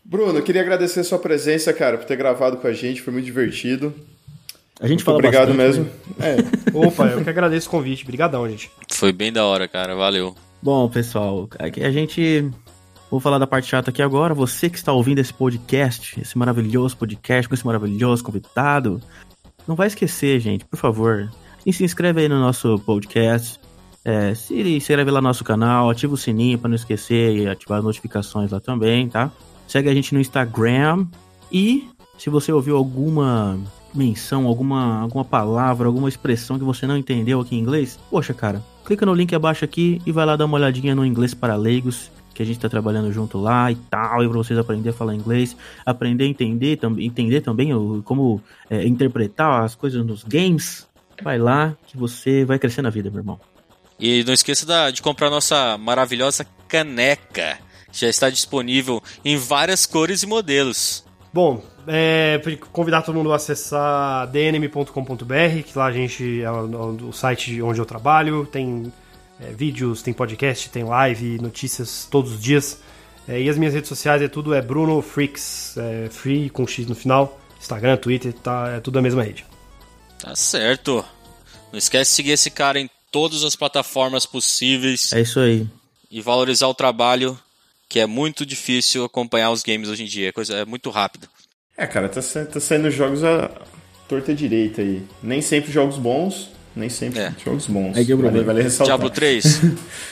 Bruno, 0.03 0.39
eu 0.39 0.43
queria 0.43 0.61
agradecer 0.61 0.99
a 1.01 1.03
sua 1.03 1.19
presença, 1.19 1.71
cara, 1.73 1.97
por 1.97 2.05
ter 2.05 2.15
gravado 2.15 2.57
com 2.57 2.67
a 2.67 2.73
gente. 2.73 3.01
Foi 3.01 3.11
muito 3.13 3.25
divertido. 3.25 3.93
A 4.79 4.87
gente 4.87 4.97
Muito 4.97 5.05
fala 5.05 5.17
obrigado 5.17 5.53
bastante, 5.53 5.79
mesmo. 5.79 5.89
né? 6.17 6.37
É. 6.37 6.71
Opa, 6.87 7.05
eu 7.07 7.23
que 7.23 7.29
agradeço 7.29 7.67
o 7.67 7.71
convite. 7.71 8.03
Obrigadão, 8.03 8.49
gente. 8.49 8.71
Foi 8.91 9.11
bem 9.11 9.31
da 9.31 9.45
hora, 9.45 9.67
cara. 9.67 9.95
Valeu. 9.95 10.35
Bom, 10.61 10.89
pessoal, 10.89 11.47
aqui 11.59 11.83
a 11.83 11.91
gente. 11.91 12.49
Vou 13.11 13.19
falar 13.19 13.39
da 13.39 13.45
parte 13.45 13.67
chata 13.67 13.89
aqui 13.89 14.01
agora. 14.01 14.33
Você 14.33 14.69
que 14.69 14.77
está 14.77 14.93
ouvindo 14.93 15.19
esse 15.19 15.33
podcast, 15.33 16.17
esse 16.21 16.37
maravilhoso 16.37 16.95
podcast 16.95 17.49
com 17.49 17.53
esse 17.53 17.65
maravilhoso 17.65 18.23
convidado, 18.23 19.01
não 19.67 19.75
vai 19.75 19.87
esquecer, 19.87 20.39
gente, 20.39 20.63
por 20.63 20.77
favor. 20.77 21.29
E 21.65 21.73
se 21.73 21.83
inscreve 21.83 22.21
aí 22.21 22.29
no 22.29 22.39
nosso 22.39 22.79
podcast. 22.79 23.59
É, 24.05 24.33
se 24.33 24.55
inscreve 24.77 25.11
lá 25.11 25.19
no 25.19 25.27
nosso 25.27 25.43
canal, 25.43 25.89
ativa 25.89 26.13
o 26.13 26.17
sininho 26.17 26.57
para 26.57 26.69
não 26.69 26.75
esquecer 26.75 27.35
e 27.35 27.49
ativar 27.49 27.79
as 27.79 27.83
notificações 27.83 28.49
lá 28.49 28.61
também, 28.61 29.09
tá? 29.09 29.29
Segue 29.67 29.89
a 29.89 29.93
gente 29.93 30.13
no 30.13 30.21
Instagram. 30.21 31.05
E 31.51 31.89
se 32.17 32.29
você 32.29 32.49
ouviu 32.53 32.77
alguma 32.77 33.59
menção, 33.93 34.47
alguma, 34.47 35.01
alguma 35.01 35.25
palavra, 35.25 35.85
alguma 35.85 36.07
expressão 36.07 36.57
que 36.57 36.63
você 36.63 36.87
não 36.87 36.95
entendeu 36.95 37.41
aqui 37.41 37.57
em 37.57 37.59
inglês, 37.59 37.99
poxa, 38.09 38.33
cara, 38.33 38.63
clica 38.85 39.05
no 39.05 39.13
link 39.13 39.35
abaixo 39.35 39.65
aqui 39.65 40.01
e 40.05 40.13
vai 40.13 40.25
lá 40.25 40.37
dar 40.37 40.45
uma 40.45 40.55
olhadinha 40.55 40.95
no 40.95 41.05
inglês 41.05 41.33
para 41.33 41.57
leigos, 41.57 42.09
que 42.33 42.41
a 42.41 42.45
gente 42.45 42.59
tá 42.59 42.69
trabalhando 42.69 43.11
junto 43.11 43.37
lá 43.37 43.71
e 43.71 43.75
tal, 43.75 44.23
e 44.23 44.27
pra 44.27 44.37
vocês 44.37 44.57
aprender 44.57 44.89
a 44.89 44.93
falar 44.93 45.15
inglês, 45.15 45.55
aprender 45.85 46.23
a 46.23 46.27
entender, 46.27 46.77
tam 46.77 46.99
entender 46.99 47.41
também 47.41 47.73
o, 47.73 48.01
como 48.03 48.41
é, 48.69 48.85
interpretar 48.85 49.63
as 49.63 49.75
coisas 49.75 50.05
nos 50.05 50.23
games, 50.23 50.87
vai 51.23 51.37
lá 51.37 51.75
que 51.87 51.97
você 51.97 52.43
vai 52.45 52.57
crescer 52.57 52.81
na 52.81 52.89
vida, 52.89 53.09
meu 53.09 53.19
irmão. 53.19 53.39
E 53.99 54.23
não 54.23 54.33
esqueça 54.33 54.65
da- 54.65 54.89
de 54.89 55.01
comprar 55.01 55.29
nossa 55.29 55.77
maravilhosa 55.77 56.45
caneca. 56.67 57.59
Já 57.91 58.07
está 58.07 58.29
disponível 58.29 59.03
em 59.23 59.37
várias 59.37 59.85
cores 59.85 60.23
e 60.23 60.27
modelos. 60.27 61.05
Bom, 61.33 61.63
é, 61.87 62.41
convidar 62.71 63.01
todo 63.03 63.15
mundo 63.15 63.31
a 63.31 63.35
acessar 63.35 64.27
dnm.com.br, 64.27 65.63
que 65.65 65.77
lá 65.77 65.85
a 65.85 65.91
gente 65.91 66.41
é 66.41 66.49
o, 66.51 67.09
o 67.09 67.13
site 67.13 67.61
onde 67.61 67.79
eu 67.79 67.85
trabalho, 67.85 68.45
tem 68.45 68.91
é, 69.41 69.51
vídeos, 69.51 70.01
tem 70.01 70.13
podcast, 70.13 70.69
tem 70.69 70.83
live, 70.83 71.39
notícias 71.41 72.07
todos 72.09 72.33
os 72.33 72.41
dias. 72.41 72.79
É, 73.27 73.41
e 73.41 73.49
as 73.49 73.57
minhas 73.57 73.73
redes 73.73 73.89
sociais 73.89 74.21
é 74.21 74.27
tudo 74.27 74.53
é 74.53 74.61
Bruno 74.61 75.01
Freaks, 75.01 75.75
é, 75.77 76.09
free 76.09 76.49
com 76.49 76.65
X 76.67 76.85
no 76.87 76.95
final, 76.95 77.39
Instagram, 77.59 77.97
Twitter, 77.97 78.33
tá, 78.33 78.69
é 78.77 78.79
tudo 78.79 78.99
a 78.99 79.01
mesma 79.01 79.23
rede. 79.23 79.45
Tá 80.19 80.35
certo. 80.35 81.03
Não 81.71 81.77
esquece 81.79 82.11
de 82.11 82.15
seguir 82.15 82.31
esse 82.31 82.49
cara 82.51 82.79
em 82.79 82.89
todas 83.11 83.43
as 83.43 83.55
plataformas 83.55 84.25
possíveis 84.25 85.11
É 85.13 85.21
isso 85.21 85.39
aí. 85.39 85.67
e 86.09 86.21
valorizar 86.21 86.67
o 86.67 86.73
trabalho, 86.73 87.37
que 87.89 87.99
é 87.99 88.05
muito 88.05 88.45
difícil 88.45 89.03
acompanhar 89.03 89.51
os 89.51 89.63
games 89.63 89.89
hoje 89.89 90.03
em 90.03 90.07
dia. 90.07 90.29
É, 90.29 90.31
coisa, 90.31 90.55
é 90.55 90.65
muito 90.65 90.89
rápido. 90.89 91.27
É, 91.77 91.87
cara, 91.87 92.09
tá, 92.09 92.21
tá 92.21 92.59
saindo 92.59 92.91
jogos 92.91 93.23
a 93.23 93.49
torta 94.07 94.33
direita 94.33 94.81
aí. 94.81 95.03
Nem 95.23 95.41
sempre 95.41 95.71
jogos 95.71 95.97
bons, 95.97 96.49
nem 96.75 96.89
sempre 96.89 97.19
É. 97.19 97.33
jogos 97.43 97.67
bons. 97.67 97.93
Que 97.93 97.99
é 97.99 98.03
o 98.03 98.17
vale, 98.17 98.21
problema. 98.21 98.45
vale 98.45 98.61
ressaltar. 98.63 98.97
Diablo 98.97 99.09
3, 99.09 99.61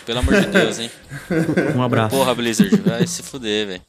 pelo 0.06 0.20
amor 0.20 0.42
de 0.42 0.48
Deus, 0.48 0.80
hein? 0.80 0.92
Um 1.76 1.82
abraço. 1.84 2.16
Porra, 2.16 2.34
Blizzard, 2.36 2.76
vai 2.78 3.06
se 3.08 3.24
fuder, 3.24 3.68
velho. 3.68 3.82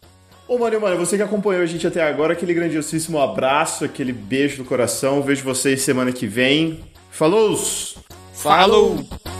Ô, 0.48 0.58
mano, 0.58 0.80
mano, 0.80 0.96
você 0.98 1.16
que 1.16 1.22
acompanhou 1.22 1.62
a 1.62 1.66
gente 1.66 1.86
até 1.86 2.02
agora, 2.02 2.32
aquele 2.32 2.52
grandiosíssimo 2.52 3.20
abraço, 3.20 3.84
aquele 3.84 4.12
beijo 4.12 4.58
no 4.58 4.64
coração. 4.64 5.22
Vejo 5.22 5.44
vocês 5.44 5.80
semana 5.82 6.10
que 6.12 6.26
vem. 6.26 6.80
Falou! 7.10 7.56
Falou! 8.34 9.39